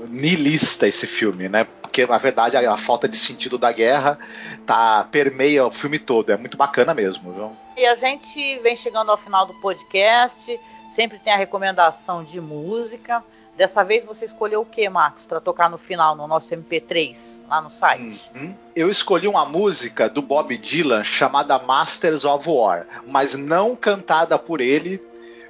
nihilista 0.10 0.88
esse 0.88 1.08
filme, 1.08 1.50
né? 1.50 1.68
Porque 1.94 2.08
na 2.08 2.18
verdade 2.18 2.58
a, 2.58 2.74
a, 2.74 2.76
falta 2.76 3.08
de 3.08 3.16
sentido 3.16 3.56
da 3.56 3.72
guerra 3.72 4.18
tá 4.66 5.08
permeia 5.12 5.68
o 5.68 5.72
filme 5.72 6.00
todo. 6.00 6.32
É 6.32 6.38
muito 6.38 6.58
bacana 6.58 6.92
mesmo, 6.92 7.32
viu? 7.32 7.52
E 7.78 7.86
a 7.86 7.96
gente 7.96 8.58
vem 8.64 8.76
chegando 8.76 9.12
ao 9.12 9.18
final 9.18 9.46
do 9.46 9.54
podcast. 9.54 10.60
Sempre 10.96 11.20
tem 11.20 11.32
a 11.32 11.38
recomendação 11.38 12.24
de 12.24 12.42
música. 12.42 13.24
Dessa 13.56 13.84
vez 13.84 14.04
você 14.04 14.26
escolheu 14.26 14.62
o 14.62 14.66
que, 14.66 14.90
Marcos, 14.90 15.24
para 15.26 15.40
tocar 15.40 15.70
no 15.70 15.78
final, 15.78 16.16
no 16.16 16.28
nosso 16.28 16.56
MP3, 16.56 17.16
lá 17.48 17.62
no 17.62 17.70
site? 17.70 18.20
Uhum. 18.36 18.56
Eu 18.76 18.90
escolhi 18.90 19.28
uma 19.28 19.46
música 19.46 20.10
do 20.10 20.24
Bob 20.24 20.58
Dylan 20.58 21.04
chamada 21.04 21.60
Masters 21.60 22.26
of 22.26 22.50
War, 22.50 22.88
mas 23.06 23.36
não 23.36 23.76
cantada 23.76 24.40
por 24.40 24.62
ele, 24.62 24.98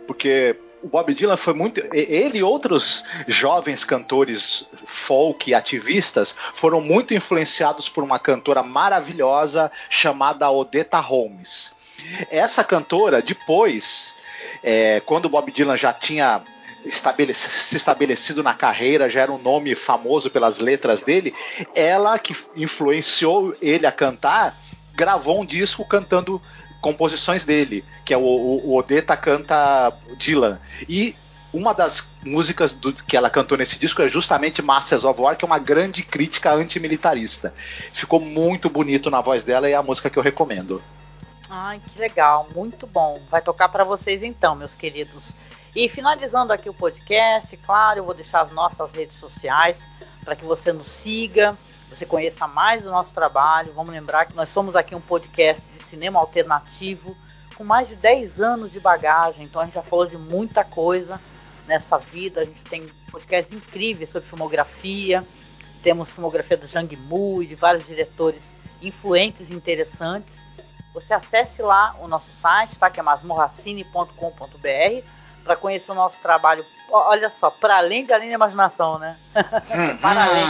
porque 0.06 0.58
o 0.84 0.90
Bob 0.90 1.14
Dylan 1.14 1.38
foi 1.38 1.54
muito. 1.54 1.82
Ele 1.94 2.40
e 2.40 2.44
outros 2.44 3.06
jovens 3.26 3.86
cantores 3.86 4.68
folk 4.86 5.54
ativistas 5.54 6.36
foram 6.54 6.82
muito 6.82 7.14
influenciados 7.14 7.88
por 7.88 8.04
uma 8.04 8.20
cantora 8.20 8.62
maravilhosa 8.62 9.72
chamada 9.90 10.52
Odetta 10.52 11.00
Holmes. 11.00 11.72
Essa 12.30 12.66
cantora, 12.66 13.22
depois, 13.22 14.14
é, 14.62 15.00
quando 15.00 15.26
o 15.26 15.30
Bob 15.30 15.50
Dylan 15.52 15.78
já 15.78 15.94
tinha 15.94 16.44
se 16.86 17.78
estabelecido 17.78 18.44
na 18.44 18.54
carreira, 18.54 19.10
já 19.10 19.22
era 19.22 19.32
um 19.32 19.38
nome 19.38 19.74
famoso 19.74 20.30
pelas 20.30 20.60
letras 20.60 21.02
dele, 21.02 21.34
ela 21.74 22.20
que 22.20 22.36
influenciou 22.58 23.56
ele 23.62 23.88
a 23.88 23.92
cantar, 23.92 24.54
gravou 24.94 25.40
um 25.40 25.46
disco 25.46 25.88
cantando 25.88 26.42
composições 26.84 27.46
dele, 27.46 27.84
que 28.04 28.14
é 28.14 28.18
o, 28.18 28.22
o, 28.22 28.70
o 28.70 28.78
Odetta 28.78 29.16
canta 29.16 29.94
Dylan. 30.18 30.60
E 30.88 31.16
uma 31.54 31.74
das 31.74 32.12
músicas 32.26 32.74
do, 32.74 32.92
que 32.92 33.16
ela 33.16 33.30
cantou 33.30 33.58
nesse 33.58 33.80
disco 33.80 34.02
é 34.02 34.08
justamente 34.08 34.62
Masters 34.62 35.06
of 35.06 35.20
War, 35.20 35.38
que 35.38 35.46
é 35.46 35.48
uma 35.48 35.60
grande 35.60 36.04
crítica 36.04 36.52
antimilitarista. 36.54 37.54
Ficou 37.56 38.20
muito 38.20 38.70
bonito 38.70 39.10
na 39.10 39.22
voz 39.22 39.46
dela 39.46 39.70
e 39.70 39.72
é 39.72 39.76
a 39.76 39.82
música 39.82 40.10
que 40.10 40.20
eu 40.20 40.24
recomendo. 40.24 40.84
Ai, 41.50 41.82
que 41.88 41.98
legal, 41.98 42.50
muito 42.54 42.86
bom. 42.86 43.22
Vai 43.32 43.42
tocar 43.42 43.70
para 43.70 43.86
vocês 43.86 44.22
então, 44.22 44.56
meus 44.56 44.76
queridos. 44.76 45.32
E 45.74 45.88
finalizando 45.88 46.52
aqui 46.52 46.70
o 46.70 46.74
podcast, 46.74 47.56
claro, 47.58 48.00
eu 48.00 48.04
vou 48.04 48.14
deixar 48.14 48.42
as 48.42 48.52
nossas 48.52 48.92
redes 48.92 49.18
sociais 49.18 49.88
para 50.26 50.36
que 50.36 50.44
você 50.44 50.74
nos 50.74 50.90
siga, 50.90 51.56
você 51.94 52.06
conheça 52.06 52.48
mais 52.48 52.84
do 52.84 52.90
nosso 52.90 53.14
trabalho. 53.14 53.74
Vamos 53.74 53.92
lembrar 53.92 54.26
que 54.26 54.36
nós 54.36 54.50
somos 54.50 54.76
aqui 54.76 54.96
um 54.96 55.02
podcast 55.02 55.64
de 55.70 55.84
cinema 55.84 56.20
alternativo 56.20 57.16
com 57.56 57.64
mais 57.64 57.88
de 57.88 57.96
10 57.96 58.42
anos 58.42 58.72
de 58.72 58.80
bagagem, 58.80 59.46
então 59.46 59.62
a 59.62 59.66
gente 59.66 59.76
já 59.76 59.84
falou 59.84 60.08
de 60.08 60.18
muita 60.18 60.64
coisa 60.64 61.22
nessa 61.68 62.00
vida. 62.00 62.42
A 62.42 62.46
gente 62.46 62.64
tem 62.64 62.88
podcasts 63.12 63.54
incríveis 63.54 64.10
sobre 64.10 64.28
filmografia, 64.28 65.24
temos 65.84 66.10
filmografia 66.10 66.58
do 66.58 66.68
Jang 66.68 66.96
Mu 66.98 67.44
e 67.44 67.48
de 67.48 67.56
vários 67.56 67.86
diretores 67.86 68.54
influentes 68.82 69.50
e 69.50 69.54
interessantes 69.54 70.44
você 70.94 71.14
acesse 71.14 71.62
lá 71.62 71.96
o 72.00 72.08
nosso 72.08 72.30
site, 72.30 72.78
tá? 72.78 72.90
que 72.90 73.00
é 73.00 73.04
masmorracine.com.br, 73.04 75.08
para 75.44 75.56
conhecer 75.56 75.92
o 75.92 75.96
nosso 75.96 76.22
trabalho. 76.22 76.66
Olha 76.90 77.30
só, 77.32 77.50
para 77.50 77.78
além 77.78 78.06
de 78.06 78.14
além 78.14 78.30
da 78.30 78.36
imaginação, 78.36 79.00
né? 79.00 79.18
para 80.00 80.24
além. 80.24 80.46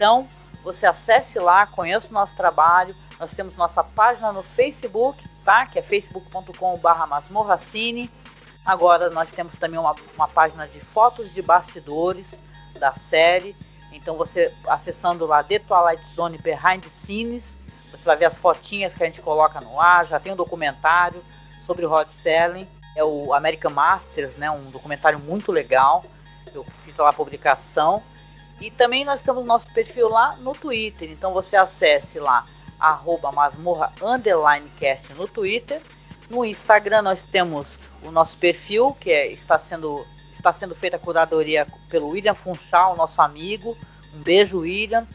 Então, 0.00 0.26
você 0.64 0.86
acesse 0.86 1.38
lá, 1.38 1.66
conheça 1.66 2.08
o 2.08 2.14
nosso 2.14 2.34
trabalho. 2.34 2.96
Nós 3.18 3.34
temos 3.34 3.54
nossa 3.58 3.84
página 3.84 4.32
no 4.32 4.42
Facebook, 4.42 5.22
tá? 5.44 5.66
Que 5.66 5.78
é 5.78 5.82
facebook.com/masmorracine. 5.82 8.10
Agora 8.64 9.10
nós 9.10 9.30
temos 9.30 9.56
também 9.56 9.78
uma, 9.78 9.94
uma 10.14 10.26
página 10.26 10.66
de 10.66 10.80
fotos 10.80 11.34
de 11.34 11.42
bastidores 11.42 12.32
da 12.78 12.94
série. 12.94 13.54
Então 13.92 14.16
você 14.16 14.54
acessando 14.66 15.26
lá 15.26 15.44
The 15.44 15.58
Twilight 15.58 16.02
Zone 16.14 16.38
Behind 16.38 16.82
the 16.82 16.88
Scenes, 16.88 17.58
você 17.90 18.02
vai 18.02 18.16
ver 18.16 18.24
as 18.24 18.38
fotinhas 18.38 18.94
que 18.94 19.02
a 19.02 19.06
gente 19.06 19.20
coloca 19.20 19.60
no 19.60 19.78
ar, 19.78 20.06
já 20.06 20.18
tem 20.18 20.32
um 20.32 20.36
documentário 20.36 21.22
sobre 21.60 21.84
o 21.84 21.90
Rod 21.90 22.08
Serling, 22.22 22.66
é 22.96 23.04
o 23.04 23.34
American 23.34 23.72
Masters, 23.72 24.34
né, 24.36 24.50
um 24.50 24.70
documentário 24.70 25.18
muito 25.18 25.52
legal. 25.52 26.02
Eu 26.54 26.64
fiz 26.86 26.96
lá 26.96 27.10
a 27.10 27.12
publicação. 27.12 28.02
E 28.60 28.70
também 28.70 29.04
nós 29.04 29.22
temos 29.22 29.44
nosso 29.44 29.72
perfil 29.72 30.08
lá 30.08 30.36
no 30.38 30.52
Twitter. 30.52 31.10
Então 31.10 31.32
você 31.32 31.56
acesse 31.56 32.18
lá 32.18 32.44
arroba 32.78 33.30
masmorra 33.30 33.92
underline 34.02 34.68
cast 34.78 35.12
no 35.14 35.28
Twitter. 35.28 35.82
No 36.28 36.44
Instagram 36.44 37.02
nós 37.02 37.22
temos 37.22 37.78
o 38.02 38.10
nosso 38.10 38.36
perfil, 38.38 38.96
que 38.98 39.10
é, 39.10 39.30
está, 39.30 39.58
sendo, 39.58 40.06
está 40.32 40.52
sendo 40.52 40.74
feita 40.74 40.96
a 40.96 40.98
curadoria 40.98 41.66
pelo 41.88 42.08
William 42.08 42.34
Funchal, 42.34 42.96
nosso 42.96 43.20
amigo. 43.20 43.76
Um 44.14 44.18
beijo, 44.18 44.60
William. 44.60 45.06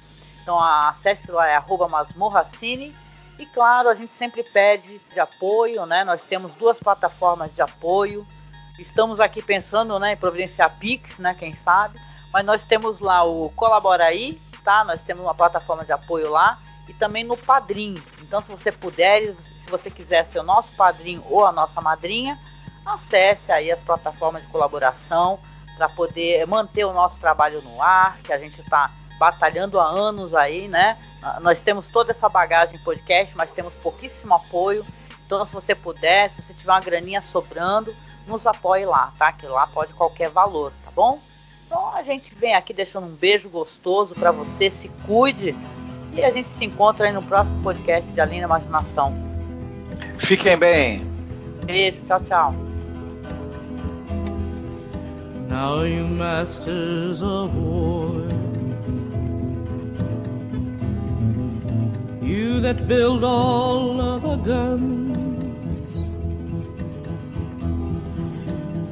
Então 0.41 0.59
acesse 0.59 1.31
lá, 1.31 1.47
é 1.47 1.55
arroba 1.55 1.87
masmorracine. 1.87 2.93
E 3.37 3.45
claro, 3.47 3.89
a 3.89 3.95
gente 3.95 4.07
sempre 4.07 4.43
pede 4.43 4.97
de 4.97 5.19
apoio, 5.19 5.85
né? 5.85 6.03
Nós 6.03 6.23
temos 6.23 6.53
duas 6.53 6.79
plataformas 6.79 7.53
de 7.53 7.61
apoio. 7.61 8.25
Estamos 8.79 9.19
aqui 9.19 9.41
pensando 9.41 9.97
né, 9.99 10.13
em 10.13 10.17
providenciar 10.17 10.77
Pix, 10.77 11.17
né? 11.17 11.33
Quem 11.33 11.55
sabe. 11.55 11.99
Mas 12.36 12.43
nós 12.45 12.65
temos 12.65 12.99
lá 12.99 13.23
o 13.23 13.49
Colabora 13.55 14.03
aí, 14.03 14.41
tá? 14.61 14.83
Nós 14.83 15.01
temos 15.01 15.23
uma 15.23 15.33
plataforma 15.33 15.86
de 15.86 15.93
apoio 15.93 16.29
lá. 16.29 16.59
E 16.86 16.93
também 16.93 17.23
no 17.23 17.38
Padrim. 17.38 18.03
Então, 18.21 18.43
se 18.43 18.51
você 18.51 18.73
puder, 18.73 19.33
se 19.63 19.69
você 19.69 19.89
quiser 19.89 20.25
ser 20.25 20.39
o 20.39 20.43
nosso 20.43 20.75
padrinho 20.75 21.23
ou 21.29 21.45
a 21.45 21.53
nossa 21.53 21.79
madrinha, 21.79 22.38
acesse 22.86 23.53
aí 23.53 23.71
as 23.71 23.81
plataformas 23.81 24.41
de 24.41 24.49
colaboração 24.49 25.39
para 25.77 25.88
poder 25.88 26.45
manter 26.45 26.83
o 26.83 26.91
nosso 26.91 27.17
trabalho 27.21 27.61
no 27.61 27.81
ar, 27.81 28.17
que 28.17 28.33
a 28.33 28.38
gente 28.38 28.59
está 28.59 28.91
batalhando 29.17 29.79
há 29.79 29.86
anos 29.86 30.33
aí, 30.33 30.67
né? 30.67 30.97
Nós 31.39 31.61
temos 31.61 31.88
toda 31.88 32.11
essa 32.11 32.27
bagagem 32.27 32.77
podcast, 32.79 33.33
mas 33.38 33.53
temos 33.53 33.73
pouquíssimo 33.75 34.36
apoio. 34.36 34.86
Então, 35.25 35.47
se 35.47 35.53
você 35.53 35.73
puder, 35.73 36.29
se 36.31 36.41
você 36.41 36.53
tiver 36.53 36.73
uma 36.73 36.81
graninha 36.81 37.21
sobrando, 37.21 37.95
nos 38.27 38.45
apoie 38.45 38.86
lá, 38.86 39.09
tá? 39.17 39.31
Que 39.31 39.45
lá 39.47 39.65
pode 39.67 39.93
qualquer 39.93 40.29
valor, 40.29 40.73
tá 40.83 40.91
bom? 40.91 41.17
Então, 41.66 41.89
a 41.93 42.03
gente 42.03 42.34
vem 42.36 42.53
aqui 42.53 42.74
deixando 42.74 43.07
um 43.07 43.16
beijo 43.16 43.49
gostoso 43.49 44.13
para 44.16 44.32
você, 44.32 44.70
se 44.70 44.89
cuide 45.05 45.55
e 46.13 46.24
a 46.24 46.32
gente 46.32 46.47
se 46.49 46.63
encontra 46.63 47.07
aí 47.07 47.11
no 47.11 47.22
próximo 47.22 47.61
podcast 47.61 48.09
de 48.11 48.22
Além 48.22 48.39
da 48.39 48.45
Imaginação. 48.45 49.13
Fiquem 50.18 50.57
bem. 50.57 51.01
Beijo, 51.66 52.01
tchau, 52.07 52.22
tchau. 52.22 52.55
Now 55.49 55.84
you 55.84 56.05
masters 56.05 57.22
of 57.22 57.55
war, 57.55 58.28
you 62.22 62.59
that 62.61 62.88
build 62.88 63.24
all 63.24 64.01
of 64.01 64.22
the 64.22 64.36
guns, 64.38 65.44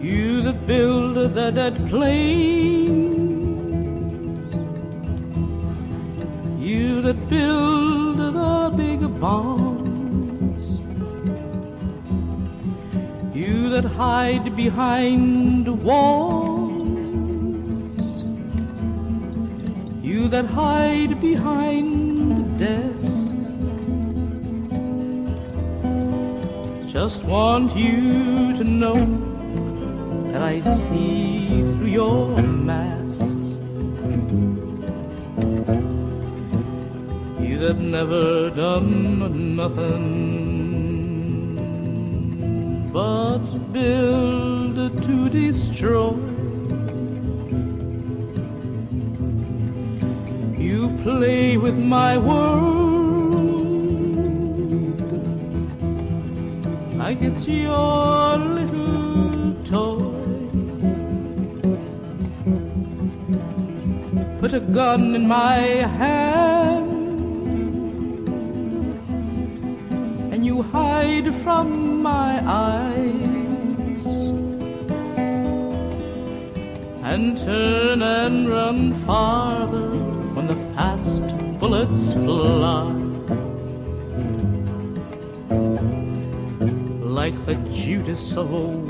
you 0.04 0.42
that 0.42 0.68
build 0.68 1.16
the 1.16 1.50
dead 1.52 1.76
planes, 1.88 3.24
you 6.62 7.02
that 7.02 7.30
build 7.30 8.18
the 8.18 8.74
big 8.76 9.00
bombs. 9.22 9.84
You 13.34 13.70
that 13.70 13.86
hide 13.86 14.56
behind 14.58 15.68
walls, 15.84 16.82
you 20.04 20.28
that 20.28 20.46
hide 20.46 21.22
behind 21.22 22.60
desks, 22.60 23.32
just 26.92 27.24
want 27.24 27.74
you 27.76 28.54
to 28.58 28.64
know 28.66 29.33
that 30.34 30.42
I 30.42 30.62
see 30.62 31.62
through 31.78 31.94
your 32.02 32.38
mask. 32.42 33.22
You 37.40 37.60
that 37.60 37.78
never 37.78 38.50
done 38.50 39.56
nothing 39.56 40.02
but 42.92 43.46
build 43.72 45.04
to 45.04 45.30
destroy. 45.30 46.16
You 50.58 50.90
play 51.04 51.58
with 51.58 51.78
my 51.78 52.18
world 52.18 53.04
like 56.98 57.22
it's 57.22 57.48
your 57.48 58.38
a 64.54 64.60
gun 64.60 65.16
in 65.16 65.28
my 65.28 65.58
hand. 65.58 66.92
And 70.32 70.46
you 70.46 70.62
hide 70.62 71.34
from 71.44 72.04
my 72.04 72.40
eyes. 72.46 74.06
And 77.04 77.38
turn 77.40 78.04
and 78.04 78.48
run 78.48 78.94
farther 79.06 79.90
when 80.36 80.46
the 80.46 80.60
fast 80.76 81.24
bullets 81.60 82.14
fly. 82.14 82.92
Like 87.20 87.46
the 87.48 87.56
Judas 87.72 88.36
of 88.38 88.54
old. 88.54 88.83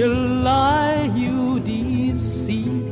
You 0.00 0.08
lie, 0.08 1.12
you 1.14 1.60
deceive. 1.60 2.88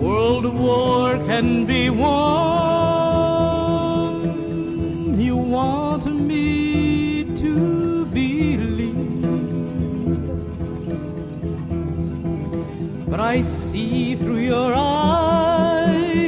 World 0.00 0.46
war 0.46 1.18
can 1.26 1.66
be 1.66 1.90
won. 1.90 2.14
You 5.20 5.36
want 5.36 6.06
me 6.06 7.24
to 7.36 8.06
believe, 8.06 9.20
but 13.10 13.20
I 13.20 13.42
see 13.42 14.16
through 14.16 14.38
your 14.38 14.72
eyes, 14.74 16.25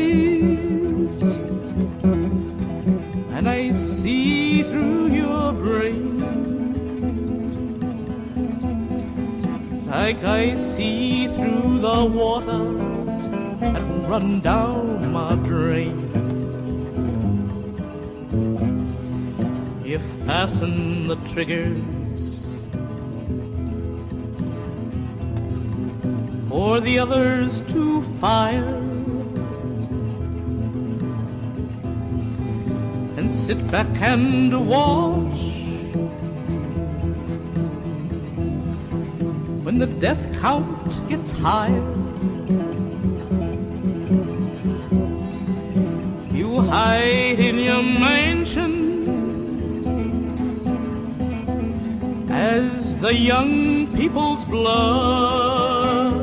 Like 10.09 10.25
I 10.25 10.55
see 10.55 11.29
through 11.29 11.81
the 11.81 12.03
waters 12.07 13.61
that 13.61 13.83
run 14.09 14.41
down 14.41 15.13
my 15.13 15.35
drain. 15.35 15.99
You 19.85 19.99
fasten 20.25 21.09
the 21.09 21.17
triggers 21.35 22.41
for 26.49 26.81
the 26.81 26.99
others 27.01 27.61
to 27.73 28.01
fire. 28.01 28.79
And 33.19 33.31
sit 33.31 33.71
back 33.71 34.01
and 34.01 34.67
watch 34.67 35.58
when 39.69 39.79
the 39.79 39.87
death 39.87 40.41
count 40.41 41.09
gets 41.11 41.31
higher. 41.31 41.87
You 46.33 46.63
hide 46.63 47.39
in 47.39 47.59
your 47.59 47.83
mansion 47.83 48.73
as 52.31 52.99
the 52.99 53.15
young 53.15 53.95
people's 53.95 54.47
blood 54.47 56.15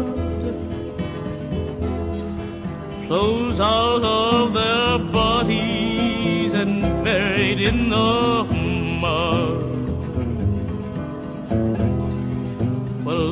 flows 3.06 3.60
out 3.60 4.04
of 4.04 4.54
their 4.56 4.98
bodies 5.12 6.52
and 6.54 6.82
buried 7.04 7.62
in 7.62 7.90
the 7.90 8.55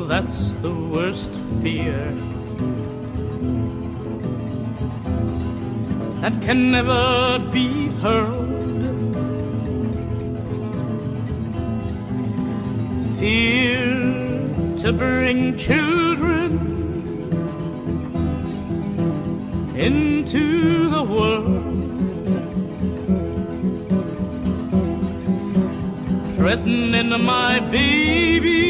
That's 0.08 0.52
the 0.60 0.70
worst 0.70 1.32
fear 1.62 2.12
that 6.20 6.40
can 6.42 6.70
never 6.70 7.38
be 7.50 7.88
heard. 8.02 8.48
Fear 13.18 13.78
to 14.82 14.92
bring 14.92 15.56
children 15.56 16.58
into 19.74 20.90
the 20.90 21.02
world. 21.02 21.64
Threatening 26.36 27.24
my 27.24 27.60
baby 27.70 28.63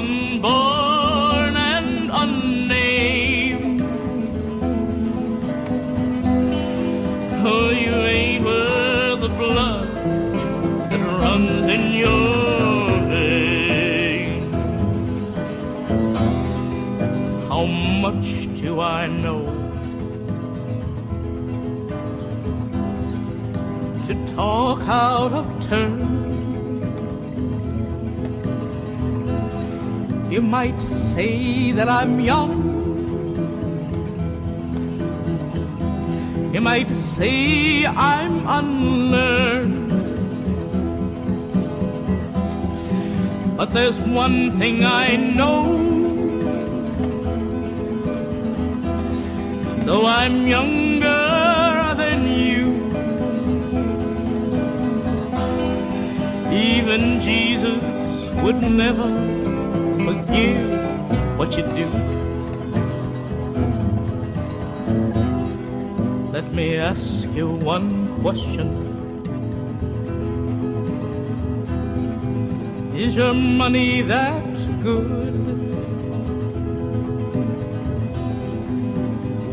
unborn 0.00 1.56
and 1.56 2.10
unnamed. 2.22 3.82
Oh, 7.44 7.70
you 7.70 7.92
worth 8.44 9.20
the 9.20 9.28
blood 9.28 9.88
that 10.90 11.02
runs 11.22 11.72
in 11.76 11.84
your 11.92 12.90
veins. 13.12 14.42
How 17.48 17.64
much 18.04 18.28
do 18.60 18.80
I 18.80 19.06
know? 19.06 19.42
To 24.06 24.14
talk 24.34 24.80
out 24.88 25.32
of 25.32 25.59
You 30.40 30.46
might 30.46 30.80
say 30.80 31.72
that 31.72 31.90
I'm 31.90 32.18
young. 32.18 32.50
You 36.54 36.62
might 36.62 36.88
say 36.88 37.84
I'm 37.84 38.48
unlearned. 38.48 39.90
But 43.58 43.74
there's 43.74 43.98
one 43.98 44.58
thing 44.58 44.82
I 44.82 45.16
know. 45.16 45.76
Though 49.84 50.06
I'm 50.06 50.48
younger 50.48 51.94
than 52.02 52.20
you, 52.48 52.64
even 56.50 57.20
Jesus 57.20 57.82
would 58.42 58.62
never 58.62 59.59
forgive 60.10 61.38
what 61.38 61.56
you 61.56 61.62
do. 61.80 61.86
Let 66.32 66.52
me 66.52 66.76
ask 66.76 67.28
you 67.38 67.48
one 67.48 67.88
question. 68.22 68.68
Is 72.96 73.14
your 73.14 73.34
money 73.34 74.02
that 74.02 74.56
good? 74.82 75.36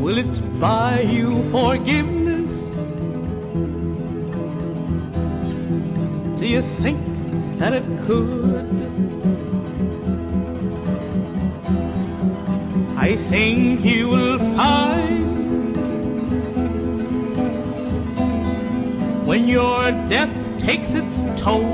Will 0.01 0.17
it 0.17 0.59
buy 0.59 1.01
you 1.01 1.43
forgiveness? 1.51 2.53
Do 6.39 6.47
you 6.55 6.63
think 6.81 6.99
that 7.59 7.73
it 7.73 7.85
could? 8.07 9.06
Think 13.29 13.83
you 13.83 14.07
will 14.07 14.39
find 14.39 15.75
when 19.27 19.49
your 19.49 19.91
death 20.07 20.33
takes 20.59 20.93
its 20.93 21.17
toll, 21.41 21.65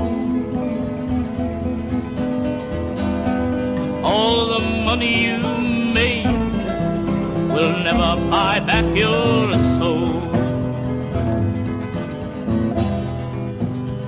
all 4.04 4.46
the 4.46 4.60
money 4.84 5.26
you 5.26 5.38
made 5.94 6.26
will 7.54 7.78
never 7.84 8.20
buy 8.30 8.58
back 8.58 8.96
your 8.96 9.52
soul. 9.78 10.20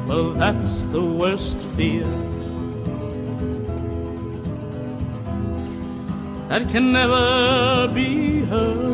Well, 0.08 0.32
that's 0.32 0.82
the 0.82 1.02
worst 1.02 1.58
fear. 1.76 2.25
That 6.58 6.70
can 6.70 6.90
never 6.90 7.86
be 7.92 8.40
heard. 8.46 8.85